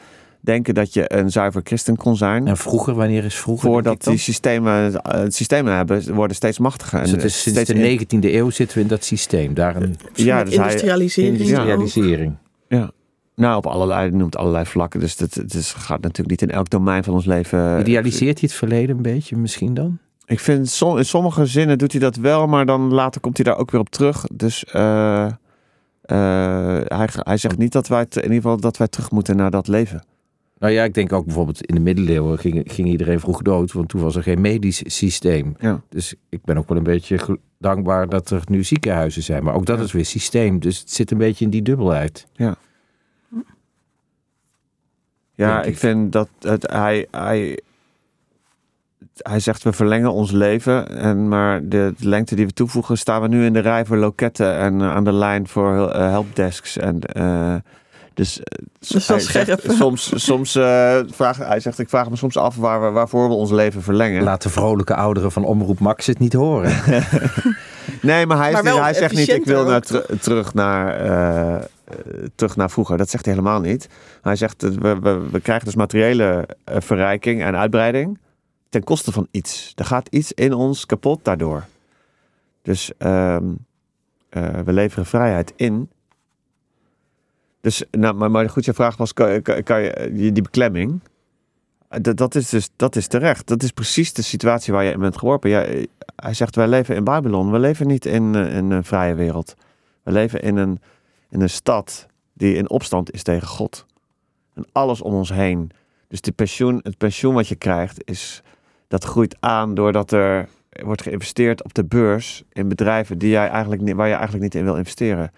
denken 0.40 0.74
dat 0.74 0.94
je 0.94 1.12
een 1.16 1.30
zuiver 1.30 1.60
christen 1.64 1.96
kon 1.96 2.16
zijn. 2.16 2.46
En 2.46 2.56
vroeger, 2.56 2.94
wanneer 2.94 3.24
is 3.24 3.34
vroeger? 3.34 3.68
Voordat 3.70 4.02
die 4.04 4.16
systemen, 4.18 5.02
eh, 5.02 5.22
systemen 5.28 5.74
hebben, 5.76 6.14
worden 6.14 6.36
steeds 6.36 6.58
machtiger. 6.58 7.00
Dus 7.00 7.08
En 7.10 7.14
het 7.16 7.24
is 7.24 7.42
sinds 7.42 7.58
steeds 7.60 7.70
de 7.80 7.88
in- 7.88 7.98
19e 7.98 8.34
eeuw 8.36 8.50
zitten 8.50 8.76
we 8.76 8.82
in 8.82 8.88
dat 8.88 9.04
systeem. 9.04 9.54
Daar 9.54 9.76
een 9.76 9.96
Ja, 10.14 10.44
dus 10.44 10.54
hij- 10.56 10.64
industrialisering. 10.66 11.38
industrialisering. 11.38 12.34
Nou, 13.36 13.56
op 13.56 13.66
allerlei, 13.66 14.00
hij 14.08 14.18
noemt 14.18 14.36
allerlei 14.36 14.64
vlakken. 14.66 15.00
Dus 15.00 15.18
het, 15.18 15.34
het 15.34 15.54
is, 15.54 15.72
gaat 15.72 16.00
natuurlijk 16.00 16.30
niet 16.40 16.42
in 16.50 16.56
elk 16.56 16.70
domein 16.70 17.04
van 17.04 17.14
ons 17.14 17.24
leven. 17.24 17.80
Idealiseert 17.80 18.38
hij 18.40 18.48
het 18.48 18.52
verleden 18.58 18.96
een 18.96 19.02
beetje 19.02 19.36
misschien 19.36 19.74
dan? 19.74 19.98
Ik 20.26 20.40
vind 20.40 20.68
som- 20.68 20.96
in 20.96 21.04
sommige 21.04 21.46
zinnen 21.46 21.78
doet 21.78 21.92
hij 21.92 22.00
dat 22.00 22.16
wel, 22.16 22.46
maar 22.46 22.66
dan 22.66 22.92
later 22.94 23.20
komt 23.20 23.36
hij 23.36 23.44
daar 23.46 23.56
ook 23.58 23.70
weer 23.70 23.80
op 23.80 23.88
terug. 23.90 24.24
Dus 24.32 24.64
eh, 24.64 25.24
eh, 25.26 25.32
hij, 26.84 27.08
hij 27.12 27.36
zegt 27.36 27.58
niet 27.58 27.72
dat 27.72 27.88
wij 27.88 27.98
het, 28.00 28.16
in 28.16 28.22
ieder 28.22 28.36
geval 28.36 28.56
dat 28.60 28.76
wij 28.76 28.88
terug 28.88 29.10
moeten 29.10 29.36
naar 29.36 29.50
dat 29.50 29.68
leven. 29.68 30.02
Nou 30.60 30.72
ja, 30.72 30.84
ik 30.84 30.94
denk 30.94 31.12
ook 31.12 31.24
bijvoorbeeld 31.24 31.62
in 31.66 31.74
de 31.74 31.80
middeleeuwen 31.80 32.38
ging, 32.38 32.62
ging 32.72 32.88
iedereen 32.88 33.20
vroeg 33.20 33.42
dood, 33.42 33.72
want 33.72 33.88
toen 33.88 34.00
was 34.00 34.16
er 34.16 34.22
geen 34.22 34.40
medisch 34.40 34.82
systeem. 34.86 35.54
Ja. 35.58 35.80
Dus 35.88 36.14
ik 36.28 36.44
ben 36.44 36.56
ook 36.58 36.68
wel 36.68 36.78
een 36.78 36.82
beetje 36.84 37.38
dankbaar 37.58 38.08
dat 38.08 38.30
er 38.30 38.42
nu 38.44 38.64
ziekenhuizen 38.64 39.22
zijn. 39.22 39.44
Maar 39.44 39.54
ook 39.54 39.66
dat 39.66 39.78
Ja. 39.78 39.84
is 39.84 39.92
weer 39.92 40.04
systeem. 40.04 40.58
Dus 40.58 40.78
het 40.78 40.90
zit 40.90 41.10
een 41.10 41.18
beetje 41.18 41.44
in 41.44 41.50
die 41.50 41.62
dubbelheid. 41.62 42.26
Ja, 45.34 45.62
ik 45.62 45.66
ik. 45.66 45.78
vind 45.78 46.12
dat 46.12 46.28
het, 46.40 46.70
hij, 46.70 47.06
hij, 47.10 47.58
hij 49.16 49.40
zegt 49.40 49.62
we 49.62 49.72
verlengen 49.72 50.12
ons 50.12 50.30
leven. 50.30 50.88
En, 50.88 51.28
maar 51.28 51.68
de, 51.68 51.94
de 51.98 52.08
lengte 52.08 52.34
die 52.34 52.46
we 52.46 52.52
toevoegen, 52.52 52.98
staan 52.98 53.22
we 53.22 53.28
nu 53.28 53.44
in 53.44 53.52
de 53.52 53.58
rij 53.58 53.84
voor 53.84 53.96
loketten 53.96 54.56
en 54.56 54.80
eh, 54.80 54.90
aan 54.94 55.04
de 55.04 55.12
lijn 55.12 55.48
voor 55.48 55.90
eh, 55.90 56.08
helpdesks. 56.08 56.76
En, 56.76 57.00
eh, 57.00 57.54
dus, 58.20 58.42
eh, 58.42 58.44
is 58.80 59.06
wel 59.06 59.16
hij 59.16 59.26
zegt 59.26 59.60
scherp. 59.60 59.60
soms, 59.78 60.24
soms 60.24 60.54
eh, 60.54 60.98
vraag, 61.10 61.36
hij 61.36 61.60
zegt, 61.60 61.78
ik 61.78 61.88
vraag 61.88 62.10
me 62.10 62.16
soms 62.16 62.36
af 62.36 62.56
waar 62.56 62.82
we, 62.82 62.90
waarvoor 62.90 63.28
we 63.28 63.34
ons 63.34 63.50
leven 63.50 63.82
verlengen. 63.82 64.22
Laat 64.22 64.42
de 64.42 64.48
vrolijke 64.48 64.94
ouderen 64.94 65.32
van 65.32 65.44
Omroep 65.44 65.78
Max 65.78 66.06
het 66.06 66.18
niet 66.18 66.32
horen. 66.32 66.72
Nee, 68.02 68.26
maar 68.26 68.36
hij, 68.36 68.46
is 68.48 68.52
Maar 68.52 68.62
niet- 68.62 68.72
wel 68.72 68.82
hij 68.82 68.94
zegt 68.94 69.14
niet, 69.14 69.28
ik 69.28 69.44
wil 69.44 69.64
naar 69.64 69.80
terug, 70.20 70.54
naar, 70.54 70.94
eh, 70.96 71.64
terug 72.34 72.56
naar 72.56 72.70
vroeger. 72.70 72.96
Dat 72.96 73.10
zegt 73.10 73.24
hij 73.24 73.34
helemaal 73.34 73.60
niet. 73.60 73.88
Hij 74.22 74.36
zegt, 74.36 74.62
we, 74.62 74.98
we, 75.00 75.28
we 75.30 75.40
krijgen 75.40 75.64
dus 75.64 75.74
materiële 75.74 76.48
verrijking 76.64 77.42
en 77.42 77.56
uitbreiding 77.56 78.18
ten 78.68 78.84
koste 78.84 79.12
van 79.12 79.26
iets. 79.30 79.72
Er 79.76 79.84
gaat 79.84 80.08
iets 80.10 80.32
in 80.32 80.52
ons 80.52 80.86
kapot 80.86 81.24
daardoor. 81.24 81.64
Dus 82.62 82.92
ehm, 82.98 83.44
eh, 84.28 84.42
we 84.64 84.72
leveren 84.72 85.06
vrijheid 85.06 85.52
in. 85.56 85.90
Dus, 87.60 87.84
nou, 87.90 88.28
maar, 88.28 88.50
goed, 88.50 88.64
je 88.64 88.74
vraag 88.74 88.96
was, 88.96 89.12
kan, 89.12 89.42
kan, 89.42 89.82
je, 89.82 89.90
eh, 89.92 90.12
die 90.12 90.42
beklemming... 90.42 91.00
Dat, 92.00 92.16
dat 92.16 92.34
is 92.34 92.48
dus 92.48 92.70
dat 92.76 92.96
is 92.96 93.06
terecht. 93.06 93.46
Dat 93.46 93.62
is 93.62 93.70
precies 93.70 94.12
de 94.12 94.22
situatie 94.22 94.72
waar 94.72 94.84
je 94.84 94.92
in 94.92 95.00
bent 95.00 95.18
geworpen. 95.18 95.50
Ja, 95.50 95.62
eh, 95.62 95.86
hij 96.16 96.34
zegt, 96.34 96.56
wij 96.56 96.68
leven 96.68 96.94
in 96.94 97.04
Babylon. 97.04 97.50
We 97.50 97.58
leven 97.58 97.86
niet 97.86 98.06
in, 98.06 98.34
eh, 98.34 98.56
in 98.56 98.70
een 98.70 98.84
vrije 98.84 99.14
wereld. 99.14 99.54
We 100.02 100.12
leven 100.12 100.42
in 100.42 100.56
een, 100.56 100.80
in 101.28 101.40
een 101.40 101.50
stad 101.50 102.06
die 102.32 102.54
in 102.54 102.70
opstand 102.70 103.12
is 103.12 103.22
tegen 103.22 103.48
God. 103.48 103.86
En 104.54 104.66
alles 104.72 105.02
om 105.02 105.14
ons 105.14 105.32
heen. 105.32 105.70
Dus 106.08 106.20
de 106.20 106.32
pensioen, 106.32 106.80
het 106.82 106.98
pensioen 106.98 107.34
wat 107.34 107.48
je 107.48 107.54
krijgt, 107.54 108.02
is, 108.04 108.42
dat 108.88 109.04
groeit 109.04 109.36
aan 109.40 109.74
doordat 109.74 110.12
er 110.12 110.48
wordt 110.82 111.02
geïnvesteerd 111.02 111.64
op 111.64 111.74
de 111.74 111.84
beurs 111.84 112.42
in 112.52 112.68
bedrijven 112.68 113.18
die 113.18 113.30
jij 113.30 113.48
eigenlijk 113.48 113.94
waar 113.94 114.08
je 114.08 114.14
eigenlijk 114.14 114.42
niet 114.42 114.54
in 114.54 114.64
wil 114.64 114.76
investeren. 114.76 115.32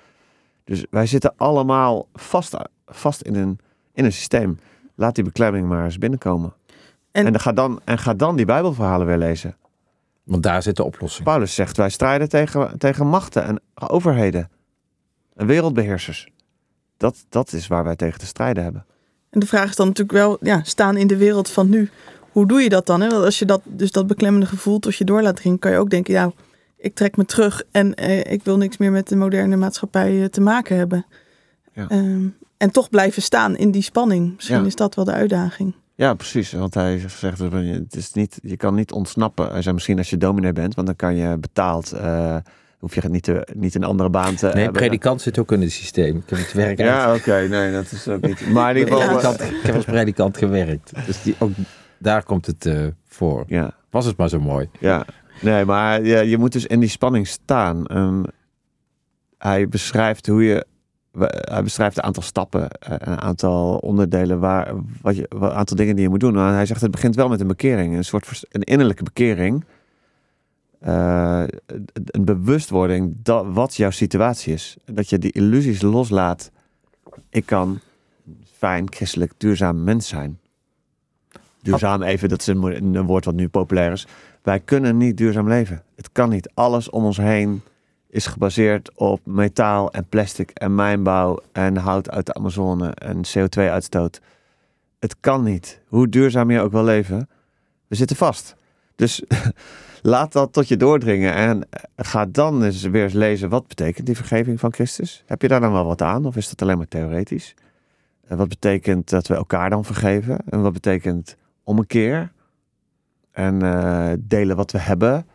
Dus 0.64 0.84
wij 0.90 1.06
zitten 1.06 1.32
allemaal 1.36 2.08
vast, 2.14 2.56
vast 2.86 3.20
in, 3.22 3.34
een, 3.34 3.58
in 3.92 4.04
een 4.04 4.12
systeem. 4.12 4.58
Laat 4.94 5.14
die 5.14 5.24
beklemming 5.24 5.68
maar 5.68 5.84
eens 5.84 5.98
binnenkomen. 5.98 6.52
En- 7.12 7.26
En, 7.26 7.40
ga, 7.40 7.52
dan, 7.52 7.80
en 7.84 7.98
ga 7.98 8.14
dan 8.14 8.36
die 8.36 8.44
Bijbelverhalen 8.46 9.06
weer 9.06 9.18
lezen. 9.18 9.56
Want 10.24 10.42
daar 10.42 10.62
zit 10.62 10.76
de 10.76 10.84
oplossing. 10.84 11.24
Paulus 11.24 11.54
zegt, 11.54 11.76
wij 11.76 11.90
strijden 11.90 12.28
tegen, 12.28 12.78
tegen 12.78 13.06
machten 13.06 13.44
en 13.44 13.60
overheden. 13.88 14.50
En 15.36 15.46
wereldbeheersers. 15.46 16.28
Dat, 16.96 17.24
dat 17.28 17.52
is 17.52 17.66
waar 17.66 17.84
wij 17.84 17.96
tegen 17.96 18.18
te 18.18 18.26
strijden 18.26 18.62
hebben. 18.62 18.84
En 19.30 19.40
de 19.40 19.46
vraag 19.46 19.68
is 19.68 19.76
dan 19.76 19.86
natuurlijk 19.86 20.18
wel, 20.18 20.36
ja, 20.40 20.60
staan 20.62 20.96
in 20.96 21.06
de 21.06 21.16
wereld 21.16 21.50
van 21.50 21.68
nu. 21.68 21.90
Hoe 22.30 22.46
doe 22.46 22.60
je 22.60 22.68
dat 22.68 22.86
dan? 22.86 23.00
Hè? 23.00 23.08
Want 23.08 23.24
als 23.24 23.38
je 23.38 23.44
dat, 23.44 23.60
dus 23.64 23.92
dat 23.92 24.06
beklemmende 24.06 24.46
gevoel 24.46 24.78
tot 24.78 24.96
je 24.96 25.04
door 25.04 25.22
laat 25.22 25.36
dringen, 25.36 25.58
kan 25.58 25.70
je 25.70 25.78
ook 25.78 25.90
denken, 25.90 26.12
ja, 26.14 26.32
ik 26.82 26.94
trek 26.94 27.16
me 27.16 27.24
terug 27.24 27.62
en 27.70 27.94
eh, 27.94 28.32
ik 28.32 28.44
wil 28.44 28.56
niks 28.56 28.76
meer 28.76 28.90
met 28.90 29.08
de 29.08 29.16
moderne 29.16 29.56
maatschappij 29.56 30.20
eh, 30.22 30.24
te 30.28 30.40
maken 30.40 30.76
hebben. 30.76 31.06
Ja. 31.72 31.88
Ehm, 31.88 32.26
en 32.56 32.70
toch 32.70 32.90
blijven 32.90 33.22
staan 33.22 33.56
in 33.56 33.70
die 33.70 33.82
spanning. 33.82 34.34
Misschien 34.34 34.60
Ja. 34.60 34.64
is 34.66 34.74
dat 34.76 34.94
wel 34.94 35.04
de 35.04 35.12
uitdaging. 35.12 35.74
Ja, 35.94 36.14
precies. 36.14 36.52
Want 36.52 36.74
hij 36.74 36.98
zegt, 37.08 37.38
dat 37.38 37.50
je- 37.52 37.58
het 37.84 37.96
is 37.96 38.12
niet, 38.12 38.38
je 38.42 38.56
kan 38.56 38.74
niet 38.74 38.92
ontsnappen. 38.92 39.50
Hij 39.50 39.62
zei 39.62 39.74
misschien 39.74 39.98
als 39.98 40.10
je 40.10 40.16
dominee 40.16 40.52
bent, 40.52 40.74
want 40.74 40.86
dan 40.86 40.96
kan 40.96 41.14
je 41.16 41.36
betaald... 41.38 41.92
eh, 41.92 42.36
hoef 42.78 42.94
je 42.94 43.08
niet, 43.08 43.22
te, 43.22 43.48
niet 43.54 43.74
een 43.74 43.84
andere 43.84 44.10
baan 44.10 44.34
te 44.34 44.44
Nee, 44.46 44.54
hebben. 44.54 44.72
predikant 44.72 45.20
zit 45.22 45.38
ook 45.38 45.52
in 45.52 45.60
het 45.60 45.72
systeem. 45.72 46.16
Ik 46.16 46.30
heb 46.30 46.38
het 46.38 46.52
werk. 46.52 46.78
Ja, 46.78 47.14
oké. 47.14 47.46
nee, 47.48 47.72
dat 47.72 47.92
is 47.92 48.08
ook 48.08 48.20
niet... 48.20 48.46
Maar 48.52 48.70
in 48.76 48.78
ieder 48.78 48.94
geval... 49.00 49.08
Predikant- 49.20 49.40
ik 49.54 49.62
heb 49.62 49.74
als 49.74 49.84
predikant 49.84 50.36
gewerkt. 50.36 50.92
Dus 51.06 51.22
die, 51.22 51.34
ook 51.38 51.50
daar 51.98 52.22
komt 52.22 52.46
het 52.46 52.66
eh, 52.66 52.86
voor. 53.06 53.44
Ja, 53.46 53.74
Was 53.90 54.06
het 54.06 54.16
maar 54.16 54.28
zo 54.28 54.40
mooi. 54.40 54.68
ja. 54.80 55.06
Nee, 55.42 55.64
maar 55.64 56.04
je, 56.04 56.38
moet 56.38 56.52
dus 56.52 56.66
in 56.66 56.80
die 56.80 56.88
spanning 56.88 57.26
staan. 57.26 57.86
En 57.86 58.24
hij 59.38 59.68
beschrijft 59.68 60.26
hoe 60.26 60.44
je... 60.44 60.66
Hij 61.28 61.62
beschrijft 61.62 61.96
een 61.96 62.02
aantal 62.02 62.22
stappen, 62.22 62.70
eh, 62.70 62.94
een 62.98 63.20
aantal 63.20 63.76
onderdelen, 63.76 64.40
waar, 64.40 64.74
wat 65.02 65.16
je, 65.16 65.26
een 65.28 65.50
aantal 65.50 65.76
dingen 65.76 65.94
die 65.94 66.04
je 66.04 66.10
moet 66.10 66.20
doen. 66.20 66.36
En 66.36 66.42
hij 66.42 66.66
zegt 66.66 66.80
het 66.80 66.90
begint 66.90 67.14
wel 67.14 67.28
met 67.28 67.40
een 67.40 67.46
bekering, 67.46 67.96
een 67.96 68.04
soort 68.04 68.44
een 68.50 68.62
innerlijke 68.62 69.02
bekering. 69.02 69.64
Eh, 70.78 71.42
een 72.06 72.24
bewustwording 72.24 73.14
dat, 73.22 73.46
wat 73.48 73.76
jouw 73.76 73.90
situatie 73.90 74.52
is. 74.52 74.76
Dat 74.84 75.08
je 75.10 75.18
die 75.18 75.32
illusies 75.32 75.82
loslaat. 75.82 76.50
Ik 77.30 77.46
kan 77.46 77.80
fijn, 78.52 78.92
christelijk, 78.92 79.32
duurzaam 79.36 79.84
mens 79.84 80.08
zijn. 80.08 80.38
Duurzaam 81.62 82.02
even, 82.02 82.28
dat 82.28 82.40
is 82.40 82.46
een 82.46 83.06
woord 83.06 83.24
wat 83.24 83.34
nu 83.34 83.48
populair 83.48 83.92
is. 83.92 84.06
Wij 84.42 84.60
kunnen 84.60 84.96
niet 84.96 85.16
duurzaam 85.16 85.48
leven. 85.48 85.82
Het 85.96 86.12
kan 86.12 86.28
niet. 86.28 86.50
Alles 86.54 86.90
om 86.90 87.04
ons 87.04 87.16
heen 87.16 87.62
is 88.08 88.26
gebaseerd 88.26 88.90
op 88.94 89.20
metaal 89.24 89.92
en 89.92 90.06
plastic 90.08 90.50
en 90.50 90.74
mijnbouw 90.74 91.38
en 91.52 91.76
hout 91.76 92.10
uit 92.10 92.26
de 92.26 92.34
Amazone 92.34 92.90
en 92.90 93.16
CO2-uitstoot. 93.16 94.20
Het 94.98 95.16
kan 95.20 95.42
niet. 95.42 95.80
Hoe 95.86 96.08
duurzaam 96.08 96.50
je 96.50 96.60
ook 96.60 96.72
wil 96.72 96.84
leven, 96.84 97.28
we 97.86 97.94
zitten 97.94 98.16
vast. 98.16 98.56
Dus 98.96 99.22
laat 100.02 100.32
dat 100.32 100.52
tot 100.52 100.68
je 100.68 100.76
doordringen 100.76 101.34
en 101.34 101.68
ga 101.96 102.26
dan 102.26 102.62
eens 102.62 102.82
weer 102.82 103.02
eens 103.02 103.12
lezen 103.12 103.48
wat 103.48 103.66
betekent 103.66 104.06
die 104.06 104.16
vergeving 104.16 104.60
van 104.60 104.72
Christus. 104.72 105.22
Heb 105.26 105.42
je 105.42 105.48
daar 105.48 105.60
dan 105.60 105.72
wel 105.72 105.86
wat 105.86 106.02
aan 106.02 106.26
of 106.26 106.36
is 106.36 106.48
dat 106.48 106.62
alleen 106.62 106.78
maar 106.78 106.88
theoretisch? 106.88 107.54
En 108.26 108.36
wat 108.36 108.48
betekent 108.48 109.10
dat 109.10 109.26
we 109.26 109.34
elkaar 109.34 109.70
dan 109.70 109.84
vergeven? 109.84 110.38
En 110.48 110.62
wat 110.62 110.72
betekent 110.72 111.36
ommekeer? 111.64 112.32
En 113.32 113.62
eh, 113.62 114.12
delen 114.18 114.56
wat 114.56 114.70
we 114.72 114.78
hebben. 114.78 115.26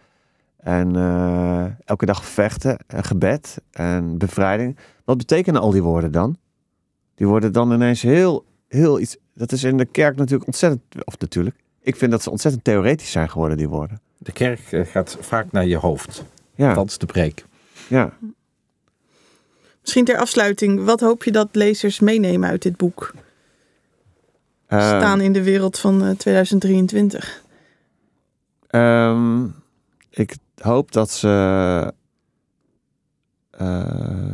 En 0.57 0.95
eh, 0.95 1.65
elke 1.85 2.05
dag 2.05 2.25
vechten 2.25 2.77
en 2.87 3.03
gebed 3.03 3.57
en 3.71 4.17
bevrijding. 4.17 4.77
Wat 5.05 5.17
betekenen 5.17 5.61
al 5.61 5.71
die 5.71 5.83
woorden 5.83 6.11
dan? 6.11 6.37
Die 7.15 7.27
worden 7.27 7.51
dan 7.53 7.71
ineens 7.71 8.01
heel, 8.01 8.45
heel 8.67 8.99
iets. 8.99 9.17
Dat 9.33 9.51
is 9.51 9.63
in 9.63 9.77
de 9.77 9.85
kerk 9.85 10.15
natuurlijk 10.15 10.45
ontzettend. 10.45 10.81
Of 11.03 11.19
natuurlijk. 11.19 11.55
Ik 11.81 11.95
vind 11.95 12.11
dat 12.11 12.23
ze 12.23 12.29
ontzettend 12.29 12.63
theoretisch 12.63 13.11
zijn 13.11 13.29
geworden, 13.29 13.57
die 13.57 13.69
woorden. 13.69 14.01
De 14.17 14.31
kerk 14.31 14.71
eh, 14.71 14.85
gaat 14.85 15.17
vaak 15.19 15.51
naar 15.51 15.65
je 15.65 15.77
hoofd. 15.77 16.23
Ja, 16.55 16.73
Dat 16.73 16.87
is 16.87 16.97
de 16.97 17.05
preek. 17.05 17.45
ja. 17.87 18.13
Misschien 19.81 20.05
ter 20.05 20.17
afsluiting, 20.17 20.83
wat 20.85 20.99
hoop 20.99 21.23
je 21.23 21.31
dat 21.31 21.47
lezers 21.51 21.99
meenemen 21.99 22.49
uit 22.49 22.61
dit 22.61 22.77
boek? 22.77 23.13
Ehm, 24.67 24.81
Staan 24.81 25.21
in 25.21 25.33
de 25.33 25.43
wereld 25.43 25.79
van 25.79 26.03
eh, 26.05 26.09
2023. 26.09 27.43
Ehm, 28.67 29.45
ik 30.09 30.35
hoop 30.57 30.91
dat 30.91 31.11
ze 31.11 31.93
eh, 33.49 34.33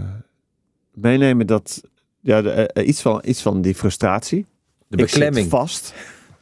meenemen 0.91 1.47
dat 1.47 1.83
ja, 2.19 2.41
de, 2.41 2.51
eh, 2.51 2.87
iets, 2.87 3.01
van, 3.01 3.21
iets 3.25 3.41
van 3.41 3.61
die 3.61 3.75
frustratie. 3.75 4.45
De 4.87 4.97
Ik 4.97 5.09
zit 5.09 5.19
beklemming. 5.19 5.49
vast. 5.49 5.93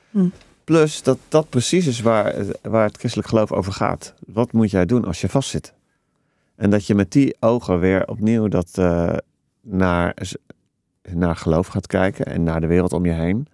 Hm. 0.10 0.28
Plus 0.64 1.04
dat 1.04 1.18
dat 1.28 1.50
precies 1.50 1.88
is 1.88 2.02
waar, 2.02 2.36
waar 2.62 2.86
het 2.86 2.98
christelijk 2.98 3.30
geloof 3.30 3.52
over 3.52 3.74
gaat. 3.74 4.14
Wat 4.28 4.52
moet 4.52 4.72
jij 4.72 4.86
doen 4.86 5.06
als 5.06 5.22
je 5.22 5.30
vastzit? 5.30 5.74
En 6.56 6.70
dat 6.70 6.88
je 6.88 6.96
met 6.96 7.12
die 7.12 7.36
ogen 7.40 7.80
weer 7.80 8.08
opnieuw 8.08 8.48
dat, 8.48 8.70
eh, 8.78 9.14
naar, 9.62 10.16
naar 11.10 11.36
geloof 11.36 11.68
gaat 11.68 11.88
kijken 11.88 12.26
en 12.26 12.44
naar 12.44 12.62
de 12.62 12.68
wereld 12.68 12.94
om 12.94 13.06
je 13.06 13.12
heen. 13.12 13.48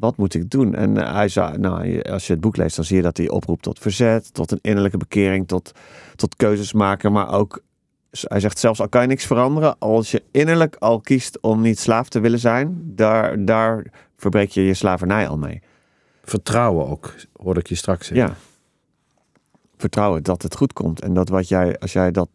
Wat 0.00 0.16
moet 0.16 0.34
ik 0.34 0.50
doen? 0.50 0.74
En 0.74 0.96
eh, 0.96 1.12
hij 1.12 1.28
zei, 1.28 1.58
nou, 1.58 2.02
als 2.02 2.26
je 2.26 2.32
het 2.32 2.42
boek 2.42 2.56
leest, 2.56 2.76
dan 2.76 2.84
zie 2.84 2.96
je 2.96 3.02
dat 3.02 3.16
hij 3.16 3.28
oproept 3.28 3.62
tot 3.62 3.78
verzet, 3.78 4.34
tot 4.34 4.50
een 4.50 4.58
innerlijke 4.62 4.96
bekering, 4.96 5.48
tot, 5.48 5.72
tot 6.16 6.36
keuzes 6.36 6.72
maken. 6.72 7.12
Maar 7.12 7.32
ook, 7.32 7.62
hij 8.10 8.40
zegt 8.40 8.58
zelfs 8.58 8.80
al 8.80 8.88
kan 8.88 9.02
je 9.02 9.06
niks 9.06 9.26
veranderen, 9.26 9.78
als 9.78 10.10
je 10.10 10.22
innerlijk 10.30 10.76
al 10.78 11.00
kiest 11.00 11.40
om 11.40 11.60
niet 11.60 11.78
slaaf 11.78 12.08
te 12.08 12.20
willen 12.20 12.38
zijn, 12.38 12.82
daar, 12.84 13.44
daar 13.44 13.86
verbreek 14.16 14.50
je 14.50 14.62
je 14.62 14.74
slavernij 14.74 15.28
al 15.28 15.38
mee. 15.38 15.62
Vertrouwen 16.24 16.88
ook, 16.88 17.14
hoorde 17.32 17.60
ik 17.60 17.66
je 17.66 17.74
straks 17.74 18.06
zeggen. 18.06 18.26
Ja. 18.26 18.34
Vertrouwen 19.76 20.22
dat 20.22 20.42
het 20.42 20.56
goed 20.56 20.72
komt. 20.72 21.00
En 21.00 21.14
dat 21.14 21.28
wat 21.28 21.48
jij, 21.48 21.78
als 21.78 21.92
jij 21.92 22.10
dat, 22.10 22.28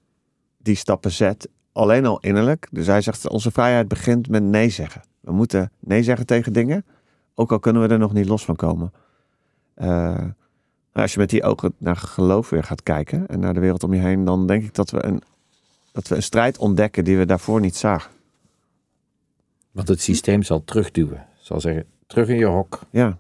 die 0.58 0.76
stappen 0.76 1.12
zet, 1.12 1.50
alleen 1.72 2.06
al 2.06 2.20
innerlijk. 2.20 2.68
Dus 2.72 2.88
hij 2.88 3.02
zegt, 3.02 3.30
onze 3.30 3.52
vrijheid 3.52 3.88
begint 3.88 4.30
met 4.30 4.44
nee 4.44 4.70
zeggen. 4.70 5.02
We 5.20 5.32
moeten 5.32 5.72
nee 5.80 6.04
zeggen 6.04 6.26
tegen 6.26 6.54
dingen. 6.54 6.86
Ook 7.36 7.52
al 7.52 7.60
kunnen 7.60 7.82
we 7.82 7.88
er 7.88 8.00
nog 8.00 8.14
niet 8.14 8.28
los 8.28 8.46
van 8.46 8.56
komen. 8.56 8.94
Eh, 9.74 9.88
nou, 9.88 10.34
als 10.92 11.14
je 11.14 11.20
met 11.20 11.30
die 11.30 11.44
ogen 11.44 11.74
naar 11.78 11.96
geloof 11.96 12.50
weer 12.50 12.64
gaat 12.64 12.84
kijken 12.84 13.28
en 13.28 13.40
naar 13.40 13.54
de 13.54 13.60
wereld 13.60 13.84
om 13.84 13.94
je 13.94 14.02
heen, 14.02 14.26
dan 14.26 14.48
denk 14.48 14.64
ik 14.64 14.74
dat 14.74 14.90
we 14.90 15.06
een, 15.06 15.22
dat 15.92 16.08
we 16.08 16.16
een 16.16 16.24
strijd 16.24 16.58
ontdekken 16.58 17.04
die 17.04 17.18
we 17.18 17.26
daarvoor 17.26 17.60
niet 17.60 17.76
zagen. 17.76 18.12
Want 19.72 19.88
het 19.88 20.02
systeem 20.02 20.44
zal 20.44 20.64
terugduwen. 20.64 21.26
Zal 21.38 21.62
zeggen, 21.62 21.86
terug 22.08 22.28
in 22.28 22.38
je 22.38 22.46
hok. 22.46 22.80
Ja, 22.90 23.18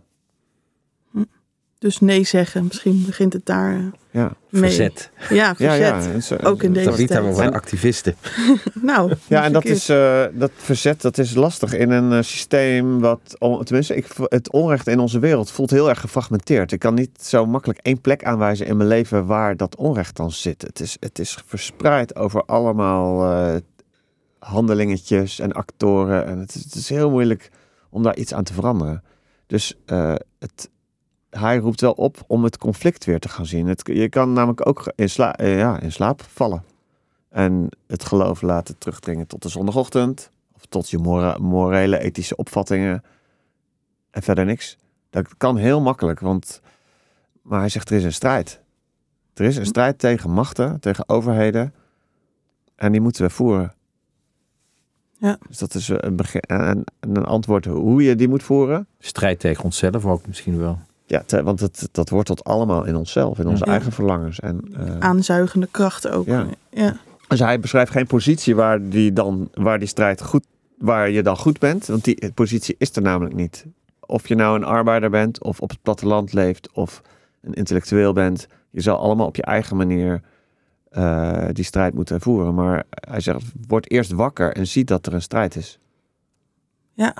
Dus 1.85 1.99
nee 1.99 2.23
zeggen, 2.23 2.63
misschien 2.63 3.03
begint 3.05 3.33
het 3.33 3.45
daar 3.45 3.75
eh, 3.75 3.83
ja. 4.11 4.33
mee. 4.49 4.61
Verzet. 4.61 5.09
Ja, 5.29 5.35
Ja, 5.35 5.55
verzet. 5.55 5.77
ja. 5.79 6.11
En 6.11 6.23
zo- 6.23 6.35
Ook 6.43 6.63
in 6.63 6.73
deze 6.73 6.89
Tabita, 6.89 7.15
we 7.15 7.21
tijd. 7.21 7.33
worden 7.35 7.53
activisten. 7.53 8.15
Nou, 8.81 9.13
Ja, 9.27 9.43
en 9.43 9.53
dat 9.53 9.65
is 9.65 9.89
eh, 9.89 10.23
dat 10.33 10.51
verzet, 10.55 11.01
dat 11.01 11.17
is 11.17 11.33
lastig 11.35 11.73
in 11.73 11.89
een 11.91 12.11
eh, 12.11 12.21
systeem 12.23 12.99
wat, 12.99 13.35
tenminste, 13.63 13.95
ik, 13.95 14.07
het 14.23 14.51
onrecht 14.51 14.87
in 14.87 14.99
onze 14.99 15.19
wereld 15.19 15.51
voelt 15.51 15.69
heel 15.69 15.89
erg 15.89 15.99
gefragmenteerd. 15.99 16.71
Ik 16.71 16.79
kan 16.79 16.93
niet 16.93 17.21
zo 17.21 17.45
makkelijk 17.45 17.79
één 17.81 18.01
plek 18.01 18.23
aanwijzen 18.23 18.65
in 18.65 18.77
mijn 18.77 18.89
leven 18.89 19.25
waar 19.25 19.57
dat 19.57 19.75
onrecht 19.75 20.15
dan 20.15 20.31
zit. 20.31 20.61
Het 20.61 20.79
is, 20.79 20.97
het 20.99 21.19
is 21.19 21.37
verspreid 21.45 22.15
over 22.15 22.43
allemaal 22.45 23.23
eh, 23.31 23.55
handelingetjes 24.39 25.39
en 25.39 25.51
actoren 25.51 26.25
en 26.25 26.39
het 26.39 26.55
is, 26.55 26.63
het 26.63 26.75
is 26.75 26.89
heel 26.89 27.09
moeilijk 27.09 27.49
om 27.89 28.03
daar 28.03 28.15
iets 28.17 28.33
aan 28.33 28.43
te 28.43 28.53
veranderen. 28.53 29.03
Dus 29.47 29.73
eh, 29.85 30.15
het, 30.39 30.69
hij 31.37 31.57
roept 31.57 31.81
wel 31.81 31.91
op 31.91 32.23
om 32.27 32.43
het 32.43 32.57
conflict 32.57 33.05
weer 33.05 33.19
te 33.19 33.29
gaan 33.29 33.45
zien. 33.45 33.67
Het, 33.67 33.81
je 33.93 34.09
kan 34.09 34.33
namelijk 34.33 34.67
ook 34.67 34.93
in, 34.95 35.09
sla, 35.09 35.35
eh, 35.35 35.57
ja, 35.57 35.79
in 35.79 35.91
slaap 35.91 36.21
vallen. 36.21 36.63
En 37.29 37.69
het 37.87 38.05
geloof 38.05 38.41
laten 38.41 38.77
terugdringen 38.77 39.27
tot 39.27 39.41
de 39.41 39.49
zondagochtend. 39.49 40.31
Of 40.55 40.65
tot 40.65 40.89
je 40.89 40.97
mora- 40.97 41.37
morele, 41.37 41.99
ethische 41.99 42.35
opvattingen. 42.35 43.03
En 44.11 44.21
verder 44.21 44.45
niks. 44.45 44.77
Dat 45.09 45.37
kan 45.37 45.57
heel 45.57 45.81
makkelijk, 45.81 46.19
want... 46.19 46.61
Maar 47.41 47.59
hij 47.59 47.69
zegt, 47.69 47.89
er 47.89 47.95
is 47.95 48.03
een 48.03 48.13
strijd. 48.13 48.61
Er 49.33 49.45
is 49.45 49.57
een 49.57 49.65
strijd 49.65 49.99
tegen 49.99 50.29
machten, 50.29 50.79
tegen 50.79 51.09
overheden. 51.09 51.73
En 52.75 52.91
die 52.91 53.01
moeten 53.01 53.23
we 53.23 53.29
voeren. 53.29 53.73
Ja. 55.17 55.37
Dus 55.47 55.57
dat 55.57 55.73
is 55.73 55.87
een, 55.87 56.15
begin, 56.15 56.41
en 56.41 56.83
en 56.99 57.15
een 57.15 57.25
antwoord 57.25 57.65
hoe 57.65 58.03
je 58.03 58.15
die 58.15 58.27
moet 58.27 58.43
voeren. 58.43 58.87
Strijd 58.99 59.39
tegen 59.39 59.63
onszelf 59.63 60.05
ook 60.05 60.27
misschien 60.27 60.57
wel. 60.57 60.79
Ja, 61.07 61.23
te- 61.25 61.43
want 61.43 61.59
het, 61.59 61.87
dat 61.91 62.09
wortelt 62.09 62.43
allemaal 62.43 62.85
in 62.85 62.95
onszelf, 62.95 63.39
in 63.39 63.47
onze 63.47 63.65
Ja. 63.65 63.71
eigen 63.71 63.91
verlangens. 63.91 64.39
En, 64.39 64.61
eh, 64.77 64.97
aanzuigende 64.99 65.67
kracht 65.71 66.07
ook. 66.07 66.25
Ja. 66.25 66.45
ja. 66.69 66.97
Dus 67.27 67.39
hij 67.39 67.59
beschrijft 67.59 67.91
geen 67.91 68.07
positie 68.07 68.55
waar 68.55 68.89
die, 68.89 69.13
dan, 69.13 69.49
waar 69.53 69.79
die 69.79 69.87
strijd 69.87 70.21
goed, 70.23 70.45
waar 70.77 71.09
je 71.09 71.23
dan 71.23 71.37
goed 71.37 71.59
bent. 71.59 71.85
Want 71.85 72.03
die 72.03 72.31
positie 72.33 72.75
is 72.77 72.95
er 72.95 73.01
namelijk 73.01 73.35
niet. 73.35 73.65
Of 73.99 74.27
je 74.27 74.35
nou 74.35 74.55
een 74.55 74.63
arbeider 74.63 75.09
bent, 75.09 75.43
of 75.43 75.59
op 75.61 75.69
het 75.69 75.81
platteland 75.81 76.33
leeft, 76.33 76.71
of 76.71 77.01
een 77.41 77.53
intellectueel 77.53 78.13
bent. 78.13 78.47
Je 78.69 78.81
zal 78.81 78.97
allemaal 78.97 79.27
op 79.27 79.35
je 79.35 79.43
eigen 79.43 79.77
manier 79.77 80.21
eh, 80.89 81.45
die 81.51 81.63
strijd 81.65 81.93
moeten 81.93 82.21
voeren. 82.21 82.53
Maar 82.53 82.83
hij 82.89 83.19
zegt, 83.19 83.43
word 83.67 83.91
eerst 83.91 84.11
wakker 84.11 84.53
en 84.53 84.67
zie 84.67 84.83
dat 84.83 85.05
er 85.05 85.13
een 85.13 85.21
strijd 85.21 85.55
is. 85.55 85.79
Ja. 86.93 87.15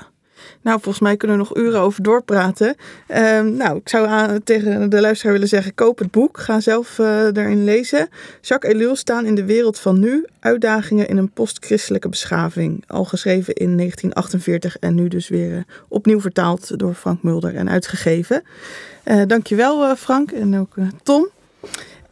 Nou, 0.62 0.80
volgens 0.80 1.02
mij 1.02 1.16
kunnen 1.16 1.36
we 1.36 1.42
nog 1.42 1.56
uren 1.56 1.80
over 1.80 2.02
doorpraten. 2.02 2.74
Ehm, 3.06 3.56
nou, 3.56 3.76
ik 3.76 3.88
zou 3.88 4.06
aan, 4.06 4.42
tegen 4.42 4.90
de 4.90 5.00
luisteraar 5.00 5.32
willen 5.32 5.48
zeggen: 5.48 5.74
koop 5.74 5.98
het 5.98 6.10
boek. 6.10 6.38
Ga 6.38 6.60
zelf 6.60 6.98
eh, 6.98 7.06
daarin 7.32 7.64
lezen. 7.64 8.08
Jacques 8.40 8.72
Ellul 8.72 8.96
staan 8.96 9.26
in 9.26 9.34
de 9.34 9.44
wereld 9.44 9.78
van 9.78 10.00
nu. 10.00 10.26
Uitdagingen 10.40 11.08
in 11.08 11.16
een 11.16 11.30
postchristelijke 11.30 12.08
beschaving. 12.08 12.84
Al 12.86 13.04
geschreven 13.04 13.54
in 13.54 13.76
1948 13.76 14.78
en 14.78 14.94
nu 14.94 15.08
dus 15.08 15.28
weer 15.28 15.56
eh, 15.56 15.62
opnieuw 15.88 16.20
vertaald 16.20 16.78
door 16.78 16.94
Frank 16.94 17.22
Mulder 17.22 17.54
en 17.54 17.70
uitgegeven. 17.70 18.42
Eh 19.04 19.22
dankjewel 19.26 19.96
Frank 19.96 20.30
en 20.30 20.58
ook 20.58 20.74
Tom. 21.02 21.28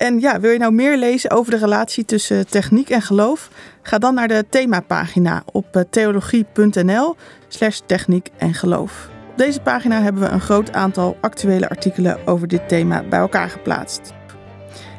En 0.05 0.20
ja, 0.20 0.40
wil 0.40 0.50
je 0.50 0.59
nou 0.59 0.72
meer 0.72 0.96
lezen 0.96 1.30
over 1.30 1.50
de 1.50 1.59
relatie 1.59 2.05
tussen 2.05 2.46
techniek 2.46 2.90
en 2.90 3.02
geloof? 3.02 3.50
Ga 3.82 3.98
dan 3.98 4.14
naar 4.14 4.28
de 4.28 4.44
themapagina 4.48 5.42
op 5.52 5.76
uh, 5.76 5.82
theologie.nl 5.90 7.16
slash 7.48 7.80
techniek 7.86 8.30
en 8.36 8.55
geloof. 8.55 9.09
Op 9.30 9.38
deze 9.38 9.61
pagina 9.61 10.02
hebben 10.02 10.22
we 10.22 10.28
een 10.28 10.40
groot 10.40 10.72
aantal 10.72 11.16
actuele 11.20 11.68
artikelen 11.68 12.26
over 12.26 12.48
dit 12.48 12.68
thema 12.68 13.02
bij 13.09 13.18
elkaar 13.18 13.50
geplaatst. 13.50 14.12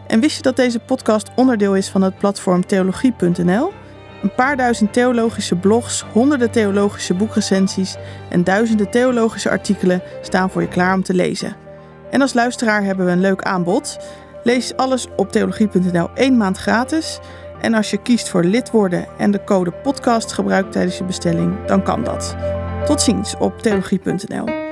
En 0.08 0.20
wist 0.20 0.36
je 0.36 0.41
dat 0.41 0.56
deze 0.56 0.80
podcast 0.80 1.32
onderdeel 1.36 1.76
is 1.76 1.89
van 1.89 2.01
het 2.01 2.18
platform 2.18 2.66
theologie.nl? 2.66 3.72
Een 4.24 4.36
paar 4.36 4.58
duizend 4.58 4.93
theologische 4.93 5.56
blogs, 5.56 6.06
honderden 6.14 6.51
theologische 6.51 7.14
boekrecensies 7.14 7.95
en 8.30 8.43
duizenden 8.43 8.89
theologische 8.89 9.49
artikelen 9.49 10.01
staan 10.22 10.49
voor 10.49 10.62
je 10.62 10.68
klaar 10.68 10.93
om 10.93 11.03
te 11.03 11.14
lezen. 11.14 11.56
En 12.12 12.22
als 12.22 12.34
luisteraar 12.34 12.84
hebben 12.84 13.06
we 13.06 13.12
een 13.12 13.20
leuk 13.20 13.41
aanbod. 13.41 13.97
Lees 14.46 14.76
alles 14.76 15.08
op 15.16 15.32
theologie.nl 15.32 16.10
één 16.14 16.38
maand 16.38 16.58
gratis. 16.58 17.20
En 17.62 17.74
als 17.74 17.89
je 17.89 18.02
kiest 18.02 18.30
voor 18.30 18.43
lid 18.43 18.72
worden 18.72 19.08
en 19.18 19.32
de 19.32 19.43
code 19.43 19.72
podcast 19.72 20.32
gebruikt 20.34 20.72
tijdens 20.72 20.98
je 20.98 21.04
bestelling, 21.04 21.66
dan 21.66 21.84
kan 21.84 22.04
dat. 22.04 22.36
Tot 22.86 23.02
ziens 23.02 23.36
op 23.38 23.62
theologie.nl. 23.62 24.64